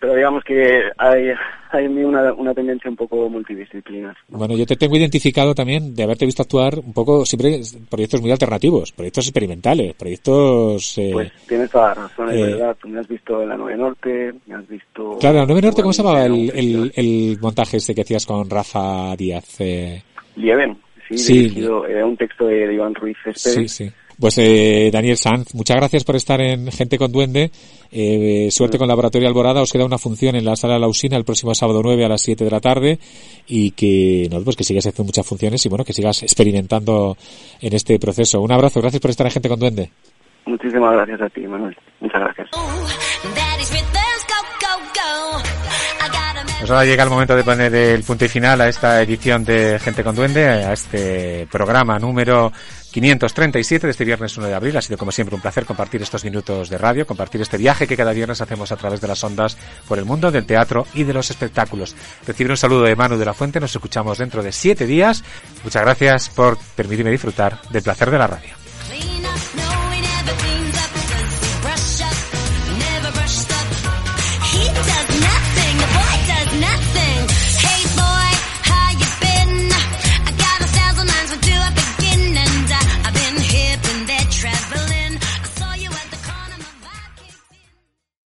Pero 0.00 0.14
digamos 0.14 0.44
que 0.44 0.80
hay, 0.96 1.30
hay 1.72 1.84
en 1.86 1.94
mí 1.94 2.02
una, 2.04 2.32
una 2.32 2.54
tendencia 2.54 2.88
un 2.88 2.96
poco 2.96 3.28
multidisciplinar. 3.28 4.16
Bueno, 4.28 4.56
yo 4.56 4.64
te 4.64 4.76
tengo 4.76 4.96
identificado 4.96 5.54
también 5.54 5.94
de 5.94 6.02
haberte 6.04 6.24
visto 6.24 6.42
actuar 6.42 6.78
un 6.78 6.92
poco 6.92 7.26
siempre 7.26 7.60
proyectos 7.90 8.20
muy 8.20 8.30
alternativos, 8.30 8.92
proyectos 8.92 9.26
experimentales, 9.26 9.94
proyectos... 9.94 10.96
eh, 10.98 11.10
Pues 11.12 11.32
tienes 11.48 11.70
toda 11.70 11.88
la 11.88 11.94
razón, 11.94 12.30
es 12.30 12.36
eh, 12.36 12.42
verdad. 12.42 12.76
Tú 12.80 12.88
me 12.88 13.00
has 13.00 13.08
visto 13.08 13.42
en 13.42 13.48
la 13.48 13.56
9 13.56 13.76
Norte, 13.76 14.34
me 14.46 14.54
has 14.54 14.68
visto... 14.68 15.18
Claro, 15.18 15.38
la 15.38 15.46
9 15.46 15.62
Norte, 15.62 15.82
¿cómo 15.82 15.92
se 15.92 16.02
llamaba 16.02 16.24
el, 16.26 16.50
el, 16.54 16.92
el 16.94 17.38
montaje 17.40 17.78
este 17.78 17.94
que 17.94 18.02
hacías 18.02 18.24
con 18.24 18.48
Rafa 18.48 19.16
Díaz? 19.16 19.60
Eh, 19.60 20.02
Lieven, 20.36 20.78
sí, 21.08 21.18
Sí. 21.18 21.32
dirigido, 21.38 21.86
era 21.86 22.06
un 22.06 22.16
texto 22.16 22.46
de 22.46 22.72
Iván 22.72 22.94
Ruiz 22.94 23.16
Sí, 23.24 23.32
Céspedes. 23.32 23.72
sí. 23.72 23.90
Pues 24.20 24.36
eh, 24.38 24.90
Daniel 24.92 25.16
Sanz, 25.16 25.54
muchas 25.54 25.76
gracias 25.76 26.02
por 26.02 26.16
estar 26.16 26.40
en 26.40 26.72
Gente 26.72 26.98
con 26.98 27.12
Duende. 27.12 27.50
Eh, 27.92 28.48
suerte 28.50 28.76
con 28.76 28.88
Laboratorio 28.88 29.28
Alborada. 29.28 29.62
Os 29.62 29.72
queda 29.72 29.84
una 29.84 29.98
función 29.98 30.34
en 30.34 30.44
la 30.44 30.56
Sala 30.56 30.78
La 30.78 30.88
Usina 30.88 31.16
el 31.16 31.24
próximo 31.24 31.54
sábado 31.54 31.80
9 31.84 32.04
a 32.04 32.08
las 32.08 32.22
7 32.22 32.44
de 32.44 32.50
la 32.50 32.60
tarde 32.60 32.98
y 33.46 33.70
que, 33.70 34.28
no, 34.30 34.42
pues 34.42 34.56
que 34.56 34.64
sigas 34.64 34.86
haciendo 34.86 35.06
muchas 35.06 35.26
funciones 35.26 35.64
y 35.64 35.68
bueno, 35.68 35.84
que 35.84 35.92
sigas 35.92 36.24
experimentando 36.24 37.16
en 37.60 37.74
este 37.74 37.98
proceso. 38.00 38.40
Un 38.40 38.50
abrazo, 38.50 38.80
gracias 38.80 39.00
por 39.00 39.10
estar 39.10 39.26
en 39.26 39.32
Gente 39.32 39.48
con 39.48 39.60
Duende. 39.60 39.90
Muchísimas 40.46 40.92
gracias 40.94 41.20
a 41.20 41.28
ti, 41.28 41.46
Manuel. 41.46 41.76
Muchas 42.00 42.20
gracias. 42.20 42.48
Pues 46.58 46.70
ahora 46.70 46.84
llega 46.84 47.04
el 47.04 47.10
momento 47.10 47.36
de 47.36 47.44
poner 47.44 47.72
el 47.72 48.02
punto 48.02 48.24
y 48.24 48.28
final 48.28 48.60
a 48.60 48.68
esta 48.68 49.00
edición 49.00 49.44
de 49.44 49.78
Gente 49.78 50.02
con 50.02 50.16
Duende, 50.16 50.48
a 50.48 50.72
este 50.72 51.46
programa 51.50 52.00
número 52.00 52.52
537 52.90 53.86
de 53.86 53.90
este 53.92 54.04
viernes 54.04 54.36
1 54.36 54.48
de 54.48 54.54
abril. 54.54 54.76
Ha 54.76 54.82
sido 54.82 54.98
como 54.98 55.12
siempre 55.12 55.36
un 55.36 55.40
placer 55.40 55.64
compartir 55.64 56.02
estos 56.02 56.24
minutos 56.24 56.68
de 56.68 56.76
radio, 56.76 57.06
compartir 57.06 57.40
este 57.40 57.58
viaje 57.58 57.86
que 57.86 57.96
cada 57.96 58.12
viernes 58.12 58.40
hacemos 58.40 58.72
a 58.72 58.76
través 58.76 59.00
de 59.00 59.06
las 59.06 59.22
ondas 59.22 59.56
por 59.86 59.98
el 59.98 60.04
mundo 60.04 60.32
del 60.32 60.46
teatro 60.46 60.84
y 60.94 61.04
de 61.04 61.12
los 61.12 61.30
espectáculos. 61.30 61.94
Recibir 62.26 62.50
un 62.50 62.56
saludo 62.56 62.82
de 62.82 62.96
Manu 62.96 63.16
de 63.16 63.24
la 63.24 63.34
Fuente, 63.34 63.60
nos 63.60 63.74
escuchamos 63.74 64.18
dentro 64.18 64.42
de 64.42 64.50
siete 64.50 64.84
días. 64.84 65.22
Muchas 65.62 65.82
gracias 65.82 66.28
por 66.28 66.58
permitirme 66.74 67.12
disfrutar 67.12 67.60
del 67.70 67.84
placer 67.84 68.10
de 68.10 68.18
la 68.18 68.26
radio. 68.26 68.57